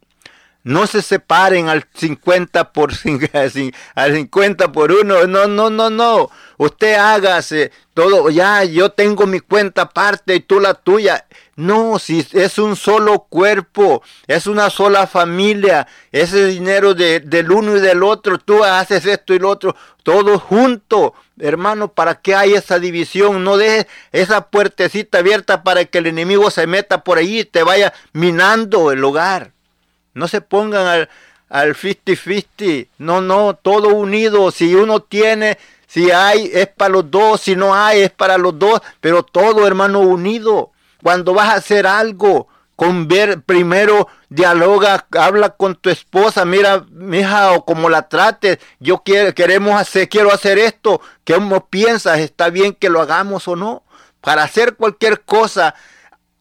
No 0.66 0.88
se 0.88 1.04
separen 1.04 1.70
al 1.70 1.86
50 1.94 2.74
por 2.74 2.92
al 3.96 4.14
50 4.14 4.72
por 4.72 4.92
uno. 4.92 5.28
No, 5.28 5.48
no, 5.48 5.70
no, 5.70 5.92
no. 5.92 6.32
Usted 6.58 6.96
hágase 6.96 7.72
todo. 7.94 8.32
Ya, 8.32 8.64
yo 8.64 8.90
tengo 8.90 9.28
mi 9.28 9.42
cuenta 9.42 9.84
aparte 9.84 10.34
y 10.34 10.40
tú 10.40 10.60
la 10.60 10.74
tuya. 10.74 11.28
No, 11.56 12.00
si 12.00 12.26
es 12.34 12.58
un 12.58 12.76
solo 12.76 13.28
cuerpo, 13.30 14.02
es 14.26 14.48
una 14.48 14.72
sola 14.72 15.06
familia, 15.06 15.88
ese 16.12 16.48
dinero 16.48 16.96
de, 16.96 17.20
del 17.20 17.52
uno 17.52 17.78
y 17.78 17.80
del 17.80 18.02
otro, 18.04 18.40
tú 18.40 18.64
haces 18.64 19.06
esto 19.06 19.34
y 19.34 19.40
lo 19.40 19.50
otro, 19.52 19.74
todo 20.04 20.38
junto, 20.38 21.14
hermano, 21.40 21.94
¿para 21.94 22.16
qué 22.16 22.36
hay 22.36 22.56
esa 22.56 22.78
división? 22.80 23.46
No 23.46 23.56
dejes 23.56 23.88
esa 24.12 24.50
puertecita 24.50 25.20
abierta 25.20 25.64
para 25.64 25.86
que 25.86 26.00
el 26.00 26.08
enemigo 26.08 26.52
se 26.52 26.68
meta 26.68 27.06
por 27.06 27.20
ahí 27.20 27.40
y 27.40 27.46
te 27.46 27.64
vaya 27.64 27.94
minando 28.12 28.92
el 28.92 29.02
hogar. 29.02 29.55
No 30.16 30.28
se 30.28 30.42
pongan 30.42 30.88
al, 30.88 31.10
al 31.50 31.76
50-50. 31.76 32.88
No, 32.98 33.22
no, 33.22 33.54
todo 33.54 33.90
unido. 33.90 34.50
Si 34.50 34.74
uno 34.74 35.02
tiene, 35.02 35.60
si 35.86 36.10
hay, 36.10 36.50
es 36.52 36.68
para 36.68 36.90
los 36.90 37.12
dos. 37.12 37.42
Si 37.42 37.56
no 37.56 37.76
hay, 37.76 38.02
es 38.02 38.12
para 38.12 38.40
los 38.40 38.58
dos. 38.58 38.82
Pero 39.00 39.22
todo, 39.22 39.68
hermano, 39.68 40.00
unido. 40.00 40.72
Cuando 41.04 41.36
vas 41.36 41.50
a 41.50 41.58
hacer 41.58 41.86
algo, 41.86 42.48
con 42.76 43.08
ver, 43.08 43.42
primero 43.42 44.08
dialoga, 44.30 45.08
habla 45.12 45.52
con 45.52 45.76
tu 45.76 45.90
esposa, 45.90 46.46
mira, 46.46 46.86
mija, 46.92 47.54
o 47.54 47.64
como 47.64 47.90
la 47.90 48.10
trates, 48.10 48.60
yo 48.80 49.02
quiero, 49.04 49.34
queremos 49.34 49.80
hacer, 49.80 50.10
quiero 50.10 50.34
hacer 50.34 50.58
esto, 50.58 51.02
¿cómo 51.26 51.68
piensas? 51.68 52.20
¿Está 52.20 52.50
bien 52.50 52.74
que 52.74 52.90
lo 52.90 53.02
hagamos 53.02 53.48
o 53.48 53.56
no? 53.56 53.84
Para 54.20 54.44
hacer 54.44 54.76
cualquier 54.76 55.22
cosa, 55.22 55.76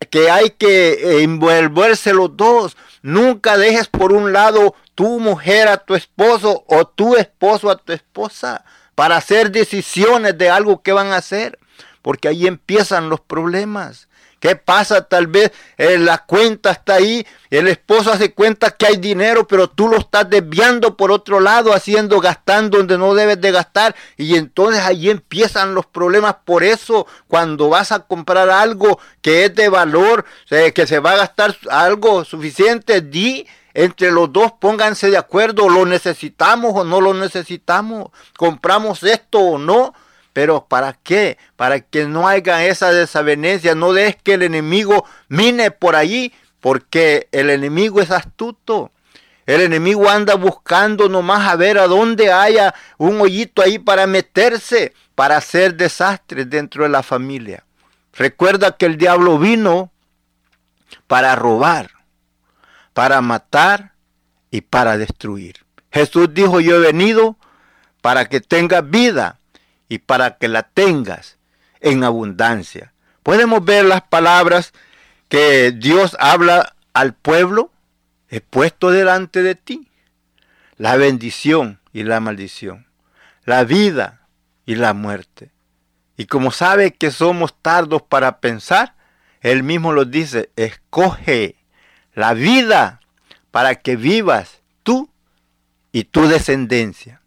que 0.09 0.31
hay 0.31 0.51
que 0.51 0.93
eh, 0.93 1.23
envolverse 1.23 2.13
los 2.13 2.37
dos. 2.37 2.77
Nunca 3.03 3.57
dejes 3.57 3.89
por 3.89 4.13
un 4.13 4.33
lado 4.33 4.75
tu 4.95 5.21
mujer 5.21 5.69
a 5.69 5.79
tu 5.79 5.95
esposo 5.95 6.65
o 6.67 6.87
tu 6.87 7.17
esposo 7.17 7.71
a 7.71 7.77
tu 7.77 7.93
esposa 7.93 8.65
para 8.95 9.17
hacer 9.17 9.51
decisiones 9.51 10.39
de 10.39 10.51
algo 10.51 10.83
que 10.83 10.93
van 10.93 11.09
a 11.09 11.17
hacer, 11.17 11.59
porque 12.03 12.29
ahí 12.29 12.47
empiezan 12.47 13.09
los 13.09 13.21
problemas. 13.21 14.09
¿Qué 14.45 14.57
pasa? 14.57 15.09
Tal 15.09 15.26
vez 15.26 15.53
eh, 15.78 15.97
la 15.97 16.18
cuenta 16.18 16.72
está 16.72 16.97
ahí, 16.97 17.26
el 17.49 17.66
esposo 17.66 18.12
hace 18.12 18.34
cuenta 18.34 18.72
que 18.72 18.84
hay 18.84 18.99
dinero, 18.99 19.49
pero 19.49 19.70
tú 19.70 19.88
lo 19.88 19.97
estás 19.97 20.28
desviando 20.28 20.99
por 20.99 21.11
otro 21.11 21.40
lado, 21.40 21.72
haciendo, 21.72 22.20
gastando 22.20 22.76
donde 22.76 22.99
no 22.99 23.14
debes 23.14 23.40
de 23.40 23.53
gastar. 23.53 23.97
Y 24.18 24.36
entonces 24.36 24.82
ahí 24.82 25.09
empiezan 25.09 25.74
los 25.74 25.86
problemas. 25.86 26.36
Por 26.45 26.62
eso, 26.62 27.07
cuando 27.26 27.70
vas 27.70 27.90
a 27.90 28.01
comprar 28.01 28.51
algo 28.51 29.01
que 29.22 29.47
es 29.47 29.55
de 29.55 29.70
valor, 29.70 30.26
eh, 30.51 30.72
que 30.74 30.86
se 30.86 30.99
va 30.99 31.12
a 31.12 31.16
gastar 31.16 31.57
algo 31.70 32.26
suficiente, 32.26 33.01
di 33.01 33.47
entre 33.72 34.11
los 34.11 34.30
dos 34.30 34.53
pónganse 34.61 35.09
de 35.09 35.16
acuerdo, 35.16 35.70
lo 35.70 35.86
necesitamos 35.86 36.72
o 36.74 36.84
no 36.84 37.01
lo 37.01 37.14
necesitamos, 37.14 38.11
compramos 38.36 39.05
esto 39.05 39.38
o 39.38 39.59
no. 39.59 39.95
Pero 40.35 40.66
¿para 40.68 40.93
qué? 40.93 41.39
Para 41.55 41.80
que 41.80 42.07
no 42.07 42.26
haya 42.26 42.66
esa 42.66 42.93
desavenencia, 42.93 43.76
no 43.76 43.93
dejes 43.93 44.16
que 44.20 44.35
el 44.35 44.43
enemigo 44.43 45.07
mine 45.28 45.70
por 45.70 45.95
allí, 45.95 46.35
porque 46.61 47.28
el 47.30 47.51
enemigo 47.51 48.01
es 48.01 48.11
astuto. 48.11 48.91
El 49.47 49.61
enemigo 49.61 50.11
anda 50.11 50.35
buscando 50.35 51.09
nomás 51.09 51.49
a 51.49 51.55
ver 51.55 51.78
a 51.78 51.87
dónde 51.87 52.32
haya 52.32 52.74
un 52.99 53.20
hoyito 53.20 53.62
ahí 53.62 53.78
para 53.78 54.09
meterse, 54.09 54.93
para 55.14 55.37
hacer 55.37 55.76
desastres 55.76 56.51
dentro 56.51 56.82
de 56.82 56.89
la 56.89 57.05
familia. 57.05 57.64
Recuerda 58.12 58.76
que 58.76 58.87
el 58.87 58.97
diablo 58.97 59.39
vino 59.39 59.93
para 61.07 61.37
robar, 61.37 61.91
para 62.93 63.20
matar 63.20 63.93
y 64.51 64.62
para 64.62 64.99
destruir. 64.99 65.64
Jesús 65.93 66.35
dijo, 66.35 66.59
yo 66.59 66.74
he 66.76 66.80
venido 66.80 67.37
para 68.01 68.24
que 68.28 68.41
tengas 68.41 68.89
vida 68.91 69.39
y 69.89 69.99
para 69.99 70.39
que 70.39 70.49
la 70.49 70.62
tengas 70.62 71.39
en 71.80 72.05
abundancia. 72.05 72.93
Podemos 73.22 73.64
ver 73.64 73.85
las 73.85 74.03
palabras 74.03 74.72
que 75.28 75.72
Dios 75.72 76.16
habla 76.18 76.74
al 76.93 77.14
pueblo 77.14 77.70
he 78.28 78.41
puesto 78.41 78.91
delante 78.91 79.43
de 79.43 79.55
ti 79.55 79.89
la 80.76 80.97
bendición 80.97 81.80
y 81.93 82.03
la 82.03 82.18
maldición, 82.18 82.87
la 83.45 83.62
vida 83.64 84.26
y 84.66 84.74
la 84.74 84.93
muerte. 84.93 85.53
Y 86.16 86.26
como 86.26 86.51
sabe 86.51 86.95
que 86.95 87.11
somos 87.12 87.55
tardos 87.61 88.03
para 88.03 88.41
pensar, 88.41 88.95
él 89.41 89.62
mismo 89.62 89.93
lo 89.93 90.05
dice, 90.05 90.51
escoge 90.57 91.57
la 92.14 92.35
vida 92.35 93.01
para 93.51 93.76
que 93.76 93.95
vivas 93.95 94.62
tú 94.82 95.09
y 95.93 96.05
tu 96.05 96.26
descendencia. 96.26 97.20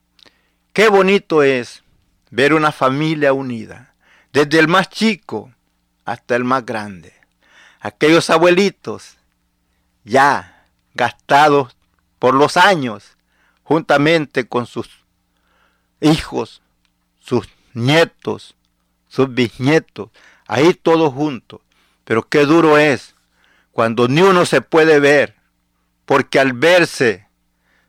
Qué 0.73 0.89
bonito 0.89 1.43
es 1.43 1.83
ver 2.29 2.53
una 2.53 2.71
familia 2.71 3.33
unida, 3.33 3.93
desde 4.33 4.59
el 4.59 4.67
más 4.67 4.89
chico 4.89 5.51
hasta 6.05 6.35
el 6.35 6.43
más 6.43 6.65
grande. 6.65 7.13
Aquellos 7.79 8.29
abuelitos 8.29 9.17
ya 10.03 10.65
gastados 10.93 11.75
por 12.19 12.33
los 12.33 12.57
años, 12.57 13.17
juntamente 13.63 14.47
con 14.47 14.65
sus 14.65 14.89
hijos, 16.01 16.61
sus 17.19 17.47
nietos, 17.73 18.55
sus 19.07 19.33
bisnietos, 19.33 20.09
ahí 20.47 20.73
todos 20.73 21.13
juntos. 21.13 21.61
Pero 22.03 22.27
qué 22.27 22.45
duro 22.45 22.77
es 22.77 23.15
cuando 23.71 24.07
ni 24.07 24.21
uno 24.21 24.45
se 24.45 24.61
puede 24.61 24.99
ver, 24.99 25.35
porque 26.05 26.39
al 26.39 26.53
verse 26.53 27.27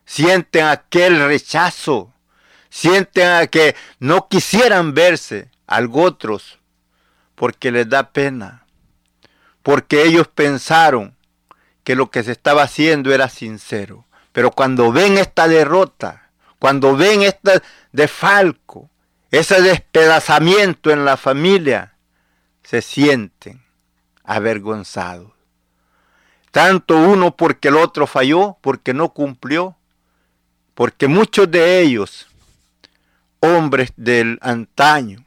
sienten 0.05 0.65
aquel 0.65 1.19
rechazo, 1.19 2.13
sienten 2.69 3.27
a 3.27 3.47
que 3.47 3.75
no 3.99 4.27
quisieran 4.27 4.93
verse 4.93 5.49
al 5.67 5.89
otros, 5.91 6.59
porque 7.35 7.71
les 7.71 7.89
da 7.89 8.11
pena, 8.11 8.65
porque 9.63 10.03
ellos 10.03 10.27
pensaron 10.27 11.15
que 11.83 11.95
lo 11.95 12.11
que 12.11 12.23
se 12.23 12.31
estaba 12.31 12.63
haciendo 12.63 13.13
era 13.13 13.29
sincero. 13.29 14.05
Pero 14.31 14.51
cuando 14.51 14.91
ven 14.91 15.17
esta 15.17 15.47
derrota, 15.47 16.29
cuando 16.59 16.95
ven 16.95 17.23
este 17.23 17.61
desfalco, 17.91 18.89
ese 19.31 19.61
despedazamiento 19.61 20.91
en 20.91 21.05
la 21.05 21.17
familia, 21.17 21.95
se 22.63 22.81
sienten 22.81 23.63
avergonzados. 24.23 25.31
Tanto 26.51 26.97
uno 26.97 27.35
porque 27.35 27.69
el 27.69 27.77
otro 27.77 28.07
falló, 28.07 28.57
porque 28.61 28.93
no 28.93 29.09
cumplió, 29.09 29.75
porque 30.73 31.07
muchos 31.07 31.49
de 31.49 31.81
ellos, 31.81 32.28
hombres 33.39 33.93
del 33.95 34.39
antaño, 34.41 35.25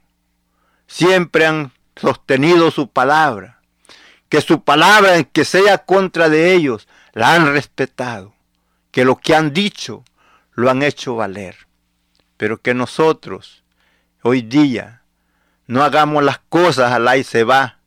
siempre 0.86 1.46
han 1.46 1.72
sostenido 1.96 2.70
su 2.70 2.88
palabra, 2.88 3.60
que 4.28 4.40
su 4.40 4.62
palabra 4.62 5.16
en 5.16 5.24
que 5.24 5.44
sea 5.44 5.78
contra 5.78 6.28
de 6.28 6.54
ellos, 6.54 6.88
la 7.12 7.34
han 7.34 7.52
respetado, 7.52 8.34
que 8.90 9.04
lo 9.04 9.16
que 9.16 9.34
han 9.34 9.52
dicho 9.52 10.04
lo 10.52 10.70
han 10.70 10.82
hecho 10.82 11.16
valer, 11.16 11.56
pero 12.36 12.60
que 12.60 12.74
nosotros 12.74 13.62
hoy 14.22 14.42
día 14.42 15.02
no 15.66 15.82
hagamos 15.82 16.22
las 16.22 16.38
cosas 16.48 16.92
al 16.92 17.18
y 17.18 17.24
se 17.24 17.44
va, 17.44 17.78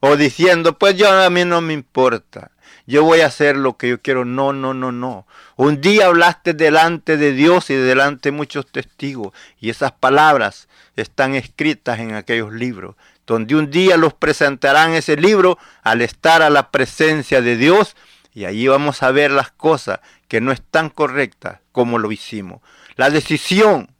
o 0.00 0.16
diciendo, 0.16 0.78
pues 0.78 0.96
yo 0.96 1.10
a 1.10 1.30
mí 1.30 1.44
no 1.44 1.60
me 1.60 1.72
importa, 1.72 2.50
yo 2.86 3.04
voy 3.04 3.20
a 3.20 3.26
hacer 3.26 3.56
lo 3.56 3.76
que 3.76 3.88
yo 3.88 4.00
quiero. 4.00 4.24
No, 4.24 4.52
no, 4.52 4.74
no, 4.74 4.92
no. 4.92 5.26
Un 5.56 5.80
día 5.80 6.06
hablaste 6.06 6.54
delante 6.54 7.16
de 7.16 7.32
Dios 7.32 7.70
y 7.70 7.74
delante 7.74 8.30
de 8.30 8.36
muchos 8.36 8.66
testigos, 8.66 9.32
y 9.60 9.70
esas 9.70 9.92
palabras 9.92 10.68
están 10.96 11.34
escritas 11.34 11.98
en 12.00 12.14
aquellos 12.14 12.52
libros, 12.52 12.96
donde 13.26 13.54
un 13.54 13.70
día 13.70 13.96
los 13.96 14.14
presentarán 14.14 14.92
ese 14.92 15.16
libro 15.16 15.58
al 15.82 16.02
estar 16.02 16.42
a 16.42 16.50
la 16.50 16.70
presencia 16.70 17.40
de 17.40 17.56
Dios, 17.56 17.96
y 18.34 18.46
allí 18.46 18.66
vamos 18.66 19.02
a 19.02 19.10
ver 19.10 19.30
las 19.30 19.50
cosas 19.50 20.00
que 20.28 20.40
no 20.40 20.52
están 20.52 20.88
correctas 20.88 21.60
como 21.70 21.98
lo 21.98 22.10
hicimos. 22.10 22.60
La 22.96 23.10
decisión 23.10 23.90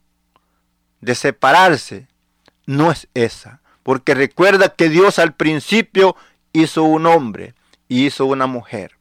de 1.01 1.14
separarse 1.14 2.09
no 2.66 2.91
es 2.91 3.09
esa, 3.14 3.61
porque 3.83 4.14
recuerda 4.14 4.70
que 4.70 4.89
Dios 4.89 5.18
al 5.18 5.35
principio 5.35 6.16
hizo 6.53 6.85
un 6.85 7.07
hombre 7.07 7.55
hizo 8.01 8.26
una 8.26 8.47
mujer. 8.47 8.93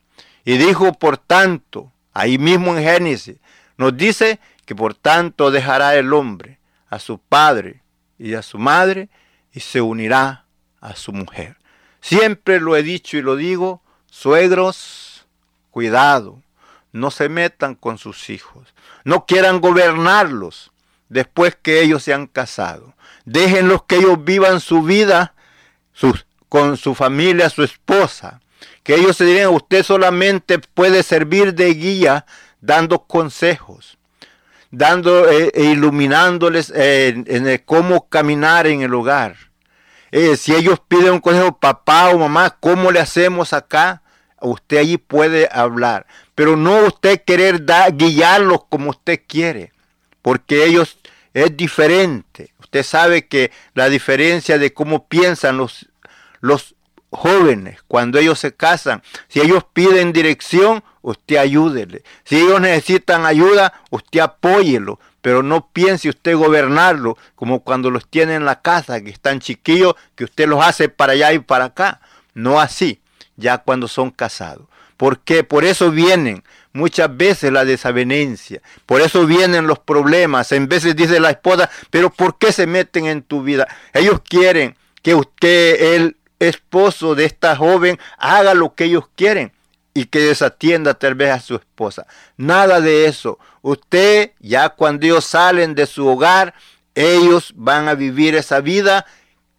Y 0.44 0.58
dijo, 0.58 0.94
por 0.94 1.18
tanto, 1.18 1.92
ahí 2.14 2.38
mismo 2.38 2.76
en 2.76 2.84
Génesis, 2.84 3.38
nos 3.78 3.96
dice 3.96 4.40
que 4.66 4.76
por 4.76 4.94
tanto 4.94 5.52
dejará 5.52 5.96
el 5.96 6.14
hombre 6.14 6.60
a 6.90 7.00
su 7.00 7.20
padre 7.20 7.82
y 8.18 8.34
a 8.34 8.42
su 8.42 8.58
madre 8.58 9.10
y 9.54 9.60
se 9.60 9.82
unirá 9.82 10.46
a 10.80 10.96
su 10.96 11.14
mujer. 11.14 11.58
Siempre 12.02 12.60
lo 12.60 12.76
he 12.76 12.84
dicho 12.84 13.18
y 13.18 13.22
lo 13.22 13.36
digo, 13.36 13.82
suegros, 14.10 15.26
cuidado, 15.70 16.42
no 16.92 17.12
se 17.12 17.30
metan 17.30 17.76
con 17.76 17.98
sus 17.98 18.30
hijos, 18.30 18.74
no 19.04 19.26
quieran 19.26 19.62
gobernarlos 19.62 20.72
después 21.10 21.58
que 21.62 21.82
ellos 21.82 22.04
se 22.04 22.14
han 22.14 22.28
casado. 22.28 22.94
Déjenlos 23.26 23.84
que 23.84 23.98
ellos 23.98 24.24
vivan 24.24 24.60
su 24.60 24.82
vida 24.82 25.34
sus, 25.94 26.26
con 26.50 26.78
su 26.78 26.96
familia, 26.96 27.50
su 27.50 27.64
esposa. 27.64 28.42
Que 28.92 28.98
ellos 28.98 29.16
se 29.16 29.24
digan, 29.24 29.54
usted 29.54 29.84
solamente 29.84 30.60
puede 30.60 31.02
servir 31.02 31.54
de 31.54 31.74
guía 31.76 32.26
dando 32.60 33.08
consejos, 33.08 33.98
dando 34.70 35.32
eh, 35.32 35.50
e 35.54 35.64
iluminándoles 35.64 36.74
eh, 36.76 37.24
en, 37.26 37.64
cómo 37.66 38.10
caminar 38.10 38.68
en 38.68 38.82
el 38.82 38.94
hogar. 38.94 39.38
Eh, 40.12 40.36
si 40.36 40.54
ellos 40.54 40.82
piden 40.86 41.14
un 41.14 41.20
consejo, 41.22 41.58
papá 41.58 42.10
o 42.10 42.18
mamá, 42.18 42.58
¿cómo 42.60 42.92
le 42.92 43.00
hacemos 43.00 43.54
acá? 43.54 44.02
Usted 44.42 44.80
allí 44.80 44.98
puede 44.98 45.48
hablar, 45.50 46.06
pero 46.36 46.58
no 46.58 46.86
usted 46.86 47.22
querer 47.24 47.64
guiarlos 47.94 48.66
como 48.68 48.90
usted 48.90 49.22
quiere, 49.26 49.72
porque 50.22 50.66
ellos 50.66 51.00
es 51.34 51.56
diferente. 51.56 52.54
Usted 52.60 52.84
sabe 52.84 53.26
que 53.26 53.52
la 53.74 53.88
diferencia 53.88 54.58
de 54.58 54.74
cómo 54.74 55.08
piensan 55.08 55.56
los, 55.56 55.88
los 56.42 56.76
jóvenes 57.12 57.82
cuando 57.88 58.18
ellos 58.18 58.40
se 58.40 58.54
casan, 58.54 59.04
si 59.28 59.42
ellos 59.42 59.64
piden 59.74 60.14
dirección, 60.14 60.84
usted 61.02 61.38
ayúdele. 61.38 62.04
Si 62.24 62.38
ellos 62.38 62.60
necesitan 62.60 63.26
ayuda, 63.26 63.74
usted 63.90 64.22
apóyelo. 64.22 65.00
Pero 65.22 65.44
no 65.44 65.68
piense 65.72 66.10
usted 66.10 66.36
gobernarlo 66.36 67.16
como 67.36 67.60
cuando 67.60 67.92
los 67.92 68.08
tiene 68.08 68.34
en 68.34 68.46
la 68.46 68.62
casa, 68.62 69.02
que 69.02 69.12
están 69.12 69.40
chiquillos, 69.40 69.94
que 70.16 70.24
usted 70.24 70.48
los 70.48 70.66
hace 70.66 70.90
para 70.90 71.14
allá 71.14 71.32
y 71.34 71.40
para 71.40 71.66
acá. 71.66 72.02
No 72.34 72.60
así, 72.60 73.00
ya 73.36 73.60
cuando 73.60 73.88
son 73.88 74.10
casados. 74.10 74.66
¿Por 74.98 75.20
qué? 75.20 75.44
Por 75.44 75.64
eso 75.64 75.92
vienen 75.92 76.44
muchas 76.74 77.16
veces 77.16 77.52
la 77.52 77.66
desavenencia. 77.66 78.62
Por 78.86 79.02
eso 79.02 79.26
vienen 79.28 79.68
los 79.68 79.80
problemas. 79.80 80.52
En 80.52 80.68
veces 80.68 80.96
dice 80.96 81.20
la 81.20 81.32
esposa, 81.32 81.70
pero 81.92 82.10
¿por 82.10 82.38
qué 82.38 82.52
se 82.52 82.66
meten 82.66 83.06
en 83.06 83.22
tu 83.22 83.44
vida? 83.44 83.68
Ellos 83.94 84.22
quieren 84.28 84.76
que 85.04 85.14
usted, 85.14 85.96
el 85.96 86.18
esposo 86.42 87.16
de 87.16 87.26
esta 87.26 87.56
joven, 87.56 88.00
haga 88.18 88.54
lo 88.54 88.74
que 88.74 88.86
ellos 88.86 89.06
quieren 89.16 89.54
y 89.94 90.06
que 90.06 90.20
desatienda 90.20 90.94
tal 90.94 91.16
vez 91.16 91.32
a 91.32 91.40
su 91.40 91.56
esposa. 91.56 92.08
Nada 92.38 92.82
de 92.82 93.06
eso. 93.06 93.40
Usted, 93.62 94.32
ya 94.40 94.70
cuando 94.70 95.06
ellos 95.06 95.26
salen 95.26 95.76
de 95.76 95.86
su 95.86 96.08
hogar, 96.08 96.54
ellos 96.96 97.54
van 97.56 97.88
a 97.88 97.96
vivir 97.96 98.36
esa 98.36 98.60
vida, 98.60 99.06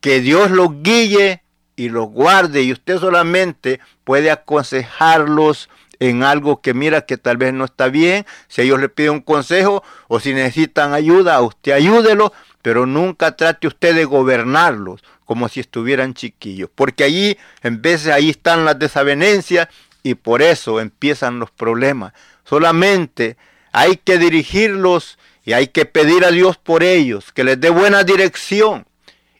que 0.01 0.21
Dios 0.21 0.51
los 0.51 0.83
guíe 0.83 1.43
y 1.77 1.89
los 1.89 2.09
guarde 2.09 2.63
y 2.63 2.73
usted 2.73 2.99
solamente 2.99 3.81
puede 4.05 4.31
aconsejarlos 4.31 5.71
en 6.01 6.25
algo 6.25 6.61
que 6.61 6.75
mira 6.75 7.03
que 7.03 7.17
tal 7.17 7.37
vez 7.37 7.53
no 7.53 7.65
está 7.65 7.89
bien, 7.89 8.27
si 8.49 8.63
ellos 8.63 8.81
le 8.81 8.89
piden 8.89 9.13
un 9.13 9.21
consejo 9.21 9.85
o 10.09 10.19
si 10.19 10.35
necesitan 10.35 10.95
ayuda, 10.95 11.41
usted 11.41 11.73
ayúdelo, 11.73 12.33
pero 12.61 12.87
nunca 12.87 13.37
trate 13.37 13.69
usted 13.69 13.95
de 13.95 14.05
gobernarlos 14.05 15.03
como 15.25 15.49
si 15.49 15.61
estuvieran 15.61 16.15
chiquillos, 16.15 16.71
porque 16.75 17.05
allí 17.05 17.39
en 17.63 17.81
de 17.83 18.13
ahí 18.13 18.31
están 18.31 18.65
las 18.65 18.79
desavenencias 18.79 19.69
y 20.03 20.15
por 20.15 20.43
eso 20.43 20.81
empiezan 20.81 21.39
los 21.39 21.51
problemas. 21.51 22.13
Solamente 22.45 23.37
hay 23.73 23.97
que 23.97 24.19
dirigirlos 24.19 25.19
y 25.45 25.53
hay 25.53 25.69
que 25.69 25.87
pedir 25.87 26.25
a 26.25 26.31
Dios 26.31 26.57
por 26.57 26.83
ellos, 26.83 27.33
que 27.33 27.45
les 27.45 27.61
dé 27.61 27.71
buena 27.71 28.05
dirección 28.05 28.87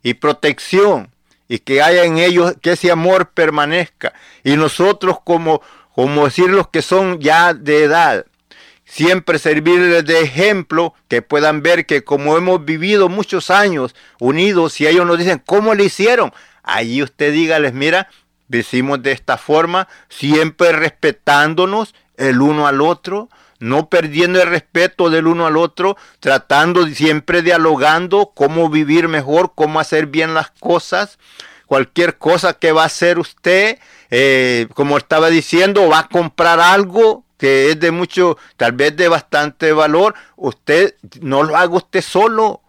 y 0.03 0.15
protección 0.15 1.11
y 1.49 1.59
que 1.59 1.83
haya 1.83 2.05
en 2.05 2.19
ellos 2.19 2.55
que 2.61 2.73
ese 2.73 2.91
amor 2.91 3.31
permanezca. 3.31 4.15
Y 4.43 4.57
nosotros 4.57 5.19
como, 5.23 5.63
como 5.95 6.25
decir 6.25 6.49
los 6.49 6.69
que 6.69 6.83
son 6.83 7.21
ya 7.21 7.55
de 7.55 7.85
edad, 7.85 8.27
siempre 8.93 9.39
servirles 9.39 10.05
de 10.05 10.21
ejemplo, 10.21 10.93
que 11.09 11.23
puedan 11.23 11.63
ver 11.63 11.87
que 11.87 12.05
como 12.05 12.37
hemos 12.37 12.63
vivido 12.63 13.09
muchos 13.09 13.49
años 13.49 13.95
unidos, 14.21 14.79
y 14.83 14.87
ellos 14.87 15.07
nos 15.07 15.17
dicen, 15.17 15.43
¿cómo 15.47 15.75
le 15.75 15.85
hicieron? 15.85 16.31
Allí 16.63 17.03
usted 17.03 17.33
dígales, 17.33 17.73
mira, 17.73 18.09
decimos 18.49 19.03
de 19.03 19.13
esta 19.13 19.39
forma, 19.39 19.89
siempre 20.11 20.73
respetándonos 20.73 21.95
el 22.19 22.43
uno 22.43 22.67
al 22.67 22.83
otro, 22.83 23.31
no 23.61 23.89
perdiendo 23.89 24.43
el 24.43 24.49
respeto 24.49 25.09
del 25.09 25.27
uno 25.27 25.47
al 25.47 25.57
otro, 25.57 25.97
tratando 26.21 26.87
siempre 26.89 27.41
dialogando 27.41 28.33
cómo 28.35 28.69
vivir 28.69 29.09
mejor, 29.09 29.53
cómo 29.55 29.81
hacer 29.81 30.07
bien 30.07 30.35
las 30.35 30.51
cosas. 30.51 31.19
cualquier 31.67 32.19
cosa 32.19 32.53
que 32.53 32.73
va 32.73 32.83
a 32.83 32.87
hacer 32.87 33.19
usted, 33.19 33.79
eh, 34.11 34.69
como 34.75 34.99
estaba 34.99 35.31
diciendo, 35.31 35.89
va 35.89 36.01
a 36.01 36.09
comprar 36.09 36.61
algo 36.61 37.25
que 37.43 37.73
es 37.73 37.81
de 37.81 37.91
mucho, 37.91 38.39
tal 38.57 38.71
vez 38.71 38.95
de 38.95 39.09
bastante 39.09 39.73
valor, 39.73 40.15
usted 40.37 40.95
no 41.21 41.43
lo 41.43 41.57
haga 41.57 41.75
usted 41.75 42.01
solo, 42.01 42.61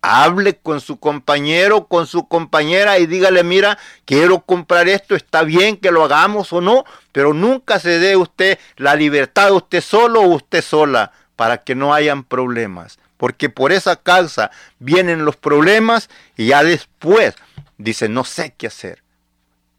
hable 0.00 0.56
con 0.56 0.80
su 0.80 0.98
compañero, 0.98 1.86
con 1.86 2.06
su 2.06 2.26
compañera 2.26 2.98
y 2.98 3.04
dígale, 3.04 3.44
mira, 3.44 3.76
quiero 4.06 4.40
comprar 4.40 4.88
esto, 4.88 5.14
está 5.14 5.42
bien 5.42 5.76
que 5.76 5.90
lo 5.90 6.02
hagamos 6.02 6.50
o 6.54 6.62
no, 6.62 6.86
pero 7.12 7.34
nunca 7.34 7.78
se 7.78 7.98
dé 7.98 8.16
usted 8.16 8.58
la 8.78 8.94
libertad 8.94 9.52
usted 9.52 9.82
solo 9.82 10.22
o 10.22 10.28
usted 10.28 10.62
sola 10.62 11.12
para 11.36 11.58
que 11.58 11.74
no 11.74 11.92
hayan 11.92 12.24
problemas. 12.24 12.98
Porque 13.18 13.50
por 13.50 13.70
esa 13.70 13.96
causa 13.96 14.50
vienen 14.78 15.26
los 15.26 15.36
problemas 15.36 16.08
y 16.38 16.46
ya 16.46 16.64
después 16.64 17.34
dice, 17.76 18.08
no 18.08 18.24
sé 18.24 18.54
qué 18.56 18.68
hacer. 18.68 19.02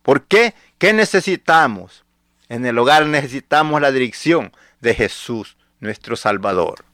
¿Por 0.04 0.26
qué? 0.26 0.54
¿Qué 0.78 0.94
necesitamos? 0.94 2.03
En 2.54 2.68
el 2.68 2.78
hogar 2.78 3.08
necesitamos 3.08 3.82
la 3.82 3.92
dirección 3.92 4.52
de 4.80 4.94
Jesús, 4.94 5.58
nuestro 5.80 6.16
Salvador. 6.16 6.86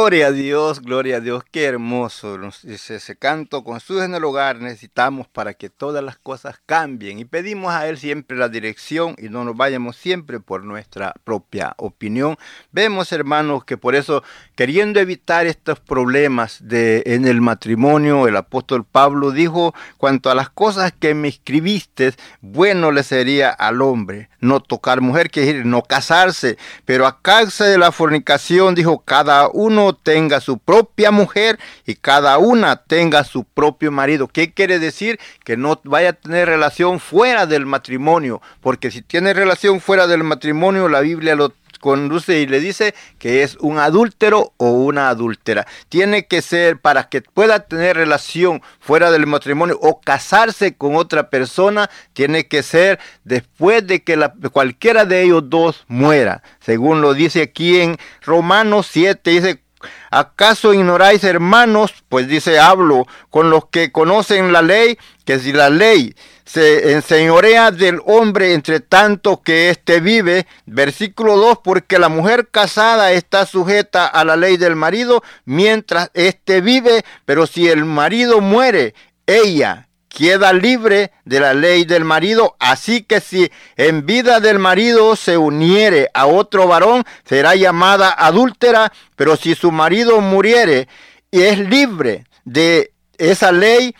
Gloria 0.00 0.28
a 0.28 0.32
Dios, 0.32 0.80
gloria 0.80 1.16
a 1.18 1.20
Dios, 1.20 1.44
qué 1.50 1.64
hermoso. 1.64 2.38
Nos 2.38 2.62
dice 2.62 2.94
ese 2.94 3.16
canto 3.16 3.62
con 3.62 3.78
en 3.90 4.14
el 4.14 4.24
hogar 4.24 4.56
necesitamos 4.56 5.28
para 5.28 5.52
que 5.52 5.68
todas 5.68 6.02
las 6.02 6.16
cosas 6.16 6.58
cambien 6.64 7.18
y 7.18 7.26
pedimos 7.26 7.74
a 7.74 7.86
Él 7.86 7.98
siempre 7.98 8.38
la 8.38 8.48
dirección 8.48 9.14
y 9.18 9.28
no 9.28 9.44
nos 9.44 9.58
vayamos 9.58 9.96
siempre 9.96 10.40
por 10.40 10.64
nuestra 10.64 11.12
propia 11.22 11.74
opinión. 11.76 12.38
Vemos, 12.72 13.12
hermanos, 13.12 13.66
que 13.66 13.76
por 13.76 13.94
eso, 13.94 14.24
queriendo 14.54 15.00
evitar 15.00 15.46
estos 15.46 15.80
problemas 15.80 16.66
de, 16.66 17.02
en 17.04 17.26
el 17.26 17.42
matrimonio, 17.42 18.26
el 18.26 18.36
apóstol 18.36 18.86
Pablo 18.90 19.32
dijo, 19.32 19.74
cuanto 19.98 20.30
a 20.30 20.34
las 20.34 20.48
cosas 20.48 20.94
que 20.98 21.12
me 21.12 21.28
escribiste, 21.28 22.14
bueno 22.40 22.90
le 22.90 23.02
sería 23.02 23.50
al 23.50 23.82
hombre 23.82 24.30
no 24.40 24.60
tocar 24.60 25.00
mujer, 25.00 25.30
que 25.30 25.40
decir, 25.40 25.66
no 25.66 25.82
casarse, 25.82 26.56
pero 26.84 27.06
a 27.06 27.20
causa 27.20 27.66
de 27.66 27.78
la 27.78 27.92
fornicación, 27.92 28.74
dijo, 28.74 29.00
cada 29.04 29.48
uno 29.48 29.89
tenga 29.94 30.40
su 30.40 30.58
propia 30.58 31.10
mujer 31.10 31.58
y 31.86 31.94
cada 31.94 32.38
una 32.38 32.76
tenga 32.84 33.24
su 33.24 33.44
propio 33.44 33.92
marido. 33.92 34.28
¿Qué 34.28 34.52
quiere 34.52 34.78
decir? 34.78 35.18
Que 35.44 35.56
no 35.56 35.80
vaya 35.84 36.10
a 36.10 36.12
tener 36.14 36.48
relación 36.48 37.00
fuera 37.00 37.46
del 37.46 37.66
matrimonio, 37.66 38.40
porque 38.60 38.90
si 38.90 39.02
tiene 39.02 39.34
relación 39.34 39.80
fuera 39.80 40.06
del 40.06 40.24
matrimonio, 40.24 40.88
la 40.88 41.00
Biblia 41.00 41.34
lo 41.34 41.52
conduce 41.80 42.40
y 42.40 42.46
le 42.46 42.60
dice 42.60 42.94
que 43.18 43.42
es 43.42 43.56
un 43.60 43.78
adúltero 43.78 44.52
o 44.58 44.70
una 44.70 45.08
adúltera. 45.08 45.66
Tiene 45.88 46.26
que 46.26 46.42
ser 46.42 46.78
para 46.78 47.08
que 47.08 47.22
pueda 47.22 47.60
tener 47.60 47.96
relación 47.96 48.62
fuera 48.78 49.10
del 49.10 49.26
matrimonio 49.26 49.78
o 49.82 50.00
casarse 50.00 50.76
con 50.76 50.94
otra 50.94 51.30
persona, 51.30 51.90
tiene 52.12 52.46
que 52.46 52.62
ser 52.62 53.00
después 53.24 53.86
de 53.86 54.04
que 54.04 54.18
cualquiera 54.52 55.04
de 55.04 55.22
ellos 55.22 55.48
dos 55.48 55.84
muera. 55.88 56.42
Según 56.60 57.00
lo 57.00 57.14
dice 57.14 57.42
aquí 57.42 57.80
en 57.80 57.96
Romanos 58.22 58.88
7, 58.90 59.30
dice 59.30 59.62
¿Acaso 60.10 60.74
ignoráis, 60.74 61.22
hermanos? 61.22 61.94
Pues 62.08 62.26
dice, 62.26 62.58
hablo 62.58 63.06
con 63.30 63.48
los 63.48 63.66
que 63.66 63.92
conocen 63.92 64.52
la 64.52 64.60
ley, 64.60 64.98
que 65.24 65.38
si 65.38 65.52
la 65.52 65.70
ley 65.70 66.14
se 66.44 66.92
enseñorea 66.92 67.70
del 67.70 68.00
hombre 68.06 68.54
entre 68.54 68.80
tanto 68.80 69.40
que 69.40 69.70
éste 69.70 70.00
vive, 70.00 70.48
versículo 70.66 71.36
2, 71.36 71.58
porque 71.62 72.00
la 72.00 72.08
mujer 72.08 72.48
casada 72.50 73.12
está 73.12 73.46
sujeta 73.46 74.06
a 74.06 74.24
la 74.24 74.36
ley 74.36 74.56
del 74.56 74.74
marido 74.74 75.22
mientras 75.44 76.10
éste 76.12 76.60
vive, 76.60 77.04
pero 77.24 77.46
si 77.46 77.68
el 77.68 77.84
marido 77.84 78.40
muere, 78.40 78.94
ella 79.26 79.86
queda 80.10 80.52
libre 80.52 81.12
de 81.24 81.40
la 81.40 81.54
ley 81.54 81.84
del 81.84 82.04
marido, 82.04 82.56
así 82.58 83.02
que 83.02 83.20
si 83.20 83.50
en 83.76 84.04
vida 84.04 84.40
del 84.40 84.58
marido 84.58 85.16
se 85.16 85.38
uniere 85.38 86.10
a 86.12 86.26
otro 86.26 86.66
varón, 86.66 87.04
será 87.24 87.54
llamada 87.54 88.12
adúltera, 88.12 88.92
pero 89.16 89.36
si 89.36 89.54
su 89.54 89.70
marido 89.70 90.20
muriere 90.20 90.88
y 91.30 91.42
es 91.42 91.58
libre 91.58 92.26
de 92.44 92.92
esa 93.16 93.52
ley, 93.52 93.94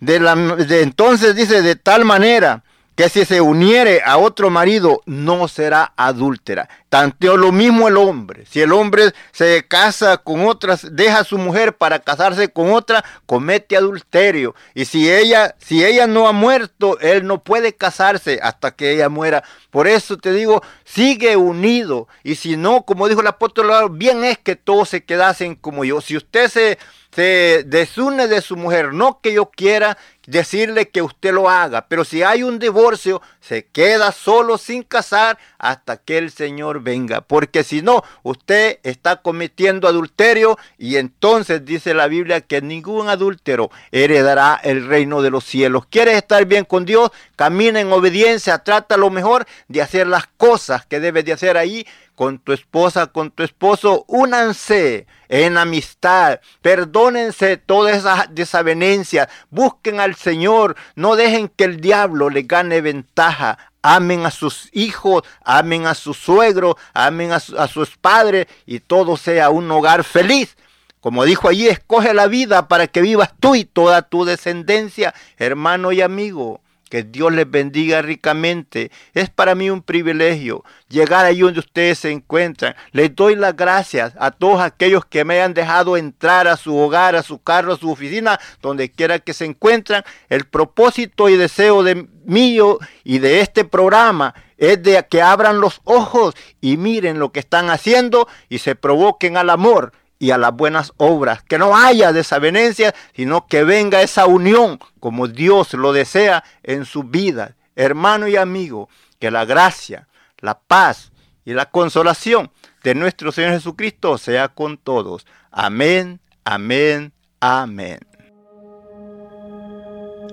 de 0.00 0.20
la, 0.20 0.34
de 0.34 0.82
entonces 0.82 1.34
dice 1.34 1.62
de 1.62 1.76
tal 1.76 2.04
manera 2.04 2.64
que 2.98 3.08
si 3.08 3.24
se 3.24 3.40
uniere 3.40 4.02
a 4.04 4.18
otro 4.18 4.50
marido 4.50 5.02
no 5.06 5.46
será 5.46 5.92
adúltera. 5.96 6.68
Tanto 6.88 7.36
lo 7.36 7.52
mismo 7.52 7.86
el 7.86 7.96
hombre. 7.96 8.44
Si 8.50 8.60
el 8.60 8.72
hombre 8.72 9.12
se 9.30 9.64
casa 9.68 10.16
con 10.16 10.44
otras, 10.44 10.84
deja 10.96 11.20
a 11.20 11.24
su 11.24 11.38
mujer 11.38 11.76
para 11.76 12.00
casarse 12.00 12.48
con 12.48 12.72
otra, 12.72 13.04
comete 13.24 13.76
adulterio. 13.76 14.56
Y 14.74 14.84
si 14.84 15.08
ella, 15.08 15.54
si 15.58 15.84
ella 15.84 16.08
no 16.08 16.26
ha 16.26 16.32
muerto, 16.32 16.98
él 16.98 17.24
no 17.24 17.44
puede 17.44 17.72
casarse 17.72 18.40
hasta 18.42 18.72
que 18.72 18.90
ella 18.90 19.08
muera. 19.08 19.44
Por 19.70 19.86
eso 19.86 20.16
te 20.16 20.32
digo, 20.32 20.60
sigue 20.84 21.36
unido. 21.36 22.08
Y 22.24 22.34
si 22.34 22.56
no, 22.56 22.82
como 22.82 23.06
dijo 23.06 23.20
el 23.20 23.28
apóstol, 23.28 23.68
Pablo, 23.68 23.90
bien 23.90 24.24
es 24.24 24.38
que 24.38 24.56
todos 24.56 24.88
se 24.88 25.04
quedasen 25.04 25.54
como 25.54 25.84
yo. 25.84 26.00
Si 26.00 26.16
usted 26.16 26.48
se, 26.48 26.78
se 27.14 27.64
desune 27.66 28.28
de 28.28 28.40
su 28.40 28.56
mujer, 28.56 28.92
no 28.92 29.20
que 29.20 29.32
yo 29.32 29.46
quiera 29.46 29.98
decirle 30.26 30.90
que 30.90 31.00
usted 31.00 31.32
lo 31.32 31.48
haga, 31.48 31.86
pero 31.88 32.04
si 32.04 32.22
hay 32.22 32.42
un 32.42 32.58
divorcio, 32.58 33.22
se 33.40 33.64
queda 33.64 34.12
solo 34.12 34.58
sin 34.58 34.82
casar 34.82 35.38
hasta 35.56 35.96
que 35.96 36.18
el 36.18 36.30
Señor 36.30 36.82
venga, 36.82 37.22
porque 37.22 37.64
si 37.64 37.80
no, 37.80 38.04
usted 38.22 38.78
está 38.82 39.22
cometiendo 39.22 39.88
adulterio 39.88 40.58
y 40.76 40.96
entonces 40.96 41.64
dice 41.64 41.94
la 41.94 42.08
Biblia 42.08 42.42
que 42.42 42.60
ningún 42.60 43.08
adúltero 43.08 43.70
heredará 43.90 44.60
el 44.62 44.86
reino 44.86 45.22
de 45.22 45.30
los 45.30 45.44
cielos. 45.44 45.86
¿Quieres 45.88 46.16
estar 46.16 46.44
bien 46.44 46.66
con 46.66 46.84
Dios? 46.84 47.10
Camina 47.34 47.80
en 47.80 47.90
obediencia, 47.90 48.58
trata 48.58 48.98
lo 48.98 49.08
mejor 49.08 49.46
de 49.68 49.80
hacer 49.80 50.06
las 50.06 50.26
cosas 50.26 50.84
que 50.84 51.00
debes 51.00 51.24
de 51.24 51.32
hacer 51.32 51.56
ahí 51.56 51.86
con 52.18 52.40
tu 52.40 52.52
esposa, 52.52 53.06
con 53.06 53.30
tu 53.30 53.44
esposo, 53.44 54.04
únanse 54.08 55.06
en 55.28 55.56
amistad, 55.56 56.40
perdónense 56.62 57.58
todas 57.58 57.96
esas 57.96 58.34
desavenencias, 58.34 59.28
busquen 59.50 60.00
al 60.00 60.16
Señor, 60.16 60.74
no 60.96 61.14
dejen 61.14 61.46
que 61.48 61.62
el 61.62 61.80
diablo 61.80 62.28
le 62.28 62.42
gane 62.42 62.80
ventaja. 62.80 63.56
Amen 63.82 64.26
a 64.26 64.32
sus 64.32 64.68
hijos, 64.72 65.22
amen 65.44 65.86
a 65.86 65.94
sus 65.94 66.16
suegros, 66.16 66.74
amen 66.92 67.30
a, 67.30 67.38
su- 67.38 67.56
a 67.56 67.68
sus 67.68 67.96
padres 67.96 68.48
y 68.66 68.80
todo 68.80 69.16
sea 69.16 69.50
un 69.50 69.70
hogar 69.70 70.02
feliz. 70.02 70.56
Como 71.00 71.24
dijo 71.24 71.48
allí, 71.48 71.68
escoge 71.68 72.14
la 72.14 72.26
vida 72.26 72.66
para 72.66 72.88
que 72.88 73.00
vivas 73.00 73.30
tú 73.38 73.54
y 73.54 73.64
toda 73.64 74.02
tu 74.02 74.24
descendencia, 74.24 75.14
hermano 75.36 75.92
y 75.92 76.00
amigo. 76.00 76.62
Que 76.88 77.02
Dios 77.02 77.32
les 77.32 77.50
bendiga 77.50 78.02
ricamente. 78.02 78.90
Es 79.14 79.30
para 79.30 79.54
mí 79.54 79.70
un 79.70 79.82
privilegio 79.82 80.64
llegar 80.88 81.26
ahí 81.26 81.40
donde 81.40 81.60
ustedes 81.60 81.98
se 81.98 82.10
encuentran. 82.10 82.74
Les 82.92 83.14
doy 83.14 83.36
las 83.36 83.54
gracias 83.56 84.14
a 84.18 84.30
todos 84.30 84.60
aquellos 84.60 85.04
que 85.04 85.24
me 85.24 85.34
hayan 85.34 85.54
dejado 85.54 85.96
entrar 85.96 86.48
a 86.48 86.56
su 86.56 86.76
hogar, 86.76 87.16
a 87.16 87.22
su 87.22 87.42
carro, 87.42 87.74
a 87.74 87.78
su 87.78 87.90
oficina, 87.90 88.40
donde 88.62 88.90
quiera 88.90 89.18
que 89.18 89.34
se 89.34 89.44
encuentran. 89.44 90.02
El 90.28 90.44
propósito 90.44 91.28
y 91.28 91.36
deseo 91.36 91.82
de 91.82 92.06
mío 92.24 92.78
y 93.04 93.18
de 93.18 93.40
este 93.40 93.64
programa 93.64 94.34
es 94.56 94.82
de 94.82 95.04
que 95.08 95.22
abran 95.22 95.60
los 95.60 95.80
ojos 95.84 96.34
y 96.60 96.76
miren 96.76 97.18
lo 97.18 97.32
que 97.32 97.40
están 97.40 97.70
haciendo 97.70 98.28
y 98.48 98.58
se 98.58 98.74
provoquen 98.74 99.36
al 99.36 99.50
amor 99.50 99.92
y 100.18 100.30
a 100.30 100.38
las 100.38 100.52
buenas 100.52 100.92
obras, 100.96 101.42
que 101.42 101.58
no 101.58 101.76
haya 101.76 102.12
desavenencias, 102.12 102.94
sino 103.14 103.46
que 103.46 103.64
venga 103.64 104.02
esa 104.02 104.26
unión 104.26 104.80
como 105.00 105.28
Dios 105.28 105.74
lo 105.74 105.92
desea 105.92 106.44
en 106.62 106.84
su 106.84 107.04
vida. 107.04 107.54
Hermano 107.76 108.26
y 108.26 108.36
amigo, 108.36 108.88
que 109.18 109.30
la 109.30 109.44
gracia, 109.44 110.08
la 110.38 110.58
paz 110.58 111.12
y 111.44 111.54
la 111.54 111.66
consolación 111.66 112.50
de 112.82 112.94
nuestro 112.94 113.32
Señor 113.32 113.52
Jesucristo 113.52 114.18
sea 114.18 114.48
con 114.48 114.76
todos. 114.76 115.26
Amén, 115.50 116.20
amén, 116.44 117.12
amén. 117.40 118.00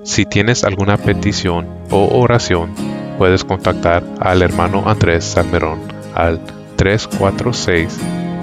Si 0.04 0.26
tienes 0.26 0.64
alguna 0.64 0.98
petición 0.98 1.68
o 1.90 2.20
oración, 2.20 2.76
puedes 3.18 3.44
contactar 3.44 4.04
al 4.20 4.42
hermano 4.42 4.84
Andrés 4.88 5.26
Salmerón 5.26 5.82
al 6.14 6.40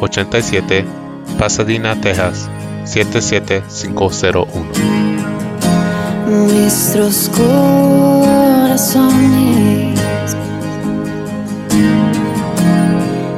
87, 0.00 0.84
Pasadena, 1.38 2.00
Texas 2.00 2.48
77501. 2.84 4.46
Nuestros 6.28 7.30
corazones 7.30 9.04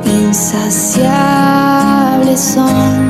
insaciables 0.05 2.41
son 2.41 3.09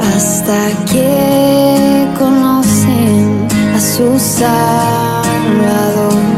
hasta 0.00 0.68
que 0.90 2.08
conocen 2.18 3.46
a 3.74 3.80
su 3.80 4.18
Salvador. 4.18 6.35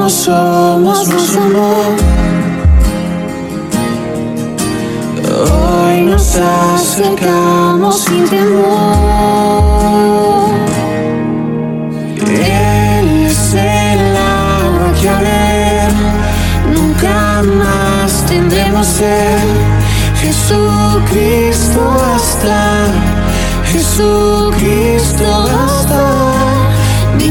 Como 0.00 0.08
somos, 0.08 1.08
nos 1.08 1.36
amó. 1.36 1.74
Hoy 5.28 6.00
nos 6.02 6.36
acercamos 6.36 8.00
sin 8.04 8.24
temor. 8.30 8.54
Él 12.16 13.26
es 13.26 13.52
el 13.52 14.16
agua 14.16 14.92
que 14.98 15.08
a 15.10 15.20
ver 15.20 15.92
nunca 16.72 17.42
más 17.42 18.24
tendremos 18.26 18.86
sed. 18.86 19.38
Jesucristo 20.22 21.80
basta, 21.98 22.86
Jesucristo 23.70 25.44
basta. 25.44 26.40
Mi 27.18 27.30